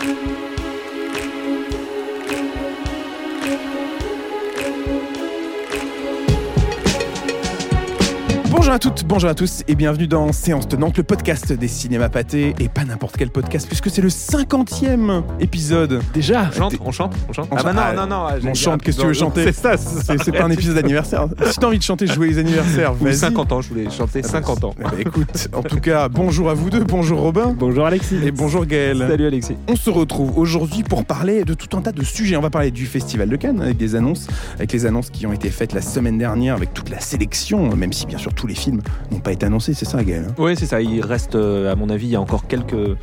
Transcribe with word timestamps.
thank 0.00 0.30
you 0.30 0.39
Bonjour 8.70 8.76
à 8.76 8.92
toutes, 8.92 9.04
bonjour 9.04 9.30
à 9.30 9.34
tous 9.34 9.64
et 9.66 9.74
bienvenue 9.74 10.06
dans 10.06 10.30
Séance 10.30 10.68
Tenante, 10.68 10.96
le 10.96 11.02
podcast 11.02 11.52
des 11.52 11.66
cinémas 11.66 12.08
pâtés 12.08 12.54
et 12.60 12.68
pas 12.68 12.84
n'importe 12.84 13.16
quel 13.16 13.28
podcast 13.28 13.66
puisque 13.66 13.90
c'est 13.90 14.00
le 14.00 14.10
50e 14.10 15.24
épisode. 15.40 16.00
Déjà 16.14 16.48
On 16.50 16.52
chante, 16.52 16.74
on 16.84 16.92
chante, 16.92 17.16
on 17.28 17.32
chante. 17.32 17.48
On 17.50 17.56
ah 17.56 17.62
bah 17.64 17.72
chante. 17.72 17.74
non, 17.74 17.82
Ah, 17.82 18.06
non, 18.06 18.40
non. 18.44 18.50
on 18.50 18.54
chante, 18.54 18.82
qu'est-ce 18.82 18.98
que 18.98 19.02
tu 19.02 19.08
veux 19.08 19.12
chanter 19.12 19.42
C'est 19.52 19.54
ça, 19.54 19.76
c'est 19.76 20.30
pas 20.30 20.44
un 20.44 20.50
épisode 20.52 20.76
d'anniversaire. 20.76 21.26
Si 21.50 21.58
t'as 21.58 21.66
envie 21.66 21.78
de 21.78 21.82
chanter 21.82 22.06
joyeux 22.06 22.38
anniversaire, 22.38 22.94
vas-y. 22.94 23.16
50 23.16 23.50
ans, 23.50 23.60
je 23.60 23.70
voulais 23.70 23.90
chanter 23.90 24.22
50 24.22 24.62
ans. 24.62 24.74
Eh 24.78 24.82
ben, 24.84 25.00
écoute, 25.00 25.48
en 25.52 25.62
tout 25.64 25.80
cas, 25.80 26.08
bonjour 26.08 26.48
à 26.48 26.54
vous 26.54 26.70
deux, 26.70 26.84
bonjour 26.84 27.18
Robin 27.22 27.56
Bonjour 27.58 27.84
Alexis. 27.86 28.18
et 28.24 28.30
bonjour 28.30 28.66
Gaël. 28.66 28.98
Salut 28.98 29.26
Alexis. 29.26 29.56
On 29.66 29.74
se 29.74 29.90
retrouve 29.90 30.38
aujourd'hui 30.38 30.84
pour 30.84 31.04
parler 31.04 31.42
de 31.44 31.54
tout 31.54 31.76
un 31.76 31.80
tas 31.80 31.90
de 31.90 32.04
sujets. 32.04 32.36
On 32.36 32.40
va 32.40 32.50
parler 32.50 32.70
du 32.70 32.86
Festival 32.86 33.28
de 33.28 33.34
Cannes 33.34 33.60
avec 33.62 33.78
des 33.78 33.96
annonces, 33.96 34.28
avec 34.54 34.72
les 34.72 34.86
annonces 34.86 35.10
qui 35.10 35.26
ont 35.26 35.32
été 35.32 35.50
faites 35.50 35.72
la 35.72 35.82
semaine 35.82 36.18
dernière, 36.18 36.54
avec 36.54 36.72
toute 36.72 36.88
la 36.88 37.00
sélection, 37.00 37.74
même 37.74 37.92
si 37.92 38.06
bien 38.06 38.18
sûr 38.18 38.32
tous 38.32 38.46
les 38.46 38.59
films 38.60 38.80
n'ont 39.10 39.18
pas 39.20 39.32
été 39.32 39.46
annoncés, 39.46 39.74
c'est 39.74 39.84
ça 39.84 40.02
Gaël 40.04 40.26
hein 40.28 40.34
Oui, 40.38 40.54
c'est 40.56 40.66
ça. 40.66 40.80
Il 40.80 41.00
reste, 41.02 41.34
euh, 41.34 41.72
à 41.72 41.76
mon 41.76 41.88
avis, 41.90 42.06
il 42.06 42.10
y 42.10 42.16
a 42.16 42.20
encore 42.20 42.46
quelques, 42.46 42.96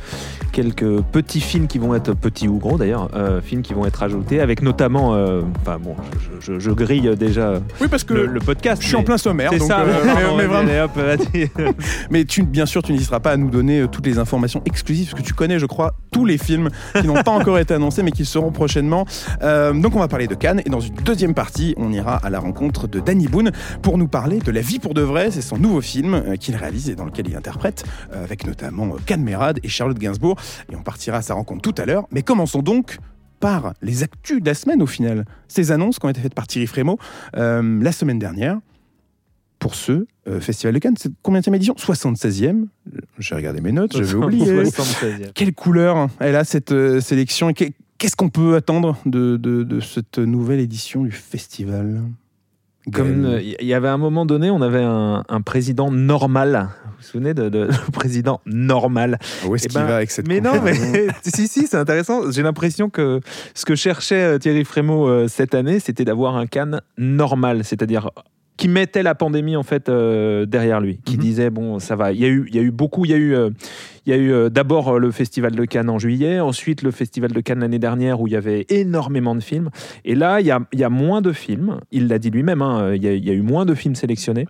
quelques 0.52 1.00
petits 1.02 1.40
films 1.40 1.66
qui 1.66 1.78
vont 1.78 1.94
être, 1.94 2.14
petits 2.14 2.48
ou 2.48 2.58
gros 2.58 2.78
d'ailleurs, 2.78 3.08
euh, 3.14 3.40
films 3.40 3.62
qui 3.62 3.74
vont 3.74 3.84
être 3.86 4.02
ajoutés, 4.02 4.40
avec 4.40 4.62
notamment, 4.62 5.14
euh, 5.14 5.42
enfin 5.60 5.78
bon, 5.78 5.94
je, 6.40 6.52
je- 6.54 6.58
je 6.58 6.70
grille 6.70 7.10
déjà 7.18 7.54
Oui, 7.80 7.88
parce 7.88 8.04
que 8.04 8.14
le, 8.14 8.26
le 8.26 8.40
podcast. 8.40 8.80
je 8.82 8.86
suis 8.88 8.96
en 8.96 9.02
plein 9.02 9.18
sommaire, 9.18 9.50
C'est 9.52 9.58
donc, 9.58 9.68
ça, 9.68 9.80
euh, 9.80 9.86
mais- 10.36 10.46
vraiment- 10.46 10.68
tu, 12.28 12.42
bien 12.42 12.66
sûr, 12.66 12.82
tu 12.82 12.92
n'hésiteras 12.92 13.20
pas 13.20 13.32
à 13.32 13.36
nous 13.36 13.50
donner 13.50 13.86
toutes 13.90 14.06
les 14.06 14.18
informations 14.18 14.62
exclusives, 14.64 15.10
parce 15.10 15.22
que 15.22 15.26
tu 15.26 15.34
connais, 15.34 15.58
je 15.58 15.66
crois, 15.66 15.94
tous 16.10 16.24
les 16.24 16.38
films 16.38 16.68
qui 17.00 17.06
n'ont 17.06 17.22
pas 17.22 17.30
encore 17.32 17.58
été 17.58 17.74
annoncés, 17.74 18.02
mais 18.02 18.10
qui 18.10 18.24
seront 18.24 18.50
prochainement. 18.50 19.06
Euh, 19.42 19.72
donc, 19.72 19.94
on 19.96 20.00
va 20.00 20.08
parler 20.08 20.26
de 20.26 20.34
Cannes, 20.34 20.62
et 20.64 20.70
dans 20.70 20.80
une 20.80 20.94
deuxième 21.04 21.34
partie, 21.34 21.74
on 21.76 21.92
ira 21.92 22.16
à 22.16 22.30
la 22.30 22.40
rencontre 22.40 22.86
de 22.88 23.00
Danny 23.00 23.28
Boone 23.28 23.50
pour 23.82 23.98
nous 23.98 24.08
parler 24.08 24.38
de 24.38 24.50
La 24.50 24.60
vie 24.60 24.78
pour 24.78 24.94
de 24.94 25.02
vrai. 25.02 25.30
C'est 25.30 25.42
son 25.48 25.58
nouveau 25.58 25.80
film 25.80 26.14
euh, 26.14 26.36
qu'il 26.36 26.54
réalise 26.56 26.88
et 26.90 26.94
dans 26.94 27.04
lequel 27.06 27.28
il 27.28 27.36
interprète, 27.36 27.84
euh, 28.12 28.22
avec 28.24 28.46
notamment 28.46 28.94
euh, 28.94 29.16
Mérad 29.16 29.58
et 29.62 29.68
Charlotte 29.68 29.98
Gainsbourg. 29.98 30.36
Et 30.72 30.76
on 30.76 30.82
partira 30.82 31.18
à 31.18 31.22
sa 31.22 31.34
rencontre 31.34 31.62
tout 31.62 31.74
à 31.80 31.86
l'heure. 31.86 32.06
Mais 32.12 32.22
commençons 32.22 32.62
donc 32.62 32.98
par 33.40 33.74
les 33.82 34.02
actus 34.02 34.40
de 34.40 34.46
la 34.46 34.54
semaine 34.54 34.82
au 34.82 34.86
final. 34.86 35.24
Ces 35.48 35.70
annonces 35.72 35.98
qui 35.98 36.06
ont 36.06 36.08
été 36.08 36.20
faites 36.20 36.34
par 36.34 36.46
Thierry 36.46 36.66
Frémaux 36.66 36.98
euh, 37.36 37.80
la 37.82 37.92
semaine 37.92 38.18
dernière 38.18 38.58
pour 39.58 39.74
ce 39.74 40.06
euh, 40.28 40.40
Festival 40.40 40.74
de 40.74 40.78
Cannes. 40.80 40.94
C'est 40.98 41.10
combien 41.22 41.40
de 41.40 41.54
édition? 41.54 41.74
76e. 41.74 42.66
J'ai 43.18 43.34
regardé 43.34 43.60
mes 43.60 43.72
notes, 43.72 43.96
j'avais 43.96 44.14
oublié. 44.14 44.44
76e. 44.64 45.32
Quelle 45.34 45.52
couleur 45.54 46.08
elle 46.20 46.36
a 46.36 46.44
cette 46.44 46.72
euh, 46.72 47.00
sélection 47.00 47.48
et 47.50 47.54
qu'est-ce 47.54 48.14
qu'on 48.16 48.28
peut 48.28 48.54
attendre 48.56 48.96
de, 49.06 49.36
de- 49.36 49.62
de 49.64 49.80
cette 49.80 50.18
nouvelle 50.18 50.60
édition 50.60 51.02
du 51.04 51.10
festival? 51.12 52.02
Comme 52.92 53.22
Gaël 53.22 53.34
euh, 53.34 53.54
il 53.60 53.66
y 53.66 53.74
avait 53.74 53.88
un 53.88 53.98
moment 53.98 54.26
donné, 54.26 54.50
on 54.50 54.62
avait 54.62 54.82
un, 54.82 55.24
un 55.28 55.40
président 55.40 55.90
normal. 55.90 56.68
Vous 56.84 56.90
vous 56.98 57.02
souvenez 57.02 57.34
de, 57.34 57.48
de- 57.48 57.68
président 57.92 58.40
normal? 58.46 59.18
Où 59.46 59.54
est-ce 59.54 59.68
qu'il 59.68 59.78
ben, 59.78 59.86
va 59.86 59.96
avec 59.96 60.10
cette 60.10 60.26
Mais 60.28 60.40
non, 60.40 60.60
mais 60.62 60.74
si, 61.22 61.46
si, 61.48 61.66
c'est 61.66 61.76
intéressant. 61.76 62.30
J'ai 62.30 62.42
l'impression 62.42 62.90
que 62.90 63.20
ce 63.54 63.64
que 63.64 63.74
cherchait 63.74 64.22
euh, 64.34 64.38
Thierry 64.38 64.64
Frémaux 64.64 65.08
euh, 65.08 65.28
cette 65.28 65.54
année, 65.54 65.80
c'était 65.80 66.04
d'avoir 66.04 66.36
un 66.36 66.46
Cannes 66.46 66.80
normal, 66.96 67.64
c'est-à-dire 67.64 68.10
qui 68.56 68.66
mettait 68.66 69.04
la 69.04 69.14
pandémie 69.14 69.54
en 69.54 69.62
fait 69.62 69.88
euh, 69.88 70.44
derrière 70.44 70.80
lui, 70.80 70.98
qui 71.04 71.14
Mhm. 71.14 71.20
disait 71.22 71.50
bon 71.50 71.78
ça 71.78 71.94
va. 71.94 72.10
Il 72.10 72.18
y 72.18 72.24
a 72.24 72.28
eu, 72.28 72.44
il 72.48 72.56
y 72.56 72.58
a 72.58 72.62
eu 72.62 72.72
beaucoup, 72.72 73.04
il 73.04 73.12
y 73.12 73.14
a 73.14 73.16
eu, 73.16 73.32
euh, 73.36 73.50
il 74.08 74.12
y 74.12 74.14
a 74.14 74.16
eu 74.16 74.32
euh, 74.32 74.48
d'abord 74.48 74.88
euh, 74.88 74.98
le 74.98 75.10
festival 75.10 75.54
de 75.54 75.64
Cannes 75.66 75.90
en 75.90 75.98
juillet, 75.98 76.40
ensuite 76.40 76.80
le 76.80 76.90
festival 76.90 77.30
de 77.30 77.40
Cannes 77.42 77.60
l'année 77.60 77.78
dernière 77.78 78.22
où 78.22 78.26
il 78.26 78.32
y 78.32 78.36
avait 78.36 78.64
énormément 78.70 79.34
de 79.34 79.42
films, 79.42 79.68
et 80.06 80.14
là 80.14 80.40
il 80.40 80.46
y 80.46 80.50
a, 80.50 80.88
moins 80.88 81.20
de 81.20 81.32
films. 81.32 81.78
Il 81.92 82.08
l'a 82.08 82.18
dit 82.18 82.30
lui-même, 82.30 82.62
hein, 82.62 82.94
il, 82.94 83.02
y 83.02 83.30
a, 83.30 83.34
eu 83.34 83.42
moins 83.42 83.66
de 83.66 83.74
films 83.74 83.94
sélectionnés. 83.94 84.46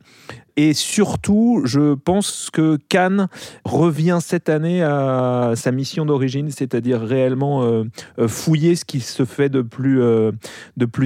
Et 0.56 0.75
surtout, 0.75 1.62
je 1.65 1.94
pense 1.94 2.50
que 2.53 2.78
Cannes 2.88 3.28
revient 3.65 4.19
cette 4.21 4.49
année 4.49 4.82
à 4.82 5.53
sa 5.56 5.72
mission 5.72 6.05
d'origine, 6.05 6.50
c'est-à-dire 6.50 7.00
réellement 7.00 7.62
euh, 7.62 7.84
fouiller 8.27 8.77
ce 8.77 8.84
qui 8.84 9.00
se 9.00 9.25
fait 9.25 9.49
de 9.49 9.62
plus, 9.62 10.03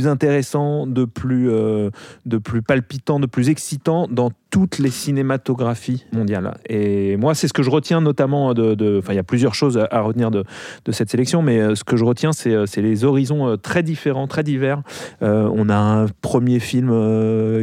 intéressant, 0.06 0.86
de 0.86 1.04
plus, 1.04 1.48
de 1.48 2.38
plus 2.38 2.62
palpitant, 2.62 3.20
de 3.20 3.26
plus 3.26 3.48
excitant 3.50 4.08
dans 4.10 4.30
toutes 4.52 4.78
les 4.78 4.90
cinématographies 4.90 6.04
mondiales. 6.12 6.52
Et 6.68 7.16
moi, 7.16 7.34
c'est 7.34 7.48
ce 7.48 7.54
que 7.54 7.62
je 7.62 7.70
retiens 7.70 8.02
notamment 8.02 8.52
de... 8.52 8.98
Enfin, 8.98 9.14
il 9.14 9.16
y 9.16 9.18
a 9.18 9.22
plusieurs 9.24 9.54
choses 9.54 9.78
à- 9.78 9.88
à 9.90 10.00
retenir 10.02 10.30
de, 10.30 10.44
de 10.84 10.92
cette 10.92 11.10
sélection, 11.10 11.40
mais 11.40 11.58
euh, 11.58 11.74
ce 11.74 11.84
que 11.84 11.96
je 11.96 12.04
retiens, 12.04 12.32
c'est 12.32 12.52
euh, 12.52 12.66
les 12.76 13.04
horizons 13.04 13.48
euh, 13.48 13.56
très 13.56 13.82
différents, 13.82 14.26
très 14.28 14.42
divers. 14.44 14.82
On 15.22 15.68
a 15.70 15.76
un 15.76 16.06
premier 16.20 16.60
film 16.60 16.90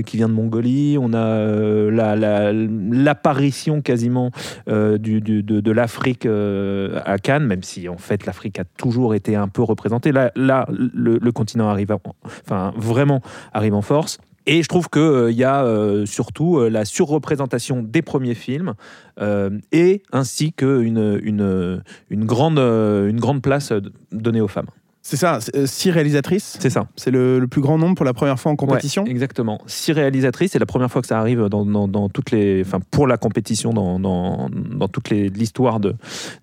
qui 0.03 0.17
vient 0.17 0.29
de 0.29 0.33
Mongolie, 0.33 0.97
on 0.99 1.13
a 1.13 1.17
euh, 1.17 1.91
la- 1.91 2.15
la- 2.15 2.51
l'apparition 2.53 3.81
quasiment 3.81 4.31
du, 4.67 5.21
du- 5.21 5.43
de, 5.43 5.59
de 5.59 5.71
l'Afrique 5.71 6.25
à 6.25 7.17
Cannes, 7.19 7.45
même 7.45 7.61
si 7.63 7.87
en 7.87 7.97
fait 7.97 8.25
l'Afrique 8.25 8.57
a 8.59 8.63
toujours 8.77 9.13
été 9.13 9.35
un 9.35 9.47
peu 9.47 9.61
représentée. 9.61 10.11
Là, 10.11 10.31
là 10.35 10.65
le, 10.71 11.19
le 11.21 11.31
continent 11.31 11.69
arrive, 11.69 11.91
en- 11.91 12.01
enfin 12.43 12.73
vraiment 12.77 13.21
arrive 13.53 13.75
en 13.75 13.83
force. 13.83 14.17
Et 14.51 14.63
je 14.63 14.67
trouve 14.67 14.89
qu'il 14.89 15.35
y 15.37 15.43
a 15.43 15.63
euh, 15.63 16.07
surtout 16.07 16.57
euh, 16.57 16.69
la 16.69 16.83
surreprésentation 16.83 17.83
des 17.83 18.01
premiers 18.01 18.33
films 18.33 18.73
euh, 19.21 19.51
et 19.71 20.01
ainsi 20.11 20.53
qu'une 20.53 21.19
une, 21.23 21.81
une, 22.09 22.25
grande, 22.25 22.57
euh, 22.57 23.07
une 23.09 23.19
grande 23.19 23.43
place 23.43 23.71
euh, 23.71 23.79
donnée 24.11 24.41
aux 24.41 24.47
femmes. 24.47 24.65
C'est 25.03 25.17
ça, 25.17 25.37
euh, 25.55 25.67
six 25.67 25.91
réalisatrices. 25.91 26.57
C'est 26.59 26.69
ça. 26.71 26.87
C'est 26.95 27.11
le, 27.11 27.37
le 27.39 27.47
plus 27.47 27.61
grand 27.61 27.77
nombre 27.77 27.95
pour 27.95 28.05
la 28.05 28.13
première 28.13 28.39
fois 28.39 28.51
en 28.51 28.55
compétition. 28.55 29.03
Ouais, 29.03 29.11
exactement. 29.11 29.61
Six 29.67 29.91
réalisatrices, 29.91 30.51
c'est 30.53 30.59
la 30.59 30.65
première 30.65 30.89
fois 30.91 31.01
que 31.01 31.07
ça 31.07 31.19
arrive 31.19 31.45
dans, 31.45 31.65
dans- 31.65 31.87
dans 31.87 32.09
toutes 32.09 32.31
les, 32.31 32.61
enfin 32.65 32.79
pour 32.91 33.05
la 33.07 33.17
compétition 33.17 33.71
dans, 33.71 33.99
dans, 33.99 34.49
dans 34.51 34.87
toute 34.87 35.09
l'histoire 35.11 35.79
de, 35.79 35.95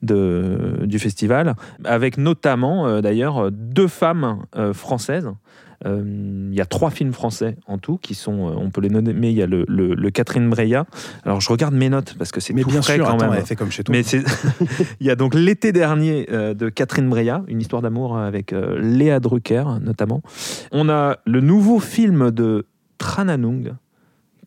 de- 0.02 0.80
du 0.84 0.98
festival, 1.00 1.54
avec 1.84 2.18
notamment 2.18 2.86
euh, 2.86 3.00
d'ailleurs 3.00 3.50
deux 3.50 3.88
femmes 3.88 4.42
euh, 4.56 4.72
françaises. 4.72 5.28
Euh, 5.84 6.48
Il 6.50 6.54
y 6.54 6.60
a 6.60 6.64
trois 6.66 6.90
films 6.90 7.12
français 7.12 7.56
en 7.66 7.76
tout 7.78 7.98
qui 7.98 8.14
sont, 8.14 8.48
euh, 8.48 8.54
on 8.56 8.70
peut 8.70 8.80
les 8.80 8.88
nommer. 8.88 9.28
Il 9.30 9.36
y 9.36 9.42
a 9.42 9.46
le, 9.46 9.64
le- 9.68 9.94
le 9.94 10.10
Catherine 10.10 10.48
Breillat. 10.48 10.86
Alors 11.24 11.40
je 11.40 11.50
regarde 11.50 11.74
mes 11.74 11.88
notes 11.90 12.14
parce 12.18 12.32
que 12.32 12.40
c'est 12.40 12.54
Mais 12.54 12.62
tout 12.62 12.70
bien 12.70 12.80
frais 12.82 12.94
sûr, 12.94 13.04
quand 13.04 13.16
attends, 13.16 13.28
même. 13.30 13.38
elle 13.38 13.44
fait 13.46 13.56
comme 13.56 13.70
chez 13.70 13.84
toi. 13.84 13.94
Mais 13.94 14.02
il 15.00 15.06
y 15.06 15.10
a 15.10 15.16
donc 15.16 15.34
l'été 15.34 15.72
dernier 15.72 16.26
euh, 16.32 16.54
de 16.54 16.68
Catherine 16.70 17.08
Breillat, 17.10 17.42
une 17.48 17.60
histoire 17.60 17.82
d'amour 17.82 18.16
avec 18.16 18.52
Léa 18.80 19.20
Drucker 19.20 19.64
notamment. 19.82 20.22
On 20.72 20.88
a 20.88 21.18
le 21.26 21.40
nouveau 21.40 21.78
film 21.80 22.30
de 22.30 22.66
Trananung, 22.98 23.74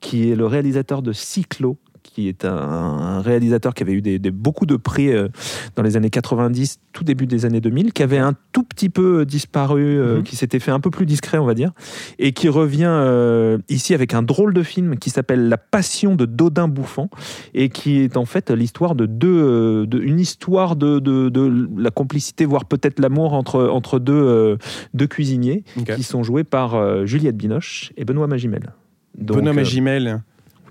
qui 0.01 0.31
est 0.31 0.35
le 0.35 0.46
réalisateur 0.46 1.01
de 1.01 1.11
Cyclo, 1.13 1.78
qui 2.09 2.28
est 2.28 2.46
un, 2.46 2.52
un 2.56 3.22
réalisateur 3.22 3.74
qui 3.74 3.84
avait 3.84 3.94
eu 3.94 4.02
des, 4.02 4.20
des- 4.20 4.31
beaucoup 4.31 4.66
de 4.66 4.75
prix 4.75 5.12
euh, 5.12 5.28
dans 5.75 5.84
les 5.84 5.96
années 5.97 6.09
90, 6.09 6.80
tout 6.94 7.03
début 7.03 7.28
des 7.28 7.46
années 7.46 7.62
2000, 7.62 7.94
qui 7.94 8.03
avait 8.03 8.18
un 8.18 8.34
tout 8.52 8.64
petit 8.64 8.90
peu 8.90 9.25
disparu, 9.25 9.81
euh, 10.00 10.18
Mhm. 10.18 10.24
qui 10.24 10.36
s'était 10.36 10.59
fait 10.59 10.72
un 10.72 10.80
peu 10.80 10.90
plus 10.90 11.06
discret, 11.06 11.38
on 11.38 11.46
va 11.46 11.53
dire, 11.53 11.72
et 12.18 12.31
qui 12.34 12.50
revient 12.50 12.86
euh, 12.90 13.58
ici 13.70 13.94
avec 13.94 14.14
un 14.14 14.22
drôle 14.24 14.53
de 14.53 14.64
film 14.64 14.97
qui 14.97 15.09
s'appelle 15.09 15.50
La 15.50 15.58
Passion 15.58 16.16
de 16.16 16.25
Dodin 16.25 16.68
Bouffant, 16.68 17.09
et 17.53 17.70
qui 17.70 18.00
est 18.00 18.18
en 18.18 18.26
fait 18.26 18.50
l'histoire 18.52 18.96
de 18.96 19.06
deux, 19.06 19.28
euh, 19.30 19.86
de, 19.86 20.00
une 20.00 20.20
histoire 20.20 20.76
de, 20.76 21.00
de, 21.00 21.30
de 21.30 21.70
la 21.78 21.91
complicité, 21.91 22.46
voire 22.46 22.66
peut-être 22.66 23.00
l'amour 23.00 23.34
entre, 23.34 23.64
entre 23.68 24.00
deux, 24.00 24.14
euh, 24.14 24.58
deux 24.94 25.08
cuisiniers, 25.08 25.64
qui 25.96 26.03
sont 26.03 26.24
joués 26.24 26.44
par 26.44 26.76
euh, 26.76 27.06
Juliette 27.06 27.38
Binoche 27.38 27.91
et 27.97 28.06
Benoît 28.06 28.28
Magimel. 28.28 28.72
Donc, 29.18 29.38
Benoît 29.38 29.52
euh, 29.52 29.56
Magimel, 29.56 30.22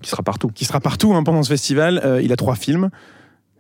qui 0.03 0.11
sera 0.11 0.23
partout. 0.23 0.49
qui 0.49 0.65
sera 0.65 0.81
partout 0.81 1.15
hein, 1.15 1.23
pendant 1.23 1.43
ce 1.43 1.49
festival. 1.49 2.01
Euh, 2.05 2.23
il 2.23 2.33
a 2.33 2.37
trois 2.37 2.55
films. 2.55 2.91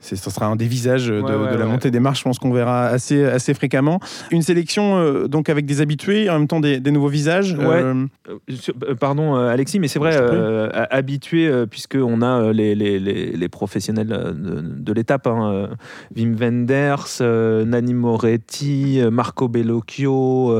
Ce 0.01 0.15
sera 0.17 0.47
un 0.47 0.55
des 0.57 0.67
visages 0.69 1.09
de, 1.09 1.21
Ouais, 1.21 1.35
ouais, 1.35 1.51
de 1.53 1.57
la 1.57 1.65
ouais. 1.67 1.71
montée 1.73 1.91
des 1.91 1.99
marches, 2.01 2.21
je 2.21 2.25
pense 2.25 2.39
qu'on 2.39 2.53
verra 2.53 2.87
assez, 2.87 3.25
assez 3.25 3.53
fréquemment. 3.53 3.99
Une 4.31 4.43
sélection 4.43 4.97
euh, 4.97 5.27
donc 5.27 5.49
avec 5.49 5.67
des 5.67 5.81
habitués, 5.81 6.31
en 6.31 6.39
même 6.39 6.47
temps 6.49 6.61
des, 6.61 6.79
des 6.81 6.91
nouveaux 6.93 7.09
visages. 7.09 7.57
Euh, 7.59 8.07
Euh, 8.29 8.95
Pardon 8.99 9.35
Alexis, 9.35 9.81
mais 9.81 9.89
c'est 9.89 9.99
vrai, 9.99 10.17
euh, 10.17 10.69
a- 10.73 10.95
habitué, 10.95 11.49
euh, 11.49 11.67
puisqu'on 11.67 12.23
a 12.23 12.53
les, 12.53 12.75
les, 12.75 12.99
les, 13.01 13.33
les 13.33 13.49
professionnels 13.49 14.07
de, 14.07 14.61
de 14.63 14.93
l'étape, 14.93 15.27
hein, 15.27 15.69
Wim 16.17 16.37
Wenders, 16.39 17.07
Nani 17.21 17.95
Moretti, 17.95 19.01
Marco 19.11 19.49
Bellocchio, 19.49 20.55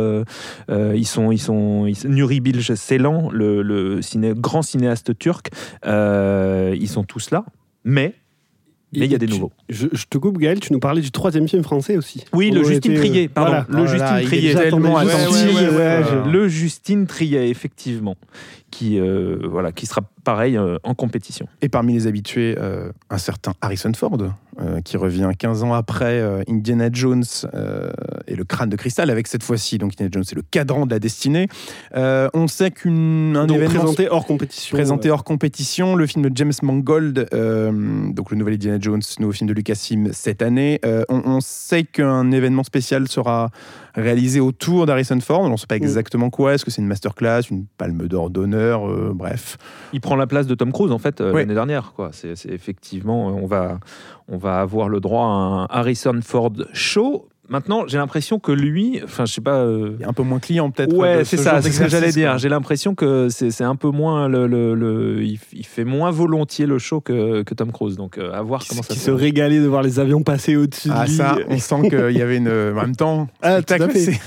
ils 0.69 1.07
sont, 1.07 1.31
ils 1.31 1.39
sont, 1.39 1.87
ils, 1.87 1.97
Nuri 2.11 2.41
Bilge 2.41 2.75
Ceylan, 2.75 3.31
le, 3.33 3.63
le 3.63 4.03
ciné- 4.03 4.35
grand 4.35 4.63
cinéaste 4.63 5.17
turc, 5.19 5.51
ils 5.85 6.89
sont 6.89 7.05
tous 7.05 7.31
là, 7.31 7.45
mais 7.85 8.15
Mais 8.95 9.05
il 9.07 9.13
y 9.13 9.15
a 9.15 9.19
des 9.19 9.27
tu- 9.27 9.33
nouveaux. 9.35 9.53
Je, 9.69 9.87
je 9.93 10.05
te 10.09 10.17
coupe, 10.17 10.39
Gaël, 10.39 10.61
tu 10.61 10.73
nous 10.73 10.79
parlais 10.81 11.03
du 11.03 11.11
troisième 11.11 11.47
film 11.47 11.63
français 11.63 11.97
aussi. 11.99 12.25
Oui, 12.33 12.51
le 12.51 12.65
Justine 12.65 12.95
Trier, 12.95 13.29
pardon. 13.29 13.63
Voilà. 13.67 13.67
Le 13.69 13.83
Oh 13.85 13.87
Justine 13.87 14.27
Trier. 14.29 14.55
tellement 14.55 14.97
attendu. 14.97 15.15
Ouais, 15.55 15.69
ouais, 15.69 15.77
ouais, 15.77 16.31
Le 16.33 16.49
Justine 16.49 17.07
Trier, 17.07 17.49
effectivement, 17.51 18.17
qui, 18.71 18.99
euh, 18.99 19.39
voilà, 19.49 19.73
qui 19.73 19.87
sera 19.87 20.03
pareil 20.25 20.57
euh, 20.57 20.77
en 20.83 20.95
compétition. 20.95 21.47
Et 21.63 21.69
parmi 21.69 21.95
les 21.95 22.07
habitués, 22.07 22.55
euh, 22.59 22.93
un 23.11 23.19
certain 23.19 23.55
Harrison 23.61 23.93
Ford, 23.95 24.19
euh, 24.61 24.81
qui 24.83 24.97
revient 24.97 25.31
15 25.39 25.63
ans 25.63 25.73
après 25.73 26.21
euh, 26.21 26.43
Indiana 26.49 26.89
Jones 26.93 27.25
euh, 27.55 27.91
et 28.27 28.35
le 28.37 28.45
crâne 28.45 28.69
de 28.69 28.77
cristal, 28.77 29.09
avec 29.11 29.27
cette 29.27 29.43
fois-ci, 29.43 29.79
donc 29.79 29.93
Indiana 29.93 30.11
Jones, 30.13 30.25
c'est 30.25 30.35
le 30.35 30.43
cadran 30.43 30.85
de 30.85 30.91
la 30.91 30.99
destinée. 30.99 31.49
Euh, 31.97 32.29
on 32.35 32.47
sait 32.47 32.71
qu'un 32.71 33.49
événement 33.49 33.81
présenté 33.81 34.09
hors 34.11 34.27
compétition. 34.27 34.77
présenté 34.77 35.11
hors 35.11 35.25
compétition, 35.25 35.95
le 35.97 36.07
film 36.07 36.29
de 36.29 36.37
James 36.37 36.53
Mangold, 36.63 37.29
euh, 37.33 38.11
donc 38.13 38.31
le 38.31 38.37
nouvel 38.37 38.55
Indiana 38.55 38.79
Jones, 38.81 39.01
nouveau 39.21 39.33
film 39.33 39.49
de 39.49 39.55
Lucasfilm 39.55 40.13
cette 40.13 40.43
année. 40.43 40.79
Euh, 40.85 41.05
on, 41.09 41.23
on 41.25 41.41
sait 41.41 41.85
qu'un 41.85 42.31
événement 42.33 42.65
spécial 42.65 43.09
sera 43.09 43.51
réalisé 43.95 44.41
autour 44.41 44.87
d'Harrison 44.87 45.21
Ford. 45.21 45.41
On 45.41 45.51
ne 45.51 45.57
sait 45.57 45.67
pas 45.67 45.77
exactement 45.77 46.31
quoi. 46.31 46.55
Est-ce 46.55 46.65
que 46.65 46.71
c'est 46.71 46.83
une 46.83 46.89
masterclass, 46.89 47.43
une 47.51 47.67
palme 47.79 48.07
d'or 48.09 48.31
d'honneur? 48.31 48.58
Euh, 48.59 49.13
Bref. 49.15 49.57
Il 49.93 50.01
prend 50.01 50.17
la 50.17 50.27
place 50.27 50.47
de 50.47 50.55
Tom 50.55 50.73
Cruise 50.73 50.93
en 50.93 50.99
fait 50.99 51.21
euh, 51.21 51.33
l'année 51.33 51.55
dernière. 51.55 51.93
Quoi. 51.95 52.11
C'est, 52.13 52.37
c'est 52.37 52.51
effectivement, 52.51 53.29
euh, 53.29 53.33
on 53.33 53.47
va, 53.47 53.81
on 54.29 54.37
va 54.37 54.61
avoir 54.61 54.89
le 54.89 55.01
droit 55.01 55.25
à 55.25 55.27
un 55.27 55.65
Harrison 55.67 56.19
Ford 56.23 56.53
show. 56.73 57.29
Maintenant, 57.49 57.85
j'ai 57.87 57.97
l'impression 57.99 58.39
que 58.39 58.53
lui, 58.53 59.01
enfin, 59.03 59.25
je 59.25 59.33
sais 59.33 59.41
pas. 59.41 59.57
euh, 59.57 59.95
Il 59.99 60.03
est 60.03 60.07
un 60.09 60.13
peu 60.13 60.23
moins 60.23 60.39
client 60.39 60.71
peut-être. 60.71 60.95
Ouais, 60.95 61.25
c'est 61.25 61.37
ce 61.39 61.43
ça, 61.45 61.63
c'est 61.63 61.71
ce 61.73 61.81
que 61.81 61.89
j'allais 61.89 62.11
dire. 62.11 62.37
J'ai 62.39 62.49
l'impression 62.49 62.95
que 62.95 63.29
c'est, 63.31 63.65
un 63.65 63.77
peu 63.77 63.89
moins 63.91 64.29
le, 64.29 64.47
le- 64.47 64.75
le- 64.75 65.23
il, 65.23 65.39
il 65.53 65.65
fait 65.67 65.85
moins 65.85 66.11
volontiers 66.11 66.67
le 66.67 66.79
show 66.79 67.01
que, 67.01 67.43
que 67.43 67.55
Tom 67.55 67.73
Cruise. 67.73 67.97
Donc, 67.97 68.19
euh, 68.19 68.33
à 68.33 68.43
voir 68.43 68.63
comment 68.69 68.83
ça 68.83 68.93
qui 68.93 68.99
se 68.99 69.07
se 69.07 69.11
régalait 69.11 69.61
de 69.61 69.67
voir 69.67 69.83
les 69.83 69.99
avions 69.99 70.23
passer 70.23 70.57
au-dessus 70.57 70.91
Ah 70.93 71.05
de 71.05 71.09
lui. 71.11 71.17
ça, 71.17 71.37
on 71.49 71.59
sent 71.59 71.89
qu'il 71.89 72.17
y 72.17 72.23
avait 72.23 72.37
une... 72.37 72.49
En 72.49 72.83
même 72.83 72.97
temps, 72.97 73.29
Ah, 73.43 73.61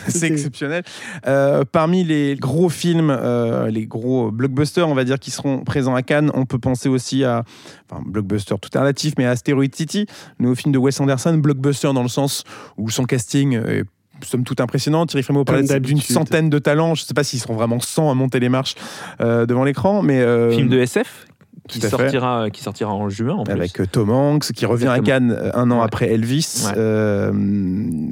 c'est 0.07 0.27
exceptionnel. 0.27 0.83
Euh, 1.27 1.63
parmi 1.71 2.03
les 2.03 2.35
gros 2.35 2.69
films, 2.69 3.09
euh, 3.15 3.67
les 3.67 3.85
gros 3.85 4.31
blockbusters, 4.31 4.87
on 4.89 4.95
va 4.95 5.03
dire, 5.03 5.19
qui 5.19 5.31
seront 5.31 5.59
présents 5.63 5.95
à 5.95 6.01
Cannes, 6.01 6.31
on 6.33 6.45
peut 6.45 6.59
penser 6.59 6.89
aussi 6.89 7.23
à... 7.23 7.43
Enfin, 7.91 8.03
blockbuster 8.05 8.55
tout 8.61 8.69
est 8.73 8.79
relatif, 8.79 9.13
mais 9.17 9.25
à 9.25 9.31
Asteroid 9.31 9.65
City, 9.73 10.05
nouveau 10.39 10.55
film 10.55 10.71
de 10.71 10.77
Wes 10.77 10.99
Anderson, 10.99 11.37
blockbuster 11.37 11.93
dans 11.93 12.03
le 12.03 12.09
sens 12.09 12.43
où 12.77 12.89
son 12.89 13.03
casting 13.03 13.53
est 13.55 13.83
somme 14.25 14.43
toute 14.43 14.61
impressionnant. 14.61 15.05
Thierry 15.05 15.23
Frémaux 15.23 15.43
parlait 15.43 15.79
d'une 15.79 15.99
centaine 15.99 16.49
de 16.49 16.59
talents. 16.59 16.95
Je 16.95 17.03
ne 17.03 17.05
sais 17.07 17.13
pas 17.13 17.23
s'ils 17.23 17.39
seront 17.39 17.55
vraiment 17.55 17.79
100 17.79 18.11
à 18.11 18.13
monter 18.13 18.39
les 18.39 18.49
marches 18.49 18.75
euh, 19.19 19.45
devant 19.45 19.63
l'écran, 19.63 20.01
mais... 20.01 20.21
euh, 20.21 20.51
Film 20.51 20.69
de 20.69 20.79
SF 20.79 21.25
qui 21.67 21.79
sortira, 21.79 22.49
qui 22.49 22.61
sortira 22.63 22.91
en 22.93 23.07
juin 23.09 23.35
en 23.35 23.43
plus. 23.43 23.53
avec 23.53 23.79
euh, 23.79 23.85
Tom 23.89 24.09
Hanks 24.09 24.51
qui 24.53 24.65
revient 24.65 24.87
à. 24.87 24.99
Cannes 24.99 25.31
euh, 25.31 25.51
un 25.53 25.69
an 25.71 25.77
Ouais. 25.79 25.85
après 25.85 26.07
Elvis, 26.11 26.65
Ouais. 26.65 26.73
euh, 26.77 27.31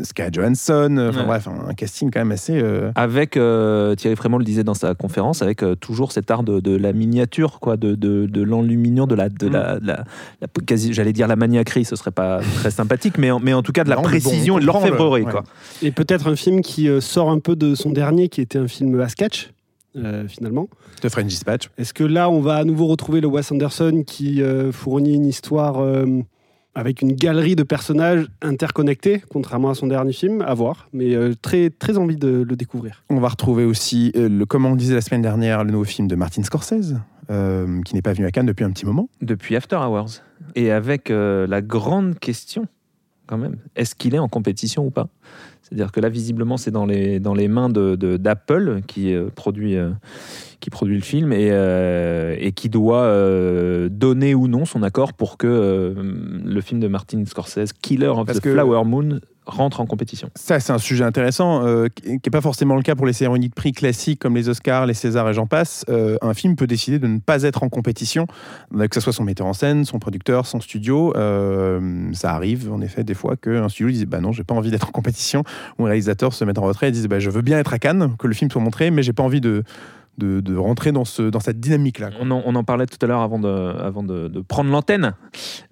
Scarlett 0.04 0.34
Johansson, 0.34 1.08
enfin 1.10 1.20
Ouais. 1.22 1.26
bref, 1.26 1.48
un, 1.48 1.70
un 1.70 1.74
casting 1.74 2.10
quand 2.12 2.20
même 2.20 2.32
assez. 2.32 2.60
euh, 2.62 2.92
Avec 2.96 3.38
euh, 3.38 3.96
Thierry 3.96 4.16
Frémont 4.16 4.38
le 4.38 4.44
disait 4.44 4.64
dans 4.64 4.74
sa 4.74 4.94
conférence, 4.96 5.42
avec 5.42 5.64
euh, 5.64 5.76
toujours 5.76 6.12
cet 6.12 6.32
art 6.32 6.44
de, 6.44 6.60
de 6.60 6.76
la 6.76 6.94
miniature, 6.94 7.60
quoi, 7.60 7.76
de, 7.78 7.96
de, 7.96 8.26
de 8.28 8.42
l'enluminure, 8.42 9.08
de 9.08 9.16
la, 9.16 9.30
de 9.30 9.48
Mm. 9.48 9.52
la, 9.52 9.78
la- 9.82 10.04
la- 10.42 10.48
quasi, 10.66 10.94
j'allais 10.94 11.14
dire 11.14 11.28
la 11.28 11.36
maniaquerie, 11.36 11.86
ce 11.86 11.96
serait 11.96 12.12
pas 12.12 12.40
très 12.60 12.72
sympathique, 12.72 13.18
mais 13.18 13.32
en, 13.32 13.40
mais 13.40 13.54
en 13.54 13.62
tout 13.64 13.72
cas 13.72 13.84
de 13.84 13.90
la 13.90 13.96
Non, 13.96 14.02
bon, 14.04 14.08
précision 14.10 14.56
on 14.56 14.58
et 14.58 14.62
de 14.62 14.66
le- 14.66 14.72
l'orfèvrerie, 14.72 15.26
quoi. 15.26 15.44
Et 15.82 15.92
peut-être 15.92 16.28
un 16.28 16.36
film 16.36 16.62
qui 16.62 16.88
euh, 16.88 17.02
sort 17.02 17.30
un 17.30 17.40
peu 17.40 17.56
de 17.56 17.76
son 17.76 17.90
dernier, 17.92 18.30
qui 18.30 18.42
était 18.42 18.60
un 18.60 18.68
film 18.68 19.00
à 19.02 19.10
sketch, 19.10 19.52
euh, 19.96 20.28
finalement. 20.28 20.70
de 21.02 21.10
French 21.10 21.28
Dispatch. 21.28 21.70
Est-ce 21.78 21.94
que 21.94 22.04
là, 22.04 22.30
on 22.30 22.42
va 22.42 22.56
à 22.56 22.64
nouveau 22.64 22.88
retrouver 22.88 23.22
le 23.22 23.28
Wes 23.28 23.52
Anderson 23.52 24.04
qui 24.06 24.42
euh, 24.42 24.72
fournit 24.72 25.16
une 25.16 25.26
histoire 25.26 25.80
euh, 25.80 26.06
avec 26.76 27.02
une 27.02 27.14
galerie 27.14 27.56
de 27.56 27.64
personnages 27.64 28.28
interconnectés, 28.42 29.22
contrairement 29.30 29.72
à 29.72 29.76
son 29.76 29.88
dernier 29.88 30.14
film 30.14 30.42
À 30.42 30.54
voir, 30.54 30.88
mais 30.94 31.16
euh, 31.16 31.34
très, 31.42 31.70
très 31.70 31.98
envie 31.98 32.16
de 32.16 32.46
le 32.48 32.56
découvrir. 32.56 33.04
On 33.10 33.20
va 33.20 33.30
retrouver 33.30 33.66
aussi, 33.66 34.12
euh, 34.16 34.30
le, 34.30 34.46
comme 34.46 34.66
on 34.66 34.72
le 34.72 34.78
disait 34.78 34.96
la 34.96 35.02
semaine 35.02 35.22
dernière, 35.22 35.64
le 35.64 35.72
nouveau 35.72 35.84
film 35.84 36.08
de 36.08 36.16
Martin 36.16 36.44
Scorsese, 36.44 36.96
euh, 37.32 37.82
qui 37.84 37.96
n'est 37.96 38.02
pas 38.02 38.14
venu 38.14 38.26
à 38.26 38.32
Cannes 38.32 38.46
depuis 38.46 38.64
un 38.64 38.72
petit 38.72 38.86
moment. 38.86 39.10
Depuis 39.22 39.56
After 39.56 39.76
Hours. 39.78 40.22
Et 40.56 40.72
avec 40.72 41.12
euh, 41.12 41.48
la 41.48 41.62
grande 41.62 42.18
question, 42.20 42.68
quand 43.28 43.38
même, 43.38 43.58
est-ce 43.76 43.94
qu'il 43.94 44.16
est 44.16 44.20
en 44.20 44.30
compétition 44.30 44.86
ou 44.86 44.90
pas? 44.90 45.10
C'est-à-dire 45.70 45.92
que 45.92 46.00
là, 46.00 46.10
visiblement, 46.10 46.58
c'est 46.58 46.72
dans 46.72 46.88
les, 46.88 47.20
dans 47.20 47.36
les 47.36 47.48
mains 47.48 47.70
d'Apple 47.70 47.98
de, 47.98 48.18
d'Apple 48.18 48.82
qui, 48.88 49.14
euh, 49.14 49.30
produit, 49.36 49.78
euh, 49.78 49.92
qui 50.60 50.72
produit 50.72 50.96
le 50.96 51.04
film 51.04 51.32
et, 51.32 51.50
euh, 51.52 52.36
et 52.40 52.54
qui 52.54 52.70
doit 52.70 53.08
donner 53.90 54.34
ou 54.34 54.48
non 54.48 54.66
son 54.66 54.82
accord 54.82 55.14
pour 55.14 55.38
que 55.38 55.94
le 55.96 56.62
film 56.62 56.80
de 56.80 56.88
Martin 56.88 57.24
Scorsese, 57.26 57.72
Killer 57.74 58.08
of 58.08 58.26
Parce 58.26 58.40
the 58.40 58.52
Flower 58.52 58.84
Moon, 58.84 59.20
rentre 59.50 59.82
en 59.82 59.86
compétition. 59.86 60.30
Ça, 60.36 60.60
c'est 60.60 60.72
un 60.72 60.78
sujet 60.78 61.04
intéressant, 61.04 61.66
euh, 61.66 61.88
qui 61.88 62.10
n'est 62.12 62.32
pas 62.32 62.42
forcément 62.42 62.76
le 62.76 62.82
cas 62.82 62.96
pour 62.96 63.06
les 63.06 63.14
cérémonies 63.14 63.50
de 63.50 63.54
prix 63.54 63.72
classiques 63.72 64.20
comme 64.20 64.36
les 64.36 64.50
Oscars, 64.50 64.86
les 64.86 64.94
Césars 64.94 65.30
et 65.30 65.34
j'en 65.34 65.48
passe. 65.48 65.86
Euh, 65.90 66.18
un 66.22 66.34
film 66.34 66.56
peut 66.56 66.68
décider 66.68 67.00
de 67.00 67.08
ne 67.08 67.20
pas 67.20 67.44
être 67.44 67.64
en 67.64 67.70
compétition, 67.70 68.28
euh, 68.76 68.88
que 68.88 68.96
ce 68.96 69.02
soit 69.02 69.14
son 69.14 69.24
metteur 69.24 69.48
en 69.48 69.54
scène, 69.54 69.86
son 69.86 70.00
producteur, 70.00 70.46
son 70.46 70.62
studio. 70.62 71.14
Ça 72.14 72.34
arrive, 72.34 72.72
en 72.72 72.82
effet, 72.82 73.04
des 73.04 73.14
fois 73.14 73.36
qu'un 73.36 73.70
studio 73.70 73.92
dise 73.92 74.06
bah 74.06 74.22
non, 74.22 74.32
j'ai 74.32 74.44
pas 74.44 74.54
envie 74.54 74.72
d'être 74.72 74.88
en 74.88 74.92
compétition, 74.92 75.44
ou 75.78 75.86
un 75.86 75.88
réalisateur 75.88 76.34
se 76.34 76.46
met 76.46 76.58
en 76.58 76.64
retrait 76.64 76.90
et 76.90 76.92
dise 76.92 77.08
bah, 77.08 77.20
je 77.20 77.30
veux 77.30 77.42
bien 77.42 77.60
être 77.60 77.74
à 77.74 77.80
Cannes, 77.80 78.16
que 78.18 78.28
le 78.28 78.34
film 78.34 78.50
soit 78.50 78.62
montré, 78.62 78.92
mais 78.92 79.04
j'ai 79.04 79.14
pas 79.14 79.24
envie 79.24 79.42
de, 79.42 79.64
de, 80.20 80.40
de 80.42 80.56
rentrer 80.56 80.92
dans, 80.92 81.06
ce, 81.06 81.24
dans 81.24 81.40
cette 81.40 81.60
dynamique-là. 81.60 82.12
On 82.20 82.30
en, 82.30 82.44
on 82.46 82.54
en 82.56 82.64
parlait 82.64 82.86
tout 82.86 82.98
à 83.02 83.08
l'heure 83.08 83.22
avant 83.22 83.40
de, 83.40 83.48
avant 83.48 84.04
de, 84.04 84.28
de 84.28 84.40
prendre 84.42 84.70
l'antenne. 84.70 85.14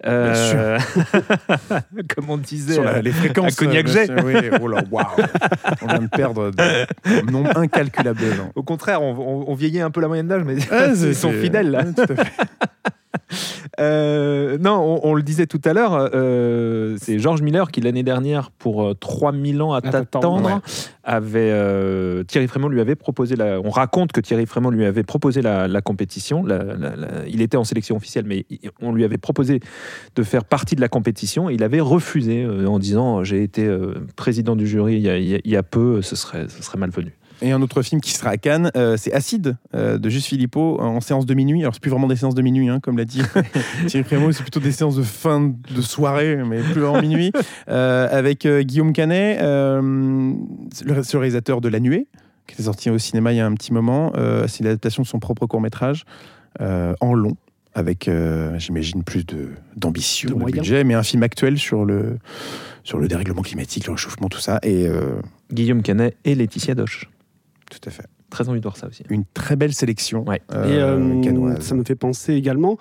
Euh, 0.06 0.78
comme 2.16 2.30
on 2.30 2.36
disait. 2.38 2.74
Sur 2.74 2.84
la- 2.84 2.96
euh, 2.96 3.02
les 3.02 3.12
fréquences. 3.12 3.52
à 3.52 3.64
Cognac 3.64 3.86
euh, 3.86 3.92
Jet. 3.92 4.10
monsieur, 4.10 4.50
oui, 4.50 4.58
oh 4.60 4.66
là, 4.68 4.82
waouh. 4.90 5.04
On 5.82 5.86
vient 5.86 5.98
de 6.00 6.06
perdre 6.08 6.50
de- 6.50 6.86
un 7.06 7.30
nombre 7.30 7.56
incalculable 7.56 8.20
de 8.20 8.30
gens. 8.32 8.50
Au 8.56 8.62
contraire, 8.62 9.02
on, 9.02 9.12
on- 9.16 9.44
on 9.50 9.54
vieillit 9.54 9.80
un 9.80 9.90
peu 9.90 10.00
la 10.00 10.08
moyenne 10.08 10.26
d'âge, 10.28 10.42
mais 10.44 10.56
ils 11.02 11.14
sont 11.14 11.30
fidèles 11.32 11.70
là. 11.70 11.84
tout 11.84 12.02
à 12.02 12.06
fait. 12.06 12.32
Euh, 13.80 14.58
non, 14.58 15.00
on, 15.04 15.10
on 15.10 15.14
le 15.14 15.22
disait 15.22 15.46
tout 15.46 15.60
à 15.64 15.72
l'heure, 15.72 16.10
euh, 16.14 16.96
c'est 17.00 17.18
George 17.18 17.42
Miller 17.42 17.70
qui 17.70 17.80
l'année 17.80 18.02
dernière, 18.02 18.50
pour 18.50 18.82
euh, 18.82 18.94
3000 18.94 19.62
ans 19.62 19.72
à 19.72 19.80
t'attendre, 19.80 20.04
t'attendre, 20.10 20.46
ouais. 20.48 20.60
avait 21.04 21.50
euh, 21.52 22.24
Thierry 22.24 22.48
Frémont 22.48 22.68
lui 22.68 22.80
avait 22.80 22.96
proposé. 22.96 23.36
La, 23.36 23.60
on 23.60 23.70
raconte 23.70 24.10
que 24.12 24.20
Thierry 24.20 24.46
Frémont 24.46 24.70
lui 24.70 24.84
avait 24.84 25.04
proposé 25.04 25.42
la, 25.42 25.68
la 25.68 25.80
compétition. 25.80 26.44
La- 26.44 26.64
il 27.28 27.40
était 27.40 27.56
en 27.56 27.64
sélection 27.64 27.94
officielle, 27.96 28.24
mais 28.26 28.46
on 28.80 28.92
lui 28.92 29.04
avait 29.04 29.18
proposé 29.18 29.60
de 30.16 30.22
faire 30.24 30.44
partie 30.44 30.74
de 30.74 30.80
la 30.80 30.88
compétition. 30.88 31.48
Il 31.50 31.62
avait 31.62 31.80
refusé 31.80 32.42
euh, 32.42 32.66
en 32.66 32.78
disant 32.78 33.22
j'ai 33.22 33.42
été 33.42 33.64
euh, 33.66 33.94
président 34.16 34.56
du 34.56 34.66
jury 34.66 34.94
il 34.94 35.02
y 35.02 35.08
a, 35.10 35.18
il 35.18 35.28
y 35.28 35.34
a- 35.36 35.40
il 35.44 35.50
y 35.50 35.56
a 35.56 35.62
peu, 35.62 36.02
ce 36.02 36.16
serait, 36.16 36.46
ce 36.48 36.62
serait 36.62 36.78
malvenu. 36.78 37.12
Et 37.40 37.52
un 37.52 37.62
autre 37.62 37.82
film 37.82 38.00
qui 38.00 38.12
sera 38.12 38.30
à 38.30 38.36
Cannes, 38.36 38.70
euh, 38.76 38.96
c'est 38.96 39.12
Acide 39.12 39.56
euh, 39.74 39.96
de 39.98 40.08
Juste 40.08 40.26
Philippot 40.26 40.80
en 40.80 41.00
séance 41.00 41.24
de 41.24 41.34
minuit. 41.34 41.60
Alors 41.62 41.72
c'est 41.74 41.80
plus 41.80 41.90
vraiment 41.90 42.08
des 42.08 42.16
séances 42.16 42.34
de 42.34 42.42
minuit, 42.42 42.68
hein, 42.68 42.80
comme 42.80 42.98
l'a 42.98 43.04
dit 43.04 43.22
Thierry 43.86 44.04
Frémaux, 44.04 44.32
c'est 44.32 44.42
plutôt 44.42 44.60
des 44.60 44.72
séances 44.72 44.96
de 44.96 45.02
fin 45.02 45.40
de 45.70 45.80
soirée, 45.80 46.36
mais 46.36 46.60
plus 46.60 46.84
en 46.84 47.00
minuit, 47.00 47.30
euh, 47.68 48.08
avec 48.10 48.44
euh, 48.44 48.62
Guillaume 48.62 48.92
Canet, 48.92 49.40
euh, 49.40 50.32
le, 50.84 51.18
réalisateur 51.18 51.60
de 51.60 51.68
La 51.68 51.78
Nuée, 51.80 52.08
qui 52.48 52.60
est 52.60 52.64
sorti 52.64 52.90
au 52.90 52.98
cinéma 52.98 53.32
il 53.32 53.36
y 53.36 53.40
a 53.40 53.46
un 53.46 53.54
petit 53.54 53.72
moment. 53.72 54.12
Euh, 54.16 54.46
c'est 54.48 54.64
l'adaptation 54.64 55.02
de 55.02 55.06
son 55.08 55.20
propre 55.20 55.46
court 55.46 55.60
métrage 55.60 56.04
euh, 56.60 56.94
en 57.00 57.14
long. 57.14 57.36
Avec, 57.74 58.08
euh, 58.08 58.58
j'imagine, 58.58 59.04
plus 59.04 59.24
de- 59.24 59.50
d'ambition, 59.76 60.30
De 60.30 60.34
de, 60.34 60.38
moyens. 60.40 60.62
budget, 60.62 60.82
mais 60.82 60.94
un 60.94 61.04
film 61.04 61.22
actuel 61.22 61.58
sur 61.58 61.84
le, 61.84 62.18
sur 62.82 62.98
le 62.98 63.06
dérèglement 63.06 63.42
climatique, 63.42 63.86
le 63.86 63.92
réchauffement, 63.92 64.28
tout 64.28 64.40
ça. 64.40 64.58
Et 64.64 64.88
euh, 64.88 65.20
Guillaume 65.52 65.82
Canet 65.82 66.16
et 66.24 66.34
Laetitia 66.34 66.74
Doche. 66.74 67.08
Tout 67.70 67.80
à 67.86 67.90
fait. 67.90 68.06
Très 68.30 68.48
envie 68.48 68.60
de 68.60 68.64
voir 68.64 68.76
ça 68.76 68.88
aussi. 68.88 69.02
Une 69.10 69.24
très 69.34 69.56
belle 69.56 69.72
sélection 69.72 70.24
Ouais. 70.26 70.42
Et 70.50 70.54
euh, 70.54 70.98
euh, 70.98 71.22
cannoise. 71.22 71.60
ça 71.60 71.74
me 71.74 71.84
fait 71.84 71.94
penser 71.94 72.34
également, 72.34 72.78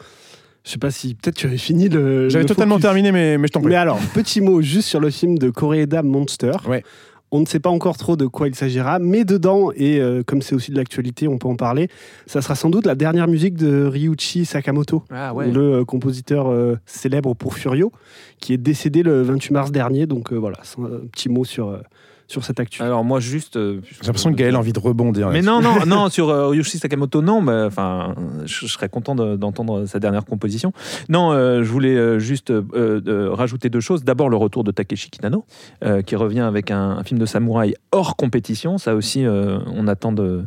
je 0.64 0.72
sais 0.72 0.78
pas 0.78 0.92
si 0.92 1.16
peut-être 1.16 1.36
tu 1.36 1.48
avais 1.48 1.58
fini 1.58 1.88
le. 1.88 2.30
J'avais 2.30 2.44
le 2.44 2.48
totalement 2.50 2.76
focus. 2.76 2.84
terminé, 2.84 3.12
mais, 3.12 3.38
mais 3.38 3.48
je 3.48 3.54
t'en 3.54 3.62
prie. 3.62 3.70
Mais 3.70 3.76
alors, 3.76 4.00
petit 4.14 4.42
mot 4.42 4.62
juste 4.62 4.90
sur 4.90 5.00
le 5.00 5.10
film 5.10 5.38
de 5.38 5.50
Koreeda 5.50 6.04
Monster. 6.04 6.52
Ouais. 6.68 6.84
On 7.30 7.42
ne 7.42 7.46
sait 7.46 7.60
pas 7.60 7.70
encore 7.70 7.98
trop 7.98 8.16
de 8.16 8.26
quoi 8.26 8.48
il 8.48 8.56
s'agira, 8.56 9.00
mais 9.00 9.26
dedans, 9.26 9.72
et 9.76 10.00
euh, 10.00 10.24
comme 10.26 10.42
c'est 10.42 10.56
aussi 10.56 10.72
de 10.72 10.78
l'actualité, 10.78 11.28
on 11.28 11.38
peut 11.38 11.50
en 11.50 11.58
parler, 11.58 11.90
ça 12.26 12.42
sera 12.42 12.56
sans 12.56 12.70
doute 12.70 12.86
la 12.86 12.96
dernière 12.96 13.28
musique 13.28 13.56
de 13.56 13.84
Ryuichi 13.84 14.46
Sakamoto, 14.46 15.04
Ah 15.10 15.34
le 15.46 15.80
euh, 15.80 15.86
compositeur 15.86 16.48
euh, 16.50 16.78
célèbre 16.86 17.34
pour 17.34 17.56
Furio, 17.56 17.92
qui 18.40 18.54
est 18.54 18.58
décédé 18.58 19.04
le 19.04 19.24
28 19.24 19.52
mars 19.52 19.72
dernier. 19.74 20.06
Donc 20.06 20.32
euh, 20.32 20.38
voilà, 20.38 20.58
un 20.78 21.06
petit 21.12 21.28
mot 21.28 21.44
sur, 21.44 21.68
euh, 21.68 21.82
sur 22.28 22.44
cette 22.44 22.60
actu. 22.60 22.82
Alors 22.84 23.04
moi 23.04 23.20
juste. 23.20 23.56
euh, 23.58 23.80
J'ai 24.02 24.08
l'impression 24.08 24.32
que 24.32 24.36
Gaël 24.36 24.56
a 24.56 24.60
envie 24.60 24.74
de 24.74 24.80
rebondir. 24.80 25.30
Mais 25.30 25.42
non, 25.42 25.62
non, 25.62 25.76
non, 25.88 26.10
sur 26.10 26.30
euh, 26.30 26.48
Ryushi 26.50 26.78
Sakamoto, 26.78 27.22
non. 27.22 27.42
mais, 27.42 27.64
Enfin, 27.64 28.16
je, 28.46 28.66
je 28.68 28.72
serais 28.72 28.90
content 28.90 29.16
de- 29.16 29.36
d'entendre 29.36 29.86
sa 29.86 30.00
dernière 30.00 30.26
composition. 30.26 30.74
Non, 31.10 31.32
euh, 31.32 31.64
je 31.64 31.72
voulais 31.72 31.96
euh, 31.96 32.20
juste 32.20 32.52
euh, 32.52 32.64
euh, 32.76 33.30
rajouter 33.34 33.70
deux 33.70 33.80
choses. 33.80 34.04
D'abord, 34.04 34.30
le 34.30 34.38
retour 34.38 34.64
de 34.64 34.72
Takeshi 34.72 35.10
Kinano, 35.10 35.46
euh, 35.84 36.02
qui 36.02 36.16
revient 36.16 36.42
avec 36.42 36.70
un, 36.72 36.98
un 37.00 37.04
film 37.04 37.20
de 37.20 37.26
samouraï 37.26 37.76
hors 37.92 38.16
compétition. 38.16 38.78
Ça 38.78 38.96
aussi, 38.96 39.26
euh, 39.26 39.60
on 39.74 39.88
attend 39.88 40.12
de, 40.12 40.44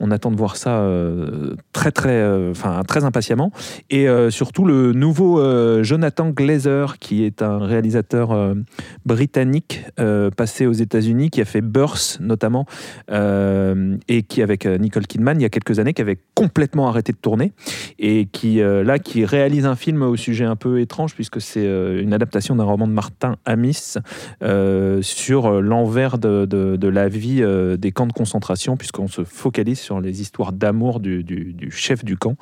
on 0.00 0.10
attend 0.10 0.30
de 0.30 0.36
voir 0.36 0.56
ça 0.56 0.78
euh, 0.78 1.54
très, 1.72 1.90
très, 1.90 2.10
euh, 2.20 2.50
enfin, 2.52 2.82
très 2.86 3.04
impatiemment. 3.04 3.50
Et 3.90 4.08
euh, 4.08 4.30
surtout 4.30 4.64
le 4.64 4.92
nouveau 4.92 5.40
euh, 5.40 5.82
Jonathan 5.82 6.30
Glazer, 6.30 6.98
qui 6.98 7.24
est 7.24 7.42
un 7.42 7.58
réalisateur 7.58 8.30
euh, 8.32 8.54
britannique 9.06 9.84
euh, 10.00 10.30
passé 10.30 10.66
aux 10.66 10.72
États-Unis, 10.72 11.23
qui 11.30 11.40
a 11.40 11.44
fait 11.44 11.60
Burst 11.60 12.20
notamment, 12.20 12.66
euh, 13.10 13.96
et 14.08 14.22
qui 14.22 14.42
avec 14.42 14.66
euh, 14.66 14.78
Nicole 14.78 15.06
Kidman 15.06 15.38
il 15.38 15.42
y 15.42 15.46
a 15.46 15.48
quelques 15.48 15.78
années, 15.78 15.94
qui 15.94 16.02
avait 16.02 16.18
complètement 16.34 16.88
arrêté 16.88 17.12
de 17.12 17.18
tourner, 17.18 17.52
et 17.98 18.26
qui 18.26 18.60
euh, 18.60 18.84
là 18.84 18.98
qui 18.98 19.24
réalise 19.24 19.66
un 19.66 19.76
film 19.76 20.02
au 20.02 20.16
sujet 20.16 20.44
un 20.44 20.56
peu 20.56 20.80
étrange 20.80 21.14
puisque 21.14 21.40
c'est 21.40 21.64
une 21.64 22.12
adaptation 22.12 22.56
d'un 22.56 22.64
roman 22.64 22.86
de 22.86 22.92
Martin 22.92 23.36
Amis 23.44 23.96
sur 25.02 25.62
l'envers 25.62 26.18
de, 26.18 26.88
la 26.88 27.08
vie 27.08 27.42
des 27.78 27.92
camps 27.92 28.06
de 28.06 28.12
concentration, 28.12 28.76
puisqu'on 28.76 29.08
se 29.08 29.24
focalise 29.24 29.78
sur 29.78 30.00
les 30.00 30.20
histoires 30.20 30.52
d'amour 30.52 31.00
du, 31.00 31.70
chef 31.70 32.04
du 32.04 32.16
camp. 32.16 32.36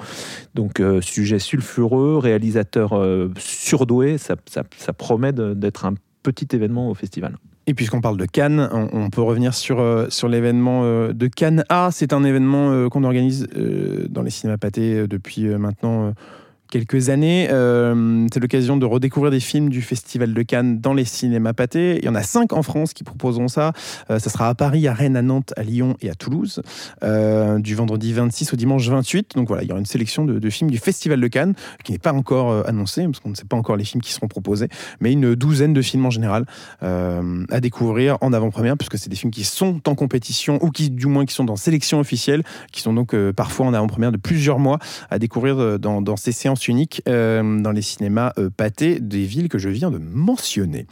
Donc 0.54 0.82
sujet 1.00 1.38
sulfureux, 1.38 2.18
réalisateur 2.18 2.94
surdoué, 3.38 4.18
ça, 4.18 4.36
ça- 4.46 4.92
promet 4.92 5.32
d'être 5.32 5.84
un 5.84 5.94
petit 6.22 6.48
événement 6.52 6.90
au 6.90 6.94
festival. 6.94 7.36
Et 7.66 7.74
puisqu'on 7.74 8.00
parle 8.00 8.16
de 8.16 8.26
Cannes, 8.26 8.68
on, 8.92 9.08
peut 9.10 9.22
revenir 9.22 9.54
sur, 9.54 9.78
euh, 9.80 10.08
l'événement 10.28 10.82
euh, 10.84 11.12
de 11.12 11.28
Cannes 11.28 11.64
A. 11.68 11.90
C'est 11.92 12.12
un 12.12 12.24
événement 12.24 12.72
euh, 12.72 12.88
qu'on 12.88 13.04
organise 13.04 13.46
dans 14.08 14.22
les 14.22 14.30
cinémas 14.30 14.56
pâtés 14.56 15.06
depuis 15.06 15.46
maintenant 15.46 16.12
quelques 16.72 17.10
années. 17.10 17.48
Euh, 17.50 18.26
c'est 18.32 18.40
l'occasion 18.40 18.78
de 18.78 18.86
redécouvrir 18.86 19.30
des 19.30 19.40
films 19.40 19.68
du 19.68 19.82
Festival 19.82 20.32
de 20.32 20.42
Cannes 20.42 20.80
dans 20.80 20.94
les 20.94 21.04
cinémas 21.04 21.52
pâtés. 21.52 21.98
Il 21.98 22.04
y 22.06 22.08
en 22.08 22.14
a 22.14 22.22
cinq 22.22 22.54
en 22.54 22.62
France 22.62 22.94
qui 22.94 23.04
proposeront 23.04 23.48
ça. 23.48 23.72
Euh, 24.10 24.18
ça 24.18 24.30
sera 24.30 24.48
à 24.48 24.54
Paris, 24.54 24.88
à 24.88 24.94
Rennes, 24.94 25.16
à 25.16 25.20
Nantes, 25.22 25.52
à 25.58 25.64
Lyon 25.64 25.96
et 26.00 26.08
à 26.08 26.14
Toulouse, 26.14 26.62
euh, 27.04 27.58
du 27.58 27.74
vendredi 27.74 28.14
26 28.14 28.54
au 28.54 28.56
dimanche 28.56 28.88
28. 28.88 29.32
Donc 29.36 29.48
voilà, 29.48 29.64
il 29.64 29.68
y 29.68 29.70
aura 29.70 29.80
une 29.80 29.86
sélection 29.86 30.24
de, 30.24 30.50
films 30.50 30.70
du 30.70 30.78
Festival 30.78 31.20
de 31.20 31.28
Cannes 31.28 31.54
qui 31.84 31.92
n'est 31.92 31.98
pas 31.98 32.14
encore 32.14 32.66
annoncée, 32.66 33.04
parce 33.04 33.20
qu'on 33.20 33.30
ne 33.30 33.34
sait 33.34 33.44
pas 33.44 33.56
encore 33.56 33.76
les 33.76 33.84
films 33.84 34.00
qui 34.00 34.12
seront 34.12 34.28
proposés, 34.28 34.68
mais 35.00 35.12
une 35.12 35.34
douzaine 35.34 35.74
de 35.74 35.82
films 35.82 36.06
en 36.06 36.10
général 36.10 36.46
à 36.80 37.60
découvrir 37.60 38.16
en 38.20 38.32
avant-première, 38.32 38.76
puisque 38.76 38.98
c'est 38.98 39.08
des 39.08 39.16
films 39.16 39.30
qui 39.30 39.44
sont 39.44 39.80
en 39.86 39.94
compétition 39.94 40.58
ou 40.62 40.70
qui, 40.70 40.90
du 40.90 41.06
moins, 41.06 41.24
qui 41.26 41.34
sont 41.34 41.44
dans 41.44 41.56
sélection 41.56 42.00
officielle, 42.00 42.42
qui 42.70 42.80
sont 42.80 42.92
donc 42.92 43.14
parfois 43.32 43.66
en 43.66 43.74
avant-première 43.74 44.12
de 44.12 44.16
plusieurs 44.16 44.58
mois 44.58 44.78
à 45.10 45.18
découvrir 45.18 45.78
dans 45.78 46.16
ces 46.16 46.32
séances 46.32 46.61
uniques 46.68 47.02
euh, 47.08 47.60
dans 47.60 47.72
les 47.72 47.82
cinémas 47.82 48.32
euh, 48.38 48.50
pâtés 48.50 49.00
des 49.00 49.24
villes 49.24 49.48
que 49.48 49.58
je 49.58 49.68
viens 49.68 49.90
de 49.90 49.98
mentionner. 49.98 50.86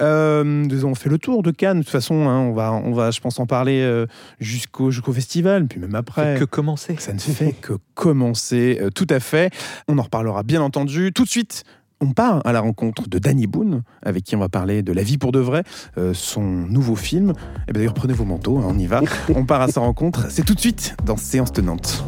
Euh, 0.00 0.44
nous 0.44 0.84
avons 0.84 0.94
fait 0.94 1.08
le 1.08 1.18
tour 1.18 1.42
de 1.42 1.50
Cannes. 1.50 1.78
De 1.78 1.82
toute 1.82 1.92
façon, 1.92 2.28
hein, 2.28 2.38
on 2.38 2.52
va, 2.52 2.72
on 2.72 2.92
va, 2.92 3.10
je 3.10 3.20
pense, 3.20 3.38
en 3.38 3.46
parler 3.46 3.80
euh, 3.82 4.06
jusqu'au 4.40 4.90
jusqu'au 4.90 5.12
festival, 5.12 5.66
puis 5.66 5.80
même 5.80 5.94
après. 5.94 6.36
Que 6.38 6.44
commencer 6.44 6.96
Ça 6.98 7.12
ne 7.12 7.18
fait 7.18 7.52
que 7.52 7.74
commencer, 7.94 8.78
euh, 8.80 8.90
tout 8.90 9.06
à 9.10 9.20
fait. 9.20 9.52
On 9.88 9.98
en 9.98 10.02
reparlera 10.02 10.42
bien 10.42 10.60
entendu. 10.62 11.12
Tout 11.12 11.24
de 11.24 11.28
suite, 11.28 11.64
on 12.00 12.12
part 12.12 12.42
à 12.44 12.52
la 12.52 12.60
rencontre 12.60 13.08
de 13.08 13.18
Danny 13.18 13.46
Boone, 13.46 13.82
avec 14.02 14.24
qui 14.24 14.36
on 14.36 14.40
va 14.40 14.48
parler 14.48 14.82
de 14.82 14.92
La 14.92 15.02
vie 15.02 15.18
pour 15.18 15.32
de 15.32 15.38
vrai, 15.38 15.62
euh, 15.96 16.12
son 16.14 16.42
nouveau 16.42 16.96
film. 16.96 17.32
Et 17.68 17.72
bien 17.72 17.80
d'ailleurs, 17.80 17.94
prenez 17.94 18.14
vos 18.14 18.24
manteaux, 18.24 18.58
hein, 18.58 18.66
on 18.68 18.78
y 18.78 18.86
va. 18.86 19.00
on 19.34 19.44
part 19.44 19.62
à 19.62 19.68
sa 19.68 19.80
rencontre. 19.80 20.30
C'est 20.30 20.44
tout 20.44 20.54
de 20.54 20.60
suite 20.60 20.96
dans 21.04 21.16
Séance 21.16 21.52
Tenante. 21.52 22.04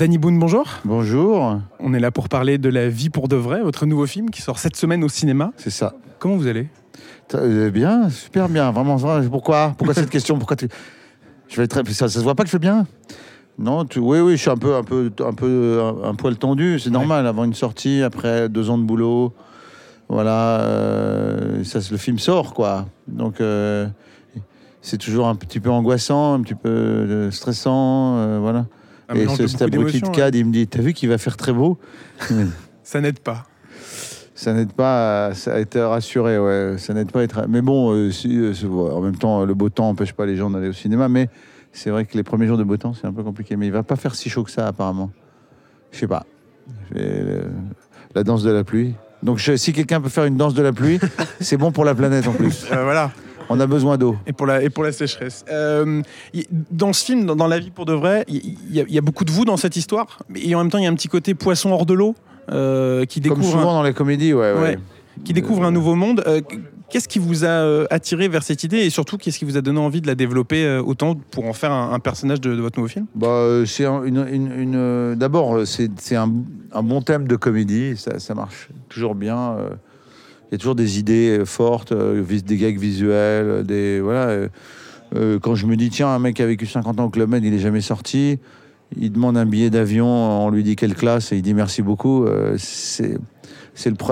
Danny 0.00 0.16
Boone, 0.16 0.38
bonjour. 0.38 0.64
Bonjour, 0.86 1.60
On 1.78 1.92
est 1.92 2.00
là 2.00 2.10
pour 2.10 2.30
parler 2.30 2.56
de 2.56 2.70
La 2.70 2.88
vie 2.88 3.10
pour 3.10 3.28
de 3.28 3.36
vrai, 3.36 3.60
votre 3.60 3.84
nouveau 3.84 4.06
film 4.06 4.30
qui 4.30 4.40
sort 4.40 4.58
cette 4.58 4.74
semaine 4.74 5.04
au 5.04 5.10
cinéma. 5.10 5.52
c'est 5.58 5.68
ça. 5.68 5.92
Comment 6.18 6.36
vous 6.36 6.46
allez? 6.46 6.70
Euh, 7.34 7.70
bien, 7.70 8.08
super 8.08 8.48
bien, 8.48 8.70
vraiment. 8.70 8.96
Pourquoi? 9.30 9.74
Pourquoi 9.76 9.92
cette 9.92 10.08
question? 10.08 10.38
Pourquoi 10.38 10.56
tu... 10.56 10.70
Je 11.48 11.56
vais 11.58 11.64
être... 11.64 11.86
ça, 11.88 12.08
ça 12.08 12.18
se 12.18 12.24
voit 12.24 12.34
pas 12.34 12.44
que 12.44 12.48
je 12.48 12.52
fais 12.52 12.58
bien? 12.58 12.86
Non, 13.58 13.84
tu... 13.84 13.98
oui, 13.98 14.20
oui, 14.20 14.38
je 14.38 14.40
suis 14.40 14.50
un 14.50 14.56
peu, 14.56 14.74
un 14.74 14.82
peu, 14.82 15.12
un 15.18 15.34
peu, 15.34 15.82
un, 16.02 16.14
poil 16.14 16.38
tendu. 16.38 16.78
C'est 16.78 16.88
normal 16.88 17.26
avant 17.26 17.44
une 17.44 17.52
sortie, 17.52 18.02
après 18.02 18.48
deux 18.48 18.70
ans 18.70 18.78
de 18.78 18.84
boulot. 18.84 19.34
Voilà, 20.08 20.62
euh, 20.62 21.62
ça, 21.62 21.80
le 21.90 21.98
film 21.98 22.18
sort, 22.18 22.54
quoi. 22.54 22.86
Donc, 23.06 23.42
euh, 23.42 23.86
c'est 24.80 24.96
toujours 24.96 25.28
un 25.28 25.34
petit 25.34 25.60
peu 25.60 25.68
angoissant, 25.68 26.32
un 26.32 26.40
petit 26.40 26.54
peu 26.54 27.30
stressant, 27.30 28.16
euh, 28.16 28.38
voilà. 28.40 28.64
Un 29.10 29.14
Et 29.16 29.26
ce, 29.28 29.46
cet 29.46 29.62
abruti 29.62 30.00
de 30.00 30.08
CAD, 30.08 30.34
il 30.36 30.46
me 30.46 30.52
dit, 30.52 30.66
t'as 30.66 30.80
vu 30.80 30.92
qu'il 30.92 31.08
va 31.08 31.18
faire 31.18 31.36
très 31.36 31.52
beau. 31.52 31.78
Ça 32.82 33.00
n'aide 33.00 33.18
pas. 33.18 33.44
Ça 34.34 34.54
n'aide 34.54 34.72
pas 34.72 35.26
à, 35.26 35.32
à 35.50 35.58
être 35.58 35.78
rassuré, 35.80 36.38
ouais. 36.38 36.76
Ça 36.78 36.94
n'aide 36.94 37.10
pas 37.12 37.20
à 37.20 37.22
être. 37.24 37.44
Mais 37.48 37.60
bon, 37.60 37.92
euh, 37.92 38.10
si, 38.10 38.38
euh, 38.38 38.52
en 38.68 39.00
même 39.00 39.16
temps, 39.16 39.44
le 39.44 39.52
beau 39.54 39.68
temps 39.68 39.88
n'empêche 39.88 40.12
pas 40.14 40.24
les 40.26 40.36
gens 40.36 40.48
d'aller 40.48 40.68
au 40.68 40.72
cinéma. 40.72 41.08
Mais 41.08 41.28
c'est 41.72 41.90
vrai 41.90 42.06
que 42.06 42.16
les 42.16 42.22
premiers 42.22 42.46
jours 42.46 42.56
de 42.56 42.64
beau 42.64 42.76
temps, 42.78 42.94
c'est 42.94 43.06
un 43.06 43.12
peu 43.12 43.22
compliqué. 43.22 43.56
Mais 43.56 43.66
il 43.66 43.72
va 43.72 43.82
pas 43.82 43.96
faire 43.96 44.14
si 44.14 44.30
chaud 44.30 44.42
que 44.44 44.50
ça, 44.50 44.66
apparemment. 44.66 45.10
Je 45.92 45.98
sais 45.98 46.06
pas. 46.08 46.24
Euh, 46.96 47.42
la 48.14 48.22
danse 48.24 48.42
de 48.42 48.50
la 48.50 48.64
pluie. 48.64 48.94
Donc, 49.22 49.36
je- 49.38 49.56
si 49.56 49.72
quelqu'un 49.74 50.00
peut 50.00 50.08
faire 50.08 50.24
une 50.24 50.36
danse 50.36 50.54
de 50.54 50.62
la 50.62 50.72
pluie, 50.72 50.98
c'est 51.40 51.56
bon 51.58 51.70
pour 51.72 51.84
la 51.84 51.94
planète 51.94 52.26
en 52.26 52.32
plus. 52.32 52.64
Euh, 52.72 52.82
voilà. 52.84 53.10
On 53.52 53.58
a 53.60 53.66
besoin 53.66 53.98
d'eau. 53.98 54.16
Et 54.26 54.32
pour 54.32 54.46
la, 54.46 54.62
et 54.62 54.70
pour 54.70 54.84
la 54.84 54.92
sécheresse. 54.92 55.44
Euh, 55.50 56.02
dans 56.70 56.92
ce 56.92 57.04
film, 57.04 57.26
dans, 57.26 57.34
dans 57.36 57.48
La 57.48 57.58
vie 57.58 57.70
pour 57.70 57.84
de 57.84 57.92
vrai, 57.92 58.24
il 58.28 58.56
y, 58.70 58.80
a- 58.80 58.84
il 58.88 58.94
y 58.94 58.98
a 58.98 59.00
beaucoup 59.02 59.24
de 59.24 59.30
vous 59.32 59.44
dans 59.44 59.56
cette 59.56 59.76
histoire. 59.76 60.20
Et 60.36 60.54
en 60.54 60.58
même 60.60 60.70
temps, 60.70 60.78
il 60.78 60.84
y 60.84 60.86
a 60.86 60.90
un 60.90 60.94
petit 60.94 61.08
côté 61.08 61.34
poisson 61.34 61.70
hors 61.72 61.84
de 61.84 61.94
l'eau 61.94 62.14
euh, 62.52 63.04
qui, 63.04 63.20
Comme 63.20 63.34
découvre 63.38 63.50
souvent 63.58 63.70
un, 63.72 63.74
dans 63.74 63.82
les 63.82 63.92
comédies, 63.92 64.32
ouais. 64.32 64.52
ouais. 64.52 64.60
Ouais. 64.60 64.78
qui 65.24 65.32
découvre 65.32 65.64
un 65.64 65.72
nouveau 65.72 65.94
monde. 65.96 66.22
Euh, 66.26 66.40
qu'est-ce 66.88 67.08
qui 67.08 67.18
vous 67.18 67.44
a 67.44 67.86
attiré 67.92 68.28
vers 68.28 68.42
cette 68.44 68.62
idée 68.64 68.78
et 68.78 68.90
surtout, 68.90 69.16
qu'est-ce 69.18 69.38
qui 69.38 69.44
vous 69.44 69.56
a 69.56 69.60
donné 69.60 69.78
envie 69.80 70.00
de 70.00 70.06
la 70.06 70.14
développer 70.14 70.78
autant 70.78 71.14
pour 71.14 71.46
en 71.46 71.52
faire 71.52 71.72
un, 71.72 71.92
un 71.92 71.98
personnage 71.98 72.40
de, 72.40 72.54
de 72.54 72.60
votre 72.60 72.78
nouveau 72.78 72.88
film? 72.88 73.06
Bah, 73.14 73.62
c'est 73.66 73.84
un- 73.84 74.02
une, 74.04 74.26
une- 74.30 74.52
une, 74.60 75.14
D'abord, 75.16 75.66
c'est 75.66 75.90
c'est 76.00 76.16
un, 76.16 76.32
un 76.72 76.82
bon 76.82 77.02
thème 77.02 77.26
de 77.28 77.36
comédie, 77.36 77.96
ça, 77.96 78.18
ça 78.20 78.34
marche 78.34 78.68
toujours 78.88 79.14
bien. 79.14 79.56
Euh. 80.50 80.54
Il 80.54 80.54
y 80.54 80.56
a 80.56 80.58
toujours 80.58 80.74
des 80.74 80.98
idées 80.98 81.38
euh, 81.38 81.44
fortes, 81.44 81.92
euh, 81.92 82.24
des 82.24 82.56
gags 82.56 82.78
visuels, 82.78 83.64
des 83.64 84.00
voilà. 84.00 84.28
euh, 84.28 84.48
euh, 85.16 85.38
quand 85.38 85.54
je 85.54 85.66
me 85.66 85.76
dis 85.76 85.90
tiens, 85.90 86.08
un 86.08 86.18
mec 86.18 86.36
qui 86.36 86.42
a 86.42 86.46
vécu 86.46 86.66
50 86.66 87.00
ans 87.00 87.04
au 87.04 87.10
Club 87.10 87.30
Med, 87.30 87.44
il 87.44 87.54
est 87.54 87.58
jamais 87.58 87.80
sorti. 87.80 88.38
Il 88.96 89.12
demande 89.12 89.36
un 89.36 89.46
billet 89.46 89.70
d'avion, 89.70 90.06
on 90.06 90.50
lui 90.50 90.64
dit 90.64 90.74
quelle 90.76 90.94
classe 90.94 91.32
et 91.32 91.36
il 91.36 91.42
dit 91.42 91.54
merci 91.54 91.82
beaucoup. 91.82 92.24
euh, 92.24 92.56
c'est 92.58 93.18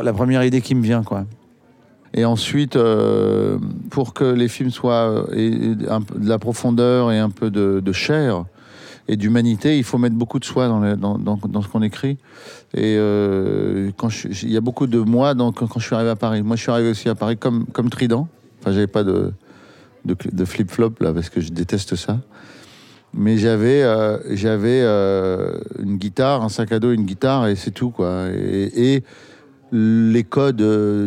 la 0.03 0.13
première 0.13 0.45
idée 0.45 0.61
qui 0.61 0.75
me 0.75 0.83
vient 0.83 1.03
quoi. 1.03 1.27
Et 2.15 2.25
ensuite, 2.25 2.77
euh, 2.77 3.59
pour 3.91 4.15
que 4.15 4.25
les 4.25 4.49
films 4.49 4.71
soient 4.71 5.27
euh, 5.31 5.75
de 5.75 6.29
la 6.29 6.39
profondeur 6.39 7.13
et 7.13 7.19
un 7.19 7.29
peu 7.31 7.51
de 7.51 7.93
chair 7.93 8.45
et 9.09 9.17
d'humanité, 9.17 9.79
il 9.79 9.85
faut 9.85 9.97
mettre 9.97 10.15
beaucoup 10.15 10.39
de 10.39 10.45
soi 10.45 10.69
dans, 10.69 10.97
dans, 10.97 11.19
dans- 11.19 11.63
ce 11.63 11.69
qu'on 11.69 11.83
écrit. 11.83 12.19
Et 12.75 12.97
euh, 12.99 13.91
il 14.43 14.53
y 14.53 14.57
a 14.57 14.61
beaucoup 14.61 14.87
de 14.87 14.99
moi 14.99 15.35
dans- 15.35 15.51
quand, 15.51 15.79
je 15.79 15.85
suis 15.85 15.95
arrivé 15.95 16.11
à 16.11 16.17
Paris. 16.17 16.43
Moi, 16.43 16.57
je 16.57 16.63
suis 16.63 16.71
arrivé 16.71 16.91
aussi 16.91 17.09
à 17.09 17.15
Paris 17.15 17.39
comme, 17.39 17.65
comme 17.73 17.89
Trident. 17.89 18.29
Enfin, 18.61 18.73
j'avais 18.73 18.87
pas 18.87 19.05
de, 19.05 19.33
de, 20.05 20.45
flip-flop 20.45 20.95
là 21.01 21.15
parce 21.15 21.31
que 21.31 21.41
je 21.41 21.51
déteste 21.51 21.97
ça. 21.97 22.21
Mais 23.15 23.39
j'avais 23.39 23.83
euh, 23.83 24.19
euh, 24.45 25.59
une 25.83 25.97
guitare, 25.97 26.43
un 26.43 26.51
sac 26.51 26.71
à 26.73 26.79
dos, 26.79 26.93
une 26.93 27.07
guitare 27.07 27.49
et 27.49 27.57
c'est 27.57 27.71
tout 27.71 27.91
quoi. 27.91 28.27
Et, 28.29 29.03
les 29.71 30.25
codes 30.25 30.63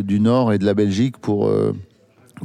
du 0.06 0.20
Nord 0.20 0.52
et 0.52 0.58
de 0.58 0.64
la 0.64 0.74
Belgique 0.74 1.18
pour 1.18 1.52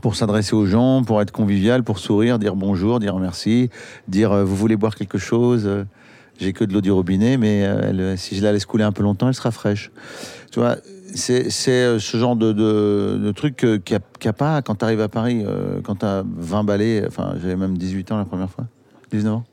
pour 0.01 0.15
s'adresser 0.15 0.55
aux 0.55 0.65
gens, 0.65 1.03
pour 1.03 1.21
être 1.21 1.31
convivial, 1.31 1.83
pour 1.83 1.99
sourire, 1.99 2.39
dire 2.39 2.55
bonjour, 2.55 2.99
dire 2.99 3.17
merci, 3.17 3.69
dire 4.07 4.31
euh, 4.31 4.43
vous 4.43 4.55
voulez 4.55 4.75
boire 4.75 4.95
quelque 4.95 5.17
chose. 5.17 5.63
euh, 5.65 5.83
J'ai 6.39 6.53
que 6.53 6.63
de 6.63 6.73
l'eau 6.73 6.81
du 6.81 6.91
robinet, 6.91 7.37
mais 7.37 7.65
euh, 7.65 8.15
si 8.15 8.35
je 8.35 8.43
la 8.43 8.51
laisse 8.51 8.65
couler 8.65 8.83
un 8.83 8.91
peu 8.91 9.03
longtemps, 9.03 9.27
elle 9.27 9.33
sera 9.33 9.51
fraîche. 9.51 9.91
Tu 10.51 10.59
vois, 10.59 10.77
c'est 11.13 11.49
ce 11.49 12.17
genre 12.17 12.35
de, 12.35 12.51
de, 12.51 13.31
truc 13.31 13.55
qu'il 13.57 13.81
n'y 13.89 14.27
a, 14.27 14.33
pas 14.33 14.61
quand 14.61 14.75
tu 14.75 14.85
arrives 14.85 15.01
à 15.01 15.09
Paris, 15.09 15.43
quand 15.83 15.95
tu 15.95 16.05
as 16.05 16.23
20 16.25 16.63
balais, 16.63 17.03
enfin 17.07 17.35
j'avais 17.41 17.55
même 17.55 17.77
18 17.77 18.11
ans 18.11 18.17
la 18.17 18.25
première 18.25 18.49
fois, 18.49 18.65
19 19.11 19.33
ans. 19.33 19.43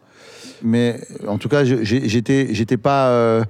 Mais 0.62 1.00
en 1.26 1.38
tout 1.38 1.48
cas, 1.48 1.64
j'étais, 1.64 2.48
j'étais 2.54 2.76
pas, 2.76 3.08
euh, 3.08 3.44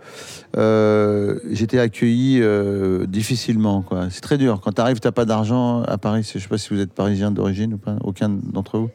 euh, 0.56 1.38
j'étais 1.50 1.78
accueilli 1.78 2.40
euh, 2.40 3.06
difficilement. 3.06 3.82
Quoi. 3.82 4.08
C'est 4.11 4.20
très 4.20 4.38
dur. 4.38 4.61
Quand 4.62 4.73
tu 4.73 4.80
arrives, 4.80 5.00
t'as 5.00 5.12
pas 5.12 5.25
d'argent 5.25 5.82
à 5.82 5.99
Paris. 5.99 6.28
Je 6.32 6.38
sais 6.38 6.49
pas 6.49 6.58
si 6.58 6.73
vous 6.73 6.80
êtes 6.80 6.92
parisien 6.92 7.30
d'origine 7.30 7.75
ou 7.75 7.78
pas. 7.78 7.96
Aucun 8.02 8.28
d'entre 8.28 8.78
vous. 8.78 8.90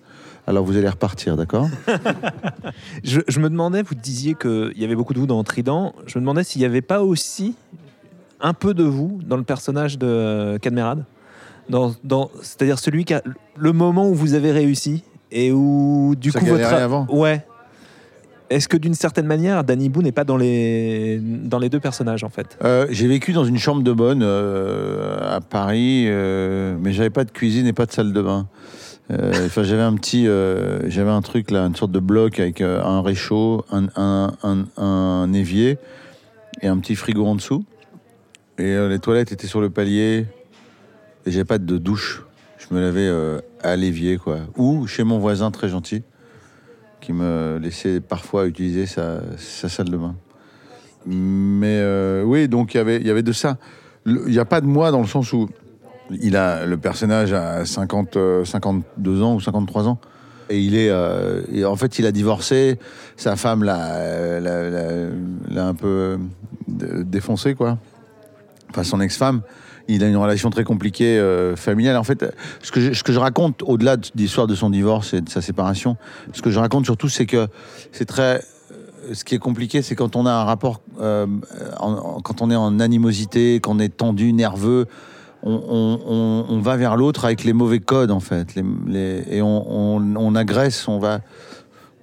Alors 0.48 0.66
vous 0.66 0.76
allez 0.78 0.90
repartir, 0.90 1.38
d'accord? 1.38 1.68
Je, 3.04 3.22
je 3.28 3.40
me 3.40 3.50
demandais, 3.52 3.84
vous 3.84 3.94
disiez 3.94 4.34
qu'il 4.34 4.74
y 4.78 4.84
avait 4.84 4.96
beaucoup 4.96 5.14
de 5.14 5.20
vous 5.20 5.28
dans 5.28 5.44
Trident. 5.44 5.94
Je 6.08 6.18
me 6.18 6.24
demandais 6.24 6.44
s'il 6.44 6.60
n'y 6.60 6.66
avait 6.66 6.82
pas 6.82 7.04
aussi 7.04 7.56
un 8.42 8.54
peu 8.54 8.74
de 8.74 8.84
vous 8.84 9.20
dans 9.24 9.38
le 9.38 9.44
personnage 9.44 10.00
de 10.00 10.58
Cadmerade? 10.60 11.04
dans, 11.70 11.94
dans, 12.04 12.32
C'est-à-dire 12.42 12.80
celui 12.80 13.06
qui 13.06 13.14
a 13.14 13.22
le 13.58 13.72
moment 13.74 14.10
où 14.10 14.16
vous 14.16 14.34
avez 14.34 14.52
réussi 14.52 15.04
et 15.32 15.52
où 15.52 16.16
du 16.18 16.32
Ça 16.32 16.40
coup 16.40 16.48
votre 16.48 16.74
avant. 16.74 17.06
ouais. 17.12 17.46
Est-ce 18.50 18.68
que 18.68 18.78
d'une 18.78 18.96
certaine 18.96 19.28
manière, 19.28 19.64
Danny 19.64 19.90
Boone 19.90 20.06
n'est 20.06 20.12
pas 20.12 20.24
dans 20.24 20.38
les 20.38 21.20
dans 21.22 21.60
les 21.60 21.70
deux 21.70 21.80
personnages 21.80 22.24
en 22.24 22.30
fait? 22.30 22.58
Euh, 22.64 22.88
j'ai 22.90 23.08
vécu 23.08 23.32
dans 23.32 23.46
une 23.46 23.60
chambre 23.60 23.84
de 23.84 23.92
bonne 23.92 24.22
euh, 24.24 25.38
à 25.38 25.40
Paris, 25.40 26.06
euh, 26.08 26.76
mais 26.82 26.92
j'avais 26.92 27.12
pas 27.12 27.26
de 27.26 27.32
cuisine 27.32 27.68
et 27.68 27.74
pas 27.74 27.86
de 27.86 27.92
salle 27.92 28.12
de 28.12 28.22
bain. 28.22 28.48
Enfin, 29.12 29.64
j'avais 29.64 29.82
un 29.82 29.96
petit, 29.96 30.26
j'avais 30.26 31.10
un 31.10 31.22
truc 31.24 31.50
là, 31.50 31.66
une 31.66 31.76
sorte 31.76 31.92
de 31.92 32.00
bloc 32.00 32.40
avec 32.40 32.62
un 32.62 33.02
réchaud, 33.02 33.66
un, 33.72 33.88
un, 33.96 34.66
un- 34.78 35.34
évier 35.34 35.80
et 36.62 36.68
un 36.68 36.78
petit 36.78 36.94
frigo 36.94 37.26
en 37.26 37.34
dessous. 37.34 37.66
Et 38.60 38.78
les 38.88 39.00
toilettes 39.00 39.32
étaient 39.32 39.48
sur 39.48 39.62
le 39.62 39.72
palier. 39.72 40.28
Et 41.26 41.32
j'avais 41.32 41.44
pas 41.44 41.58
de 41.58 41.78
douche. 41.80 42.24
Je 42.60 42.72
me 42.76 42.80
lavais 42.80 43.10
à 43.64 43.76
l'évier, 43.76 44.18
quoi. 44.18 44.42
Ou 44.58 44.86
chez 44.86 45.04
mon 45.04 45.18
voisin 45.18 45.50
très 45.50 45.70
gentil, 45.70 46.04
qui 47.10 47.14
me 47.14 47.58
laissait 47.58 48.02
parfois 48.02 48.46
utiliser 48.46 48.86
sa, 48.86 49.22
sa 49.36 49.68
salle 49.68 49.90
de 49.90 49.98
bain. 49.98 50.14
Mais 51.08 51.80
euh, 51.80 52.22
oui, 52.24 52.48
donc 52.48 52.76
il 52.76 52.78
y 52.78 53.10
avait- 53.10 53.24
de 53.24 53.32
ça. 53.32 53.58
Il 54.06 54.26
n'y 54.28 54.38
a 54.38 54.46
pas 54.46 54.62
de 54.62 54.68
moi 54.68 54.92
dans 54.92 55.02
le 55.02 55.08
sens 55.08 55.34
où 55.34 55.50
il 56.22 56.36
a 56.36 56.68
le 56.68 56.78
personnage 56.78 57.34
a 57.34 57.66
50, 57.66 58.16
euh, 58.16 58.46
52 58.46 59.24
ans 59.24 59.34
ou 59.34 59.40
53 59.40 59.88
ans. 59.88 59.98
Et 60.52 60.60
il 60.60 60.76
est, 60.76 60.92
euh, 60.92 61.42
en 61.66 61.76
fait, 61.76 61.98
il 61.98 62.06
a 62.06 62.12
divorcé. 62.12 62.78
Sa 63.18 63.36
femme 63.36 63.64
l'a, 63.64 63.96
euh, 63.96 65.10
l'a, 65.50 65.66
un 65.66 65.74
peu 65.74 65.88
euh, 66.78 67.04
défoncé, 67.04 67.56
quoi. 67.56 67.80
Enfin, 68.70 68.84
son 68.84 69.02
ex-femme. 69.02 69.42
Il 69.92 70.04
a 70.04 70.08
une 70.08 70.18
relation 70.18 70.52
très 70.52 70.64
compliquée 70.64 71.18
euh, 71.18 71.56
familiale. 71.56 71.98
En 71.98 72.04
fait, 72.04 72.24
ce 72.62 72.72
que 72.72 73.12
je, 73.12 73.20
raconte, 73.20 73.64
au-delà 73.64 73.98
de 73.98 74.08
l'histoire 74.16 74.46
de 74.46 74.54
son 74.54 74.70
divorce 74.70 75.16
et 75.16 75.22
de 75.22 75.30
sa 75.30 75.42
séparation, 75.42 75.98
ce 76.32 76.44
que 76.44 76.52
je 76.52 76.60
raconte 76.60 76.86
surtout, 76.86 77.10
c'est 77.10 77.26
que 77.26 77.48
c'est 77.92 78.06
très. 78.06 78.44
euh, 78.72 79.14
Ce 79.14 79.24
qui 79.24 79.34
est 79.34 79.40
compliqué, 79.40 79.82
c'est 79.82 79.96
quand 79.96 80.16
on 80.16 80.28
a 80.28 80.32
un 80.32 80.44
rapport, 80.44 80.82
euh, 81.02 81.26
en- 81.80 82.22
quand 82.22 82.44
on 82.44 82.52
est 82.52 82.56
en 82.56 82.80
animosité, 82.80 83.56
quand 83.56 83.78
on 83.78 83.80
est 83.80 83.98
tendu, 83.98 84.32
nerveux, 84.32 84.86
on, 85.42 86.60
va 86.62 86.76
vers 86.76 86.96
l'autre 86.96 87.26
avec 87.26 87.44
les 87.44 87.54
mauvais 87.54 87.80
codes 87.80 88.12
en 88.12 88.20
fait, 88.20 88.56
et 89.32 89.42
on, 89.42 90.36
agresse, 90.36 90.88
on 90.90 91.00
va, 91.00 91.22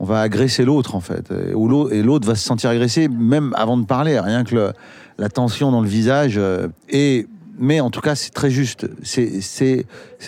on 0.01 0.07
va 0.07 0.23
agresser 0.23 0.65
l'autre 0.65 0.95
en 0.95 1.01
fait, 1.01 1.31
et, 1.31 2.03
l'autre 2.03 2.27
va 2.27 2.35
se 2.35 2.43
sentir 2.43 2.71
agressé 2.71 3.09
même 3.09 3.53
avant 3.55 3.77
de 3.77 3.85
parler, 3.85 4.19
rien 4.19 4.43
que 4.43 4.73
la 5.19 5.29
tension 5.29 5.71
dans 5.71 5.83
le 5.83 5.89
visage. 5.89 6.41
et 6.89 7.27
mais 7.59 7.81
en 7.81 7.91
tout 7.91 8.01
cas, 8.01 8.15
c'est 8.15 8.31
très 8.31 8.51
juste. 8.51 8.87
C'est 9.03 9.85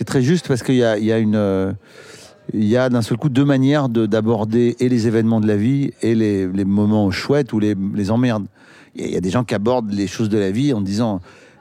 très 0.06 0.22
juste 0.22 0.48
parce 0.48 0.62
qu'il 0.62 0.82
euh, 0.82 1.72
y 2.54 2.76
a 2.76 2.88
d'un 2.88 3.02
seul 3.02 3.16
coup 3.18 3.28
deux 3.28 3.44
manières 3.44 3.88
de- 3.88 4.06
d'aborder 4.06 4.76
et 4.80 4.88
les 4.88 5.06
événements 5.06 5.40
de 5.40 5.46
la 5.46 5.56
vie 5.56 5.92
et 6.02 6.14
les, 6.14 6.46
moments 6.64 7.10
chouettes 7.10 7.52
ou 7.52 7.58
les, 7.58 7.76
emmerdes. 8.10 8.46
Il 8.94 9.10
y 9.10 9.16
a- 9.16 9.20
des 9.20 9.30
gens 9.30 9.44
qui 9.44 9.54
abordent 9.54 9.92
les 9.92 10.06
choses 10.06 10.28
de 10.28 10.38
la 10.38 10.50
vie 10.50 10.72
en 10.72 10.80
disant 10.80 11.20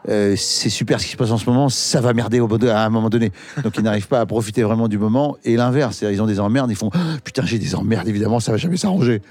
euh, 0.09 0.35
c'est 0.37 0.69
super 0.69 1.01
ce 1.01 1.05
qui 1.05 1.11
se 1.11 1.17
passe 1.17 1.31
en 1.31 1.37
ce 1.37 1.49
moment, 1.49 1.67
ça 1.67 1.99
va 1.99 2.13
merder 2.13 2.39
au 2.39 2.47
à 2.65 2.85
un 2.85 2.89
moment 2.89 3.09
donné. 3.09 3.31
Donc 3.63 3.75
ils 3.77 3.83
n'arrivent 3.83 4.07
pas 4.07 4.21
à 4.21 4.25
profiter 4.25 4.63
vraiment 4.63 4.87
du 4.87 4.97
moment. 4.97 5.37
Et 5.43 5.57
l'inverse, 5.57 6.03
ils 6.09 6.21
ont 6.21 6.27
des 6.27 6.39
emmerdes, 6.39 6.71
ils 6.71 6.77
font 6.77 6.89
Ah, 6.93 7.17
putain 7.23 7.45
j'ai 7.45 7.59
des 7.59 7.75
emmerdes, 7.75 8.07
évidemment 8.07 8.39
ça 8.39 8.51
va 8.53 8.57
jamais 8.57 8.77
s'arranger. 8.77 9.21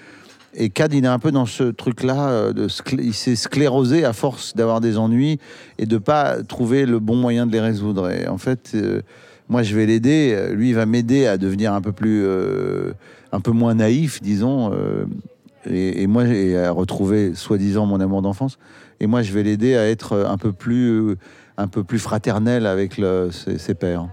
Et 0.58 0.70
Cad, 0.70 0.94
il 0.94 1.04
est 1.04 1.08
un 1.08 1.18
peu 1.18 1.32
dans 1.32 1.44
ce 1.44 1.64
truc-là, 1.64 2.30
euh, 2.30 2.68
il 2.98 3.12
s'est 3.12 3.36
sclérosé 3.36 4.06
à 4.06 4.14
force 4.14 4.54
d'avoir 4.54 4.80
des 4.80 4.96
ennuis 4.96 5.38
et 5.76 5.84
de 5.84 5.98
pas 5.98 6.42
trouver 6.42 6.86
le 6.86 6.98
bon 6.98 7.14
moyen 7.14 7.46
de 7.46 7.52
les 7.52 7.60
résoudre. 7.60 8.10
Et 8.10 8.26
en 8.26 8.38
fait, 8.38 8.72
euh, 8.74 9.02
moi 9.50 9.62
je 9.62 9.76
vais 9.76 9.84
l'aider, 9.84 10.48
lui 10.52 10.70
il 10.70 10.74
va 10.74 10.86
m'aider 10.86 11.26
à 11.26 11.36
devenir 11.36 11.74
un 11.74 11.82
peu 11.82 11.92
plus, 11.92 12.22
euh, 12.24 12.92
un 13.32 13.40
peu 13.40 13.50
moins 13.50 13.74
naïf, 13.74 14.22
disons, 14.22 14.72
et, 15.68 16.06
moi 16.06 16.22
à 16.22 16.70
retrouver 16.70 17.34
soi-disant 17.34 17.84
mon 17.84 18.00
amour 18.00 18.22
d'enfance. 18.22 18.58
Et 18.98 19.06
moi 19.06 19.20
je 19.20 19.32
vais 19.34 19.42
l'aider 19.42 19.76
à 19.76 19.86
être 19.86 20.24
un 20.26 20.38
peu 20.38 20.52
plus, 20.52 21.16
un 21.58 21.68
peu 21.68 21.84
plus 21.84 21.98
fraternel 21.98 22.64
avec 22.64 22.98
ses, 23.30 23.58
ses 23.58 23.74
pères. 23.74 24.08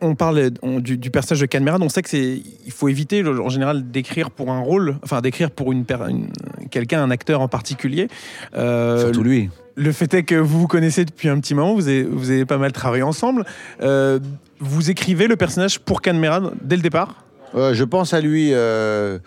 On 0.00 0.14
parle 0.14 0.50
on- 0.62 0.80
du, 0.80 0.98
du 0.98 1.10
personnage 1.10 1.40
de 1.40 1.46
Canmerad. 1.46 1.82
On 1.82 1.88
sait 1.88 2.02
que 2.02 2.08
c'est, 2.10 2.42
il 2.66 2.72
faut 2.72 2.88
éviter 2.88 3.24
en 3.26 3.48
général 3.48 3.90
d'écrire 3.90 4.30
pour 4.30 4.50
un 4.50 4.60
rôle, 4.60 4.96
enfin 5.04 5.20
d'écrire 5.20 5.50
pour 5.50 5.72
une, 5.72 5.84
une- 6.08 6.28
quelqu'un, 6.70 7.02
un 7.02 7.10
acteur 7.10 7.40
en 7.40 7.48
particulier. 7.48 8.08
Euh, 8.56 9.00
Surtout 9.00 9.22
lui. 9.22 9.50
Le 9.76 9.92
fait 9.92 10.12
est 10.14 10.24
que 10.24 10.34
vous 10.34 10.60
vous 10.60 10.66
connaissez 10.66 11.04
depuis 11.04 11.28
un 11.28 11.38
petit 11.38 11.54
moment, 11.54 11.74
vous 11.74 11.86
avez, 11.86 12.02
vous 12.02 12.30
avez 12.30 12.44
pas 12.44 12.58
mal 12.58 12.72
travaillé 12.72 13.04
ensemble. 13.04 13.44
Euh, 13.80 14.18
vous 14.58 14.90
écrivez 14.90 15.28
le 15.28 15.36
personnage 15.36 15.78
pour 15.78 16.02
Canmerad 16.02 16.50
dès 16.62 16.74
le 16.76 16.82
départ? 16.82 17.24
Euh, 17.54 17.72
je 17.74 17.84
pense 17.84 18.12
à 18.12 18.20
lui, 18.20 18.50
euh, 18.52 19.18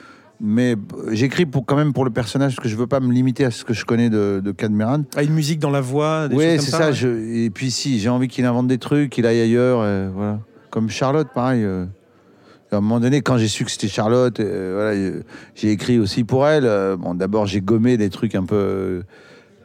mais 0.43 0.75
j'écris 1.11 1.45
pour, 1.45 1.65
quand 1.65 1.75
même 1.75 1.93
pour 1.93 2.03
le 2.03 2.09
personnage 2.11 2.55
parce 2.55 2.63
que 2.63 2.69
je 2.69 2.75
veux 2.75 2.87
pas 2.87 2.99
me 2.99 3.13
limiter 3.13 3.45
à 3.45 3.51
ce 3.51 3.63
que 3.63 3.73
je 3.73 3.85
connais 3.85 4.09
de, 4.09 4.41
de 4.43 4.51
Cadmeran. 4.51 5.03
À 5.15 5.21
une 5.23 5.33
musique 5.33 5.59
dans 5.59 5.69
la 5.69 5.81
voix 5.81 6.27
des 6.27 6.35
Oui, 6.35 6.43
choses 6.57 6.65
c'est 6.65 6.71
comme 6.71 6.79
ça. 6.81 6.87
ouais. 6.87 6.93
je- 6.93 7.43
et 7.45 7.49
puis 7.51 7.69
si, 7.69 7.99
j'ai 7.99 8.09
envie 8.09 8.27
qu'il 8.27 8.43
invente 8.45 8.67
des 8.67 8.79
trucs, 8.79 9.11
qu'il 9.11 9.25
aille 9.27 9.39
ailleurs. 9.41 9.79
euh, 9.81 10.09
voilà. 10.13 10.39
Comme 10.71 10.89
Charlotte, 10.89 11.27
pareil. 11.33 11.63
euh. 11.63 11.85
à 12.71 12.77
un 12.77 12.81
moment 12.81 12.99
donné, 12.99 13.21
quand 13.21 13.37
j'ai 13.37 13.47
su 13.49 13.65
que 13.65 13.71
c'était 13.71 13.87
Charlotte, 13.87 14.39
euh, 14.39 14.71
voilà, 14.75 15.21
j'ai 15.55 15.71
écrit 15.71 15.99
aussi 15.99 16.23
pour 16.23 16.47
elle. 16.47 16.63
bon, 16.97 17.13
d'abord, 17.13 17.45
j'ai 17.45 17.61
gommé 17.61 17.97
des 17.97 18.09
trucs 18.09 18.33
un 18.35 18.45
peu 18.45 19.03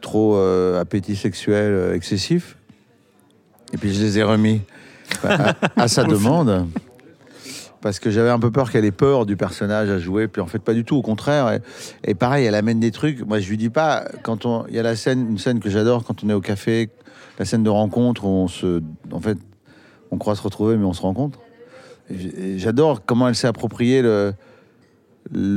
trop 0.01 0.37
appétit 0.79 1.15
sexuel 1.15 1.93
excessif. 1.95 2.55
Et 3.73 3.77
puis 3.77 3.93
je 3.93 4.01
les 4.01 4.19
ai 4.19 4.23
remis 4.23 4.61
à, 5.23 5.55
à 5.75 5.87
sa 5.87 6.03
demande. 6.05 6.67
Parce 7.81 7.99
que 7.99 8.09
j'avais 8.09 8.29
un 8.29 8.39
peu 8.39 8.51
peur 8.51 8.71
qu'elle 8.71 8.85
ait 8.85 8.91
peur 8.91 9.25
du 9.25 9.37
personnage 9.37 9.89
à 9.89 9.99
jouer, 9.99 10.27
puis 10.27 10.41
en 10.41 10.47
fait 10.47 10.59
pas 10.59 10.73
du 10.73 10.83
tout, 10.83 10.95
au 10.95 11.01
contraire. 11.01 11.59
Et, 12.03 12.15
pareil, 12.15 12.45
elle 12.45 12.55
amène 12.55 12.79
des 12.79 12.91
trucs. 12.91 13.25
Moi, 13.25 13.39
je 13.39 13.49
lui 13.49 13.57
dis 13.57 13.69
pas 13.69 14.05
quand 14.23 14.45
on, 14.45 14.65
il 14.67 14.75
y 14.75 14.79
a 14.79 14.83
la 14.83 14.95
scène, 14.95 15.27
une 15.29 15.37
scène 15.37 15.59
que 15.59 15.69
j'adore 15.69 16.03
quand 16.03 16.23
on 16.23 16.29
est 16.29 16.33
au 16.33 16.41
café, 16.41 16.89
la 17.37 17.45
scène 17.45 17.63
de 17.63 17.69
rencontre 17.69 18.25
où 18.25 18.29
on 18.29 18.47
se, 18.47 18.81
en 19.11 19.19
fait, 19.19 19.37
on 20.11 20.17
croit 20.17 20.35
se 20.35 20.41
retrouver, 20.41 20.77
mais 20.77 20.85
on 20.85 20.93
se 20.93 21.01
rencontre. 21.01 21.39
J'adore 22.55 23.05
comment 23.05 23.27
elle 23.27 23.35
s'est 23.35 23.47
approprié 23.47 24.01
le, 24.01 24.33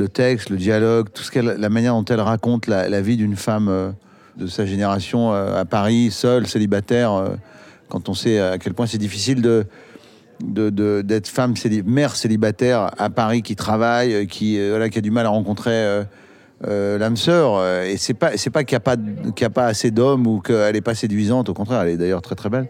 texte, 0.09 0.50
le 0.50 0.56
dialogue, 0.56 1.09
tout 1.12 1.22
ce 1.22 1.30
qu'elle, 1.30 1.46
la 1.46 1.68
manière 1.68 1.94
dont 1.94 2.04
elle 2.04 2.20
raconte 2.20 2.66
la, 2.66 2.88
la 2.88 3.00
vie 3.00 3.16
d'une 3.16 3.37
femme 3.37 3.68
euh, 3.68 3.92
de 4.37 4.46
sa 4.46 4.66
génération 4.66 5.33
euh, 5.33 5.61
à 5.61 5.64
Paris, 5.64 6.11
seule, 6.11 6.46
célibataire. 6.46 7.12
euh, 7.12 7.28
quand 7.88 8.09
on 8.09 8.14
sait 8.14 8.38
à 8.38 8.56
quel 8.59 8.72
point 8.72 8.87
c'est 8.87 8.98
difficile 8.98 9.42
de 9.42 9.66
de- 10.44 10.70
de- 10.70 11.03
d'être 11.03 11.29
femme, 11.29 11.55
mère 11.87 12.16
célibataire 12.16 12.90
à 12.98 13.11
Paris 13.11 13.42
qui 13.42 13.57
travaille, 13.57 14.14
euh, 14.14 14.24
qui, 14.26 14.59
euh, 14.59 14.70
voilà, 14.70 14.88
qui 14.88 14.98
a 14.98 15.03
du 15.03 15.11
mal 15.11 15.26
à 15.26 15.31
rencontrer 15.31 16.05
euh, 16.66 16.98
l'âme 16.98 17.16
sœur. 17.16 17.64
Et 17.85 17.96
c'est 17.96 18.14
pas, 18.14 18.37
c'est 18.37 18.50
pas 18.50 18.64
qu'il 18.64 18.74
n'y 18.74 18.79
a, 18.79 18.81
pas 18.81 18.96
de- 18.96 19.31
qu'il 19.31 19.42
y 19.42 19.46
a 19.46 19.50
pas 19.50 19.66
assez 19.66 19.90
d'hommes 19.90 20.26
ou 20.26 20.40
qu'elle 20.40 20.74
n'est 20.74 20.81
pas 20.81 20.94
séduisante, 20.94 21.48
au 21.48 21.55
contraire, 21.55 21.83
elle 21.83 21.88
est 21.90 21.96
d'ailleurs 21.96 22.22
très 22.22 22.35
très 22.35 22.50
belle. 22.50 22.68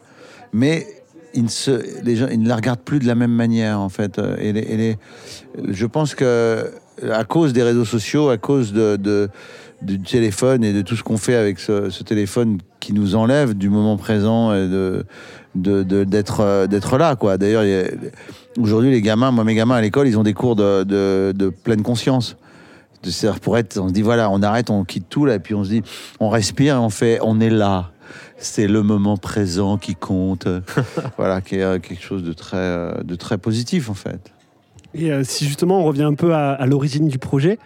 Mais 0.52 0.86
ils 1.34 1.44
ne, 1.44 1.48
se, 1.48 2.02
les 2.04 2.16
gens, 2.16 2.26
ils 2.30 2.40
ne 2.40 2.48
la 2.48 2.56
regardent 2.56 2.80
plus 2.80 2.98
de 3.00 3.06
la 3.06 3.14
même 3.14 3.32
manière, 3.32 3.80
en 3.80 3.88
fait. 3.88 4.20
Et 4.38 4.52
les- 4.52 4.96
je 5.68 5.86
pense 5.86 6.14
que 6.14 6.70
à 7.10 7.24
cause 7.24 7.52
des 7.52 7.62
réseaux 7.62 7.84
sociaux, 7.84 8.28
à 8.28 8.36
cause 8.36 8.72
de, 8.72 8.96
de- 8.96 9.28
du 9.82 9.98
téléphone 10.00 10.62
et 10.62 10.72
de 10.74 10.82
tout 10.82 10.94
ce 10.96 11.02
qu'on 11.02 11.16
fait 11.16 11.34
avec 11.36 11.58
ce, 11.58 11.88
ce 11.88 12.02
téléphone 12.02 12.58
qui 12.80 12.92
nous 12.92 13.14
enlève 13.16 13.54
du 13.54 13.70
moment 13.70 13.96
présent 13.96 14.52
et 14.54 14.68
de 14.68 15.04
de- 15.54 16.04
d'être 16.04 16.40
euh, 16.40 16.66
d'être 16.66 16.96
là 16.98 17.16
quoi. 17.16 17.38
D'ailleurs 17.38 17.64
il 17.64 17.70
y 17.70 17.74
a- 17.74 17.90
aujourd'hui 18.60 18.90
les 18.90 19.02
gamins 19.02 19.30
moi 19.30 19.44
mes 19.44 19.54
gamins 19.54 19.74
à 19.76 19.80
l'école 19.80 20.06
ils 20.08 20.18
ont 20.18 20.22
des 20.22 20.34
cours 20.34 20.56
de, 20.56 20.84
de, 20.84 21.32
de 21.36 21.48
pleine 21.48 21.82
conscience. 21.82 22.36
De- 23.02 23.10
c'est-à-dire 23.10 23.40
pour 23.40 23.56
être 23.58 23.78
on 23.78 23.88
se 23.88 23.92
dit 23.92 24.02
voilà 24.02 24.30
on 24.30 24.42
arrête 24.42 24.70
on 24.70 24.84
quitte 24.84 25.08
tout 25.08 25.24
là 25.26 25.34
et 25.34 25.38
puis 25.38 25.54
on 25.54 25.64
se 25.64 25.70
dit 25.70 25.82
on 26.20 26.28
respire 26.28 26.74
et 26.76 26.78
on 26.78 26.90
fait 26.90 27.18
on 27.22 27.40
est 27.40 27.50
là. 27.50 27.90
C'est 28.42 28.66
le 28.66 28.82
moment 28.82 29.16
présent 29.18 29.76
qui 29.76 29.94
compte. 29.94 30.48
Voilà 31.18 31.40
qui 31.42 31.56
est 31.56 31.62
euh, 31.62 31.78
quelque 31.78 32.02
chose 32.02 32.22
de 32.24 32.32
très 32.32 32.56
euh, 32.56 32.92
de 33.04 33.14
très 33.14 33.36
positif 33.38 33.90
en 33.90 33.94
fait. 33.94 34.32
Et 34.94 35.12
euh, 35.12 35.22
si 35.24 35.44
justement 35.46 35.80
on 35.80 35.84
revient 35.84 36.02
un 36.04 36.14
peu 36.14 36.32
à, 36.34 36.52
à 36.52 36.66
l'origine 36.66 37.06
du 37.08 37.18
projet, 37.18 37.58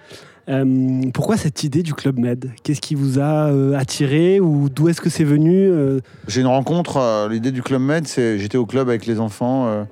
euh, 0.49 1.03
pourquoi 1.15 1.37
cette 1.37 1.65
idée 1.65 1.83
du 1.83 1.95
Club 1.95 2.19
Med? 2.19 2.51
Qu'est-ce 2.63 2.81
qui 2.81 2.95
vous 2.95 3.19
a 3.19 3.49
euh, 3.49 3.75
attiré 3.75 4.41
ou 4.41 4.69
d'où 4.69 4.89
est-ce 4.89 5.01
que 5.01 5.09
c'est 5.09 5.25
venu 5.25 5.69
euh, 5.71 6.01
J'ai 6.29 6.43
une 6.43 6.47
rencontre, 6.47 7.29
l'idée 7.31 7.51
du 7.51 7.63
Club 7.63 7.81
Med, 7.81 8.07
c'est 8.07 8.39
j'étais 8.39 8.59
au 8.59 8.67
club 8.67 8.89
avec 8.89 9.07
les 9.07 9.21
enfants 9.21 9.87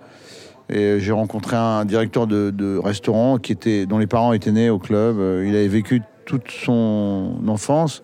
et 0.69 1.01
j'ai 1.01 1.13
rencontré 1.13 1.57
un 1.57 1.85
directeur 1.85 2.27
de, 2.27 2.79
restaurant 2.79 3.39
qui 3.39 3.53
était, 3.53 3.87
dont 3.87 3.99
les 3.99 4.07
parents 4.07 4.33
étaient 4.33 4.53
nés 4.53 4.71
au 4.71 4.79
club. 4.79 5.17
Il 5.47 5.55
avait 5.57 5.69
vécu 5.69 6.03
toute 6.27 6.51
son 6.51 7.37
enfance, 7.49 8.03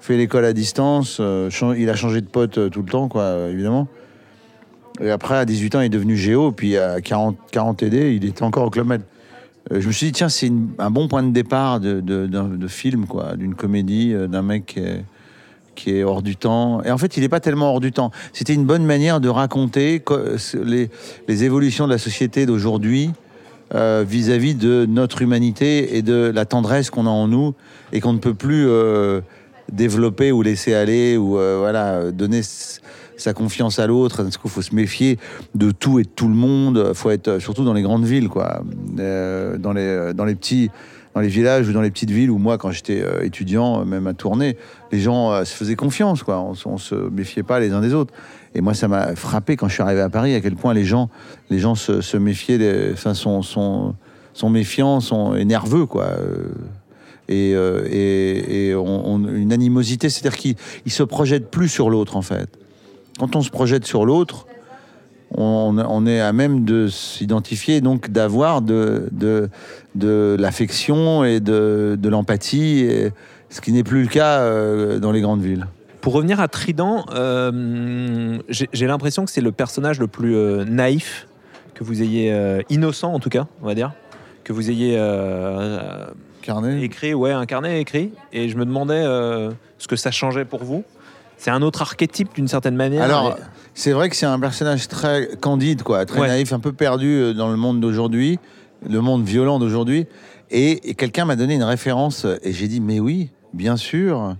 fait 0.00 0.16
l'école 0.16 0.44
à 0.44 0.52
distance, 0.52 1.20
il 1.20 1.90
a 1.90 1.94
changé 1.96 2.20
de 2.20 2.26
pote 2.26 2.70
tout 2.70 2.82
le 2.82 2.88
temps, 2.88 3.08
quoi, 3.08 3.48
évidemment. 3.50 3.88
Et 5.00 5.10
après, 5.10 5.36
à 5.36 5.44
18 5.44 5.74
ans, 5.76 5.80
il 5.80 5.86
est 5.86 5.88
devenu 5.88 6.16
géo, 6.16 6.52
puis 6.52 6.76
à 6.76 7.00
40, 7.00 7.36
40 7.50 7.78
TD, 7.78 8.14
il 8.14 8.24
était 8.24 8.42
encore 8.42 8.66
au 8.66 8.70
Club 8.70 8.86
Med. 8.86 9.02
Euh, 9.72 9.80
je 9.80 9.86
me 9.86 9.92
suis 9.92 10.06
dit, 10.06 10.12
tiens, 10.12 10.28
c'est 10.28 10.50
un 10.78 10.90
bon 10.90 11.08
point 11.08 11.22
de 11.22 11.32
départ 11.32 11.80
de, 11.80 12.00
de, 12.00 12.26
de 12.26 12.68
film, 12.68 13.06
quoi, 13.06 13.36
d'une 13.36 13.54
comédie, 13.54 14.12
euh, 14.12 14.26
d'un 14.26 14.42
mec 14.42 14.66
qui 14.66 14.78
est, 14.80 15.04
qui 15.74 15.90
est 15.96 16.02
hors 16.02 16.22
du 16.22 16.36
temps. 16.36 16.82
Et 16.82 16.90
en 16.90 16.98
fait, 16.98 17.16
il 17.16 17.20
n'est 17.20 17.28
pas 17.28 17.40
tellement 17.40 17.70
hors 17.72 17.80
du 17.80 17.92
temps. 17.92 18.10
C'était 18.32 18.54
une 18.54 18.64
bonne 18.64 18.84
manière 18.84 19.20
de 19.20 19.28
raconter 19.28 20.00
co- 20.00 20.18
les, 20.64 20.90
les 21.28 21.44
évolutions 21.44 21.86
de 21.86 21.92
la 21.92 21.98
société 21.98 22.46
d'aujourd'hui 22.46 23.10
euh, 23.74 24.04
vis-à-vis 24.06 24.54
de 24.54 24.86
notre 24.88 25.22
humanité 25.22 25.96
et 25.96 26.02
de 26.02 26.32
la 26.34 26.44
tendresse 26.44 26.90
qu'on 26.90 27.06
a 27.06 27.10
en 27.10 27.28
nous 27.28 27.54
et 27.92 28.00
qu'on 28.00 28.12
ne 28.12 28.18
peut 28.18 28.34
plus 28.34 28.66
développer 29.70 30.32
ou 30.32 30.42
laisser 30.42 30.74
aller 30.74 31.16
ou 31.16 31.38
euh, 31.38 31.56
voilà 31.58 32.10
donner 32.10 32.42
sa 33.16 33.32
confiance 33.32 33.78
à 33.78 33.86
l'autre. 33.86 34.22
Parce 34.22 34.36
qu'il 34.36 34.50
faut 34.50 34.62
se 34.62 34.74
méfier 34.74 35.18
de 35.54 35.70
tout 35.70 35.98
et 35.98 36.04
de 36.04 36.08
tout 36.08 36.28
le 36.28 36.34
monde. 36.34 36.92
Faut 36.94 37.10
être 37.10 37.28
euh, 37.28 37.40
surtout 37.40 37.64
dans 37.64 37.74
les 37.74 37.82
grandes 37.82 38.04
villes, 38.04 38.28
quoi. 38.28 38.62
Euh, 38.98 39.58
dans 39.58 39.72
les 39.72 40.12
dans 40.14 40.24
les 40.24 40.34
petits 40.34 40.70
dans 41.14 41.20
les 41.20 41.28
villages 41.28 41.68
ou 41.68 41.72
dans 41.72 41.82
les 41.82 41.90
petites 41.90 42.12
villes 42.12 42.30
où 42.30 42.38
moi, 42.38 42.56
quand 42.56 42.70
j'étais 42.70 43.02
étudiant, 43.22 43.84
même 43.84 44.06
à 44.06 44.14
tourner, 44.14 44.56
les 44.92 45.00
gens 45.00 45.44
se 45.44 45.52
faisaient 45.52 45.74
confiance, 45.74 46.22
quoi. 46.22 46.38
On, 46.38 46.52
on 46.66 46.78
se 46.78 46.94
méfiait 46.94 47.42
pas 47.42 47.58
les 47.58 47.72
uns 47.72 47.80
des 47.80 47.94
autres. 47.94 48.14
Et 48.54 48.60
moi, 48.60 48.74
ça 48.74 48.86
m'a 48.86 49.16
frappé 49.16 49.56
quand 49.56 49.66
je 49.66 49.74
suis 49.74 49.82
arrivé 49.82 50.00
à 50.00 50.08
Paris 50.08 50.36
à 50.36 50.40
quel 50.40 50.54
point 50.54 50.72
les 50.72 50.84
gens, 50.84 51.10
les 51.50 51.58
gens 51.58 51.74
se, 51.74 52.00
se 52.00 52.16
méfiaient, 52.16 52.90
enfin, 52.92 53.14
sont, 53.14 53.42
sont, 53.42 53.96
sont 54.34 54.50
méfiants, 54.50 55.00
sont 55.00 55.34
et 55.34 55.44
nerveux, 55.44 55.84
quoi. 55.84 56.10
Et, 57.30 57.52
euh, 57.54 58.74
une 59.32 59.52
animosité, 59.52 60.10
c'est-à-dire 60.10 60.36
qu'ils 60.36 60.56
ils 60.84 60.92
se 60.92 61.04
projettent 61.04 61.48
plus 61.48 61.68
sur 61.68 61.88
l'autre, 61.88 62.16
en 62.16 62.22
fait. 62.22 62.48
Quand 63.18 63.36
on 63.36 63.40
se 63.40 63.50
projette 63.50 63.86
sur 63.86 64.04
l'autre, 64.04 64.46
on, 65.32 66.06
est 66.06 66.20
à 66.20 66.32
même 66.32 66.64
de 66.64 66.88
s'identifier, 66.88 67.80
donc 67.80 68.10
d'avoir 68.10 68.62
de, 68.62 69.08
l'affection 69.94 71.22
et 71.24 71.38
de, 71.38 71.96
l'empathie, 72.02 72.88
ce 73.48 73.60
qui 73.60 73.72
n'est 73.72 73.84
plus 73.84 74.02
le 74.02 74.08
cas 74.08 74.40
euh, 74.40 74.98
dans 74.98 75.12
les 75.12 75.20
grandes 75.20 75.42
villes. 75.42 75.66
Pour 76.00 76.14
revenir 76.14 76.40
à 76.40 76.48
Trident, 76.48 77.04
euh, 77.14 78.38
j'ai 78.48 78.86
l'impression 78.86 79.24
que 79.24 79.30
c'est 79.30 79.40
le 79.40 79.52
personnage 79.52 80.00
le 80.00 80.08
plus 80.08 80.34
naïf 80.66 81.28
que 81.74 81.84
vous 81.84 82.02
ayez, 82.02 82.34
innocent 82.70 83.12
en 83.12 83.20
tout 83.20 83.30
cas, 83.30 83.46
on 83.62 83.66
va 83.66 83.74
dire, 83.76 83.92
que 84.42 84.52
vous 84.52 84.68
ayez 84.70 84.98
Carnet 86.42 86.82
écrit, 86.82 87.14
ouais, 87.14 87.32
incarné, 87.32 87.80
écrit. 87.80 88.12
Et 88.32 88.48
je 88.48 88.56
me 88.56 88.64
demandais 88.64 88.94
euh, 89.04 89.50
ce 89.78 89.86
que 89.88 89.96
ça 89.96 90.10
changeait 90.10 90.44
pour 90.44 90.64
vous. 90.64 90.84
C'est 91.36 91.50
un 91.50 91.62
autre 91.62 91.82
archétype 91.82 92.34
d'une 92.34 92.48
certaine 92.48 92.76
manière. 92.76 93.02
Alors, 93.02 93.36
mais- 93.38 93.44
c'est 93.74 93.92
vrai 93.92 94.08
que 94.10 94.16
c'est 94.16 94.26
un 94.26 94.38
personnage 94.40 94.88
très 94.88 95.30
candide, 95.40 95.82
quoi, 95.82 96.04
très 96.04 96.20
Ouais. 96.20 96.28
naïf, 96.28 96.52
un 96.52 96.60
peu 96.60 96.72
perdu 96.72 97.06
euh, 97.08 97.32
dans 97.34 97.48
le 97.50 97.56
monde 97.56 97.80
d'aujourd'hui, 97.80 98.38
le 98.88 99.00
monde 99.00 99.24
violent 99.24 99.58
d'aujourd'hui. 99.58 100.06
Et, 100.50 100.90
et 100.90 100.94
quelqu'un 100.94 101.24
m'a 101.24 101.36
donné 101.36 101.54
une 101.54 101.62
référence 101.62 102.26
et 102.42 102.52
j'ai 102.52 102.66
dit, 102.68 102.80
mais 102.80 102.98
oui, 103.00 103.30
bien 103.54 103.76
sûr. 103.76 104.34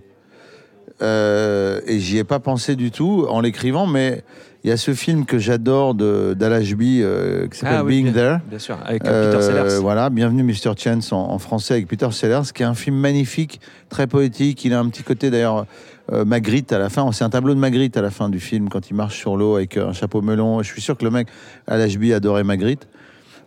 Euh, 1.01 1.81
et 1.87 1.99
j'y 1.99 2.17
ai 2.17 2.23
pas 2.23 2.39
pensé 2.39 2.75
du 2.75 2.91
tout 2.91 3.25
en 3.29 3.39
l'écrivant, 3.41 3.87
mais 3.87 4.23
il 4.63 4.69
y 4.69 4.73
a 4.73 4.77
ce 4.77 4.93
film 4.93 5.25
que 5.25 5.39
j'adore 5.39 5.95
d'Al 5.95 6.53
Ashby 6.53 7.01
euh, 7.01 7.47
qui 7.47 7.57
s'appelle 7.57 7.77
Ah 7.79 7.83
oui, 7.83 8.01
Being 8.03 8.03
bien, 8.11 8.13
There. 8.13 8.37
bien 8.47 8.59
sûr, 8.59 8.77
avec 8.85 9.03
euh, 9.05 9.31
Peter 9.31 9.43
Euh, 9.43 9.65
Sellers. 9.69 9.81
Voilà, 9.81 10.09
bienvenue 10.11 10.43
Mr. 10.43 10.73
Chance 10.77 11.11
en, 11.11 11.29
en 11.31 11.39
français 11.39 11.73
avec 11.73 11.87
Peter 11.87 12.09
Sellers, 12.11 12.51
qui 12.53 12.61
est 12.61 12.65
un 12.65 12.75
film 12.75 12.95
magnifique, 12.95 13.59
très 13.89 14.05
poétique. 14.05 14.63
Il 14.63 14.73
a 14.73 14.79
un 14.79 14.87
petit 14.89 15.01
côté 15.03 15.31
d'ailleurs 15.31 15.65
euh, 16.11 16.25
Magritte 16.25 16.71
à 16.73 16.79
la 16.79 16.89
fin. 16.89 17.11
C'est 17.11 17.23
un 17.23 17.29
tableau 17.31 17.55
de 17.55 17.59
Magritte 17.59 17.97
à 17.97 18.01
la 18.03 18.11
fin 18.11 18.29
du 18.29 18.39
film 18.39 18.69
quand 18.69 18.89
il 18.89 18.93
marche 18.95 19.17
sur 19.17 19.35
l'eau 19.35 19.55
avec 19.55 19.77
un 19.77 19.93
chapeau 19.93 20.21
melon. 20.21 20.61
Je 20.61 20.67
suis 20.71 20.81
sûr 20.81 20.95
que 20.95 21.05
le 21.05 21.11
mec 21.11 21.27
à 21.67 21.77
l'HB 21.77 22.11
adorait 22.13 22.43
Magritte. 22.43 22.87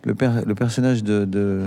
Le, 0.03 0.15
per- 0.15 0.43
le 0.45 0.53
personnage 0.53 1.01
de, 1.03 1.23
de, 1.23 1.61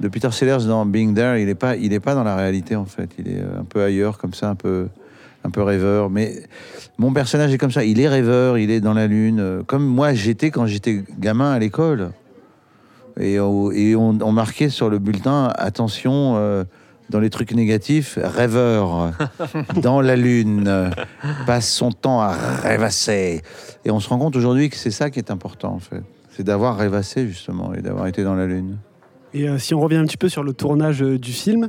de 0.00 0.08
Peter 0.08 0.30
Sellers 0.30 0.66
dans 0.68 0.84
Being 0.84 1.14
There, 1.14 1.40
il 1.40 1.46
n'est 1.46 1.54
pas, 1.54 1.76
il 1.76 1.92
est 1.94 2.00
pas 2.00 2.14
dans 2.14 2.24
la 2.24 2.36
réalité 2.36 2.76
en 2.76 2.84
fait. 2.84 3.08
Il 3.18 3.26
est 3.28 3.40
un 3.40 3.64
peu 3.64 3.82
ailleurs, 3.82 4.18
comme 4.18 4.34
ça, 4.34 4.50
un 4.50 4.54
peu, 4.54 4.86
un 5.46 5.50
peu 5.50 5.62
rêveur. 5.62 6.10
Mais 6.10 6.42
mon 6.98 7.12
personnage 7.12 7.52
est 7.52 7.58
comme 7.58 7.72
ça. 7.72 7.84
Il 7.84 8.00
est 8.00 8.08
rêveur, 8.08 8.58
il 8.58 8.70
est 8.70 8.80
dans 8.80 8.94
la 8.94 9.06
lune, 9.06 9.40
euh, 9.40 9.62
comme 9.62 9.84
moi 9.86 10.14
j'étais 10.14 10.50
quand 10.50 10.66
j'étais 10.66 11.02
gamin 11.18 11.52
à 11.52 11.58
l'école. 11.58 12.10
Et, 13.18 13.40
on, 13.40 13.70
et 13.70 13.96
on, 13.96 14.18
on 14.20 14.32
marquait 14.32 14.68
sur 14.68 14.90
le 14.90 14.98
bulletin 14.98 15.52
attention. 15.56 16.34
euh, 16.36 16.64
dans 17.08 17.20
les 17.20 17.30
trucs 17.30 17.52
négatifs, 17.54 18.18
rêveur, 18.20 19.12
dans 19.80 20.00
la 20.00 20.16
lune, 20.16 20.90
passe 21.46 21.70
son 21.70 21.92
temps 21.92 22.20
à 22.20 22.32
rêvasser. 22.32 23.42
Et 23.84 23.90
on 23.90 24.00
se 24.00 24.08
rend 24.08 24.18
compte 24.18 24.34
aujourd'hui 24.34 24.70
que 24.70 24.76
c'est 24.76 24.90
ça 24.90 25.10
qui 25.10 25.20
est 25.20 25.30
important, 25.30 25.72
en 25.72 25.78
fait. 25.78 26.02
C'est 26.30 26.42
d'avoir 26.42 26.76
rêvassé, 26.76 27.26
justement, 27.28 27.72
et 27.74 27.80
d'avoir 27.80 28.08
été 28.08 28.24
dans 28.24 28.34
la 28.34 28.46
lune. 28.46 28.78
Et 29.34 29.48
euh, 29.48 29.58
si 29.58 29.74
on 29.74 29.80
revient 29.80 29.98
un 29.98 30.04
petit 30.04 30.16
peu 30.16 30.28
sur 30.28 30.42
le 30.42 30.52
tournage 30.52 31.00
du 31.00 31.32
film, 31.32 31.68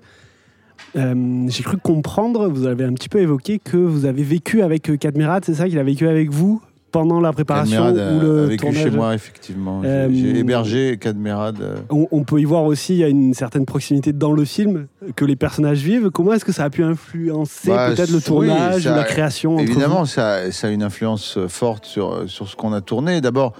euh, 0.96 1.46
j'ai 1.50 1.63
cru 1.63 1.78
comprendre, 1.78 2.48
vous 2.48 2.66
avez 2.66 2.84
un 2.86 2.94
petit 2.94 3.10
peu 3.10 3.20
évoqué 3.20 3.60
que 3.60 3.78
vous 3.78 4.06
avez 4.06 4.24
vécu 4.24 4.62
avec 4.62 4.90
euh, 4.90 4.98
Cadmerat, 4.98 5.42
c'est 5.44 5.54
ça 5.56 5.68
qu'il 5.68 5.80
a 5.80 5.84
vécu 5.84 6.08
avec 6.08 6.32
vous 6.32 6.62
pendant 6.92 7.20
la 7.20 7.34
préparation 7.34 7.84
Cadmerade 7.94 8.16
ou 8.16 8.20
le 8.26 8.44
a 8.44 8.46
vécu 8.48 8.63
tournage 8.66 8.84
chez 8.84 8.90
moi, 8.92 9.13
effectivement. 9.13 9.82
J'ai- 9.84 9.90
Euh, 9.90 10.10
J'ai 10.12 10.40
hébergé 10.40 10.98
Cadmerade. 10.98 11.62
euh, 11.62 11.76
on, 11.90 12.08
on 12.12 12.24
peut 12.24 12.40
y 12.40 12.46
voir 12.46 12.63
aussi 12.63 12.94
il 12.94 13.00
y 13.00 13.04
a 13.04 13.10
une 13.10 13.34
certaine 13.34 13.66
proximité 13.66 14.13
dans 14.13 14.32
le 14.32 14.46
film 14.46 14.88
que 15.16 15.26
les 15.26 15.36
personnages 15.36 15.80
vivent. 15.80 16.10
Comment 16.12 16.34
est-ce 16.34 16.46
que 16.46 16.54
ça 16.54 16.63
a 16.63 16.70
pu 16.70 16.84
influencer 16.84 17.70
Bah, 17.70 17.90
peut-être 17.94 18.10
le 18.10 18.18
oui, 18.18 18.24
tournage 18.24 18.84
ça- 18.84 18.94
ou 18.94 18.96
la 18.96 19.04
création 19.04 19.60
Évidemment, 19.60 20.06
ça, 20.06 20.50
ça 20.52 20.68
a 20.68 20.70
une 20.72 20.82
influence 20.84 21.38
forte 21.50 21.86
sur, 21.86 22.24
sur 22.28 22.48
ce 22.48 22.56
qu'on 22.56 22.72
a 22.72 22.80
tourné. 22.82 23.20
D'abord, 23.20 23.54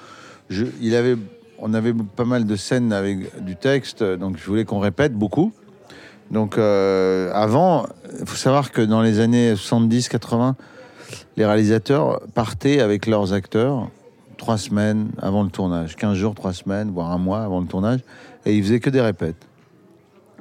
je- 0.50 0.66
il 0.82 0.96
avait, 0.96 1.18
on 1.60 1.74
avait 1.74 1.94
pas 2.16 2.26
mal 2.26 2.46
de 2.46 2.56
scènes 2.56 2.94
avec 2.94 3.44
du 3.44 3.58
texte, 3.58 4.02
donc 4.04 4.38
je 4.38 4.46
voulais 4.46 4.64
qu'on 4.64 4.80
répète 4.80 5.14
beaucoup. 5.14 5.52
Donc, 6.32 6.58
euh, 6.58 7.32
avant, 7.34 7.88
il 8.20 8.26
faut 8.26 8.36
savoir 8.36 8.72
que 8.72 8.82
dans 8.82 9.02
les 9.02 9.20
années 9.20 9.54
70-80, 9.54 10.56
les 11.38 11.46
réalisateurs 11.46 12.22
partaient 12.34 12.82
avec 12.82 13.08
leurs 13.08 13.34
acteurs 13.34 13.90
trois 14.38 14.58
semaines 14.58 15.10
avant 15.20 15.44
le 15.44 15.50
tournage, 15.50 15.96
15 15.96 16.16
jours, 16.16 16.36
trois 16.36 16.54
semaines, 16.54 16.92
voire 16.92 17.12
un 17.12 17.18
mois 17.18 17.44
avant 17.44 17.60
le 17.60 17.68
tournage, 17.68 18.02
et 18.46 18.56
ils 18.56 18.64
faisaient 18.64 18.80
que 18.80 18.90
des 18.90 19.02
répètes. 19.02 19.48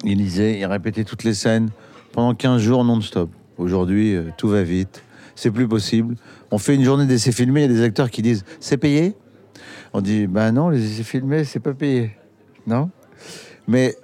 Ils 0.03 0.17
lisaient, 0.17 0.59
ils 0.59 0.65
répétaient 0.65 1.03
toutes 1.03 1.23
les 1.23 1.33
scènes 1.33 1.69
pendant 2.11 2.35
15 2.35 2.61
jours 2.61 2.83
non-stop. 2.83 3.29
Aujourd'hui, 3.57 4.15
euh, 4.15 4.25
tout 4.37 4.49
va 4.49 4.63
vite, 4.63 5.03
c'est 5.35 5.51
plus 5.51 5.67
possible. 5.67 6.15
On 6.51 6.57
fait 6.57 6.75
une 6.75 6.83
journée 6.83 7.05
d'essais 7.05 7.31
filmés, 7.31 7.61
il 7.63 7.71
y 7.71 7.73
a 7.73 7.77
des 7.77 7.83
acteurs 7.83 8.11
qui 8.11 8.21
disent 8.21 8.45
c'est 8.59 8.77
payé? 8.77 9.15
On 9.93 10.01
dit 10.01 10.27
ben 10.27 10.51
non, 10.51 10.69
les 10.69 10.83
essais 10.83 11.03
filmés, 11.03 11.43
c'est 11.43 11.59
pas 11.59 11.73
payé. 11.73 12.11
Non? 12.67 12.89
Mais 13.67 13.95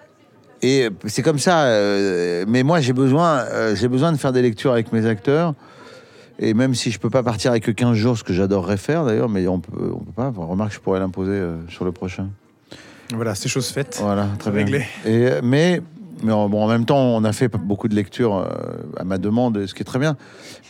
et 0.64 0.90
c'est 1.06 1.22
comme 1.22 1.40
ça. 1.40 1.66
euh, 1.66 2.46
mais 2.48 2.64
moi, 2.64 2.80
j'ai 2.82 2.94
besoin, 2.94 3.40
euh, 3.52 3.76
j'ai 3.76 3.88
besoin 3.88 4.12
de 4.12 4.18
faire 4.18 4.32
des 4.32 4.42
lectures 4.42 4.72
avec 4.72 4.92
mes 4.94 5.06
acteurs. 5.06 5.54
Et 6.40 6.54
même 6.56 6.74
si 6.74 6.90
je 6.90 7.00
peux 7.00 7.12
pas 7.12 7.22
partir 7.22 7.52
avec 7.52 7.64
que 7.64 7.72
15 7.72 7.96
jours, 7.96 8.18
ce 8.18 8.24
que 8.24 8.34
j'adorerais 8.34 8.78
faire 8.78 9.06
d'ailleurs, 9.06 9.30
mais 9.30 9.48
on 9.48 9.60
peut, 9.60 9.92
on 9.94 10.00
peut 10.00 10.12
pas. 10.16 10.34
Remarque, 10.36 10.74
je 10.74 10.80
pourrais 10.80 11.00
l'imposer 11.00 11.32
euh, 11.34 11.58
sur 11.70 11.86
le 11.86 11.92
prochain. 11.92 12.30
Voilà, 13.14 13.36
c'est 13.36 13.50
chose 13.50 13.68
faite. 13.68 14.00
Voilà, 14.02 14.28
très 14.40 14.50
bien. 14.50 14.62
Réglé. 14.66 14.86
Et, 15.06 15.30
mais, 15.44 15.82
mais 16.24 16.32
en- 16.32 16.50
bon, 16.50 16.64
en 16.64 16.68
même 16.68 16.86
temps, 16.86 16.98
on 16.98 17.24
a 17.24 17.34
fait 17.34 17.50
beaucoup 17.50 17.88
de 17.88 17.94
lectures 17.96 18.50
à 18.98 19.04
ma 19.04 19.20
demande, 19.20 19.66
ce 19.68 19.74
qui 19.76 19.82
est 19.82 19.86
très 19.86 20.00
bien. 20.00 20.18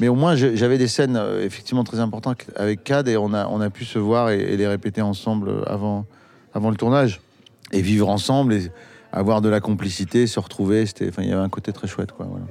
Mais 0.02 0.10
au 0.10 0.16
moins, 0.16 0.36
j'avais 0.36 0.78
des 0.78 0.90
scènes 0.90 1.18
effectivement 1.42 1.84
très 1.86 2.00
importantes 2.00 2.46
avec 2.58 2.84
Cad 2.84 3.08
et 3.08 3.16
on 3.16 3.34
a, 3.34 3.48
on 3.48 3.62
a 3.62 3.70
pu 3.70 3.86
se 3.86 4.00
voir 4.00 4.32
et, 4.32 4.40
et 4.42 4.58
les 4.58 4.68
répéter 4.68 5.02
ensemble 5.02 5.50
avant, 5.68 6.06
avant 6.54 6.72
le 6.72 6.76
tournage. 6.76 7.22
Et 7.72 7.82
vivre 7.82 8.10
ensemble 8.10 8.54
et 8.56 8.72
avoir 9.14 9.42
de 9.42 9.48
la 9.50 9.60
complicité, 9.62 10.28
se 10.28 10.40
retrouver. 10.40 10.86
C'était, 10.86 11.08
enfin, 11.10 11.22
il 11.24 11.30
y 11.30 11.32
avait 11.32 11.42
un 11.42 11.50
côté 11.50 11.72
très 11.72 11.88
chouette, 11.88 12.12
quoi. 12.12 12.26
Voilà. 12.30 12.46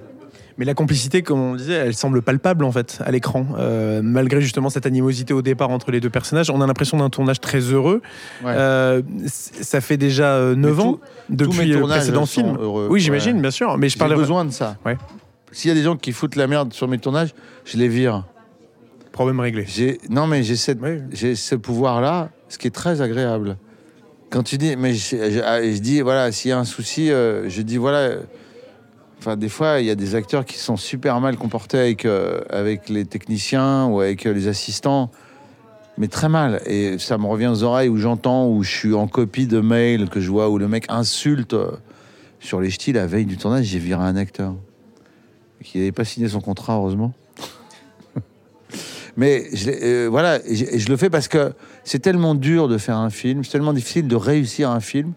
Mais 0.59 0.67
la 0.67 0.75
complicité, 0.75 1.23
comme 1.23 1.41
on 1.41 1.55
disait, 1.55 1.73
elle 1.73 1.95
semble 1.95 2.21
palpable 2.21 2.65
en 2.65 2.73
fait 2.73 2.99
à 3.05 3.11
l'écran. 3.11 3.47
Euh, 3.59 4.03
malgré 4.03 4.43
justement 4.43 4.69
cette 4.69 4.85
animosité 4.85 5.33
au 5.33 5.41
départ 5.41 5.71
entre 5.71 5.91
les 5.91 5.99
deux 5.99 6.11
personnages, 6.11 6.51
on 6.51 6.61
a 6.61 6.67
l'impression 6.67 6.99
d'un 6.99 7.09
tournage 7.09 7.41
très 7.41 7.61
heureux. 7.61 8.03
Ouais. 8.45 8.53
Euh, 8.55 9.03
ça 9.27 9.81
fait 9.81 9.97
déjà 9.97 10.35
euh, 10.35 10.55
9 10.55 10.77
Mais 10.77 10.83
ans 10.83 10.93
tous 10.93 11.01
mes 11.31 11.37
depuis 11.37 11.67
le 11.73 11.81
précédent 11.81 12.27
film. 12.27 12.57
heureux. 12.61 12.87
Oui, 12.91 13.01
j'imagine, 13.01 13.37
Ouais. 13.37 13.41
bien 13.43 13.51
sûr. 13.51 13.79
Mais 13.79 13.89
je 13.89 13.97
parlais 13.97 14.15
besoin 14.15 14.45
de 14.45 14.51
ça. 14.51 14.77
Ouais. 14.85 14.99
S'il 15.53 15.69
y 15.69 15.73
a 15.73 15.75
des 15.75 15.83
gens 15.83 15.97
qui 15.97 16.13
foutent 16.13 16.37
la 16.37 16.47
merde 16.47 16.73
sur 16.75 16.87
mes 16.87 16.99
tournages, 16.99 17.35
je 17.65 17.79
les 17.79 17.89
vire. 17.89 18.25
problème 19.11 19.41
réglé. 19.41 19.67
Non 20.11 20.27
mais 20.27 20.43
j'ai 20.43 20.55
Oui. 20.81 21.37
ce 21.37 21.55
pouvoir 21.55 22.01
là, 22.03 22.29
ce 22.49 22.57
qui 22.59 22.67
est 22.67 22.71
très 22.71 23.01
agréable. 23.01 23.57
Quand 24.33 24.43
tu 24.43 24.57
dis 24.57 24.77
mais 24.77 24.95
ah, 25.45 25.63
je 25.63 25.79
dis 25.79 26.01
voilà 26.01 26.33
s'il 26.33 26.49
y 26.49 26.53
a 26.53 26.59
un 26.59 26.65
souci, 26.65 27.13
euh, 27.13 27.51
je 27.51 27.61
dis 27.61 27.77
voilà. 27.77 27.99
euh, 27.99 28.23
Enfin 29.19 29.37
des 29.37 29.51
fois 29.51 29.79
il 29.81 29.87
y 29.87 29.91
a 29.91 29.95
des 29.95 30.15
acteurs 30.15 30.47
qui 30.47 30.57
sont 30.57 30.79
super 30.79 31.21
mal 31.21 31.37
comportés 31.37 31.79
avec 31.79 32.07
euh, 32.07 32.41
avec 32.49 32.89
les 32.89 33.05
techniciens 33.05 33.85
ou 33.85 34.01
avec 34.01 34.25
les 34.25 34.49
assistants, 34.49 35.11
mais 35.99 36.09
très 36.09 36.31
mal. 36.31 36.63
Et 36.65 36.99
ça 36.99 37.19
me 37.19 37.27
revient 37.27 37.49
aux 37.49 37.63
oreilles 37.63 37.91
où 37.91 37.99
j'entends 37.99 38.49
où 38.49 38.63
je 38.63 38.71
suis 38.71 38.95
en 38.95 39.07
copie 39.07 39.47
de 39.47 39.61
mail 39.61 40.09
que 40.09 40.19
je 40.19 40.31
vois 40.31 40.49
où 40.49 40.57
le 40.57 40.67
mec 40.67 40.87
insulte 40.89 41.55
sur 42.41 42.61
les 42.61 42.71
ch'tis 42.71 42.93
la 42.93 43.07
veille 43.07 43.27
du 43.27 43.37
tournage. 43.37 43.67
J'ai 43.67 43.79
viré 43.79 44.03
un 44.03 44.17
acteur 44.17 44.55
qui 45.63 45.79
n'avait 45.79 45.93
pas 45.93 46.05
signé 46.05 46.27
son 46.27 46.41
contrat 46.41 46.77
heureusement. 46.77 47.13
Mais 49.17 49.45
euh, 49.67 50.09
voilà, 50.11 50.39
je, 50.51 50.79
je 50.79 50.89
le 50.89 50.97
fais 50.97 51.11
parce 51.11 51.29
que 51.29 51.53
c'est 51.85 51.99
tellement 51.99 52.35
dur 52.35 52.69
de 52.69 52.79
faire 52.79 52.97
un 52.97 53.11
film, 53.11 53.45
c'est 53.45 53.53
tellement 53.53 53.73
difficile 53.73 54.09
de 54.09 54.17
réussir 54.17 54.71
un 54.71 54.81
film. 54.81 55.13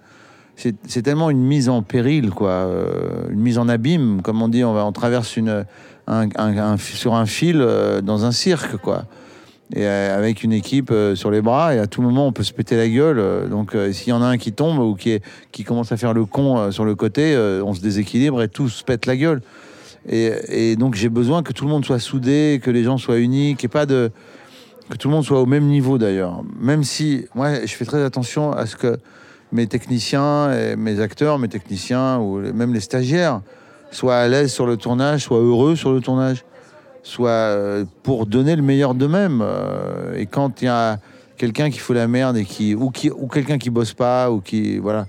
C'est 0.58 1.02
tellement 1.02 1.30
une 1.30 1.44
mise 1.44 1.68
en 1.68 1.82
péril, 1.82 2.30
quoi, 2.30 2.50
euh, 2.50 3.28
une 3.30 3.42
mise 3.42 3.58
en 3.58 3.68
abîme, 3.68 4.22
comme 4.22 4.42
on 4.42 4.48
dit. 4.48 4.64
On, 4.64 4.72
va, 4.72 4.90
traverse 4.94 5.28
sur 5.28 7.14
un 7.14 7.26
fil 7.26 7.58
euh, 7.60 8.00
dans 8.00 8.24
un 8.24 8.32
cirque, 8.32 8.78
quoi. 8.78 9.04
Et 9.76 9.86
avec 9.86 10.44
une 10.44 10.54
équipe 10.54 10.94
sur 11.16 11.30
les 11.30 11.42
bras, 11.42 11.76
et 11.76 11.80
à 11.80 11.88
tout 11.88 12.02
moment, 12.02 12.28
on 12.28 12.32
peut 12.32 12.44
se 12.44 12.54
péter 12.54 12.78
la 12.78 12.88
gueule. 12.88 13.50
donc, 13.50 13.76
s'il 13.92 14.10
y 14.10 14.14
en 14.14 14.22
a 14.22 14.28
un 14.28 14.38
qui 14.38 14.54
tombe 14.54 14.80
ou 14.80 14.96
qui, 14.96 15.20
commence 15.66 15.92
à 15.92 15.98
faire 15.98 16.14
le 16.14 16.24
con 16.24 16.72
sur 16.72 16.86
le 16.86 16.96
côté, 16.96 17.36
on 17.62 17.74
se 17.74 17.82
déséquilibre 17.82 18.42
et 18.42 18.48
tout 18.48 18.70
se 18.70 18.84
pète 18.84 19.08
la 19.08 19.18
gueule. 19.18 19.42
Et, 20.08 20.76
donc, 20.76 20.96
j'ai 20.96 21.10
besoin 21.10 21.42
que 21.42 21.52
tout 21.52 21.66
le 21.66 21.72
monde 21.72 21.86
soit 21.86 22.00
soudé, 22.00 22.60
que 22.64 22.70
les 22.70 22.84
gens 22.84 22.98
soient 22.98 23.18
uniques, 23.18 23.64
et 23.64 23.68
pas 23.68 23.86
de. 23.86 24.12
que 24.90 24.98
tout 24.98 25.08
le 25.08 25.16
monde 25.16 25.26
soit 25.26 25.42
au 25.42 25.46
même 25.46 25.66
niveau 25.66 25.98
d'ailleurs. 25.98 26.44
Même 26.60 26.84
si, 26.84 27.26
moi, 27.34 27.66
je 27.66 27.74
fais 27.74 27.86
très 27.86 28.04
attention 28.04 28.52
à 28.52 28.66
ce 28.66 28.76
que 28.76 28.98
mes 29.52 29.68
techniciens, 29.68 30.76
mes 30.76 31.00
acteurs, 31.00 31.40
mes 31.40 31.48
techniciens, 31.48 32.20
ou 32.20 32.38
même 32.54 32.74
les 32.74 32.82
stagiaires, 32.82 33.42
soient 33.92 34.18
à 34.18 34.28
l'aise 34.28 34.52
sur 34.52 34.68
le 34.68 34.78
tournage, 34.78 35.24
soient 35.24 35.40
heureux 35.40 35.76
sur 35.76 35.92
le 35.92 36.02
tournage, 36.02 36.44
soient 37.06 37.30
euh, 37.30 37.86
pour 38.04 38.26
donner 38.26 38.56
le 38.56 38.62
meilleur 38.62 38.94
d'eux-mêmes. 38.94 39.42
Euh, 39.42 40.18
et 40.18 40.26
quand 40.26 40.62
il 40.62 40.66
y 40.66 40.68
a 40.68 41.00
quelqu'un 41.38 41.70
qui 41.70 41.80
fout 41.80 41.96
la 41.96 42.08
merde 42.08 42.38
et 42.38 42.76
ou 42.76 42.90
qui 42.90 43.10
ou 43.12 43.28
quelqu'un 43.28 43.58
qui 43.58 43.70
bosse 43.70 43.94
pas 43.94 44.32
ou 44.32 44.42
qui 44.42 44.78
voilà. 44.78 45.06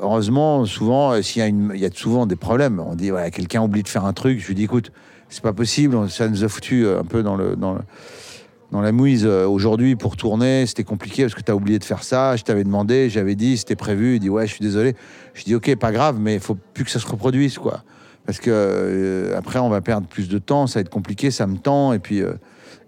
Heureusement, 0.00 0.64
souvent, 0.66 1.12
euh, 1.12 1.22
s'il 1.22 1.40
y 1.40 1.44
a 1.44 1.48
il 1.48 1.80
y 1.80 1.86
a 1.86 1.90
souvent 1.92 2.26
des 2.26 2.36
problèmes. 2.36 2.80
On 2.80 2.94
dit, 2.94 3.10
voilà, 3.10 3.30
quelqu'un 3.30 3.62
oublie 3.62 3.82
de 3.82 3.88
faire 3.88 4.04
un 4.04 4.12
truc. 4.12 4.40
Je 4.40 4.46
lui 4.46 4.54
dis, 4.54 4.64
écoute, 4.64 4.92
c'est 5.28 5.42
pas 5.42 5.52
possible. 5.52 6.08
Ça 6.10 6.28
nous 6.28 6.44
a 6.44 6.48
foutu 6.48 6.84
euh, 6.84 7.00
un 7.00 7.04
peu 7.04 7.22
dans 7.22 7.36
la 7.36 8.92
mouise 8.92 9.24
euh, 9.26 9.46
aujourd'hui 9.46 9.96
pour 9.96 10.16
tourner. 10.16 10.66
C'était 10.66 10.84
compliqué 10.84 11.22
parce 11.22 11.34
que 11.34 11.40
tu 11.42 11.50
as 11.50 11.56
oublié 11.56 11.78
de 11.78 11.84
faire 11.84 12.04
ça. 12.04 12.36
Je 12.36 12.44
t'avais 12.44 12.64
demandé, 12.64 13.08
j'avais 13.08 13.34
dit, 13.34 13.56
c'était 13.56 13.76
prévu. 13.76 14.16
Il 14.16 14.20
dit, 14.20 14.28
ouais, 14.30 14.46
je 14.46 14.52
suis 14.52 14.62
désolé. 14.62 14.94
Je 15.34 15.44
dis, 15.44 15.54
ok, 15.54 15.74
pas 15.76 15.92
grave, 15.92 16.18
mais 16.20 16.34
il 16.34 16.40
faut 16.40 16.56
plus 16.74 16.84
que 16.84 16.90
ça 16.90 16.98
se 17.00 17.06
reproduise, 17.06 17.58
quoi. 17.58 17.82
Parce 18.26 18.40
que 18.40 19.32
après, 19.36 19.58
on 19.58 19.70
va 19.70 19.80
perdre 19.80 20.06
plus 20.06 20.28
de 20.28 20.38
temps. 20.38 20.66
Ça 20.66 20.78
va 20.78 20.80
être 20.82 20.90
compliqué, 20.90 21.30
ça 21.30 21.46
me 21.46 21.56
tend. 21.56 21.94
Et 21.94 21.98
puis, 21.98 22.20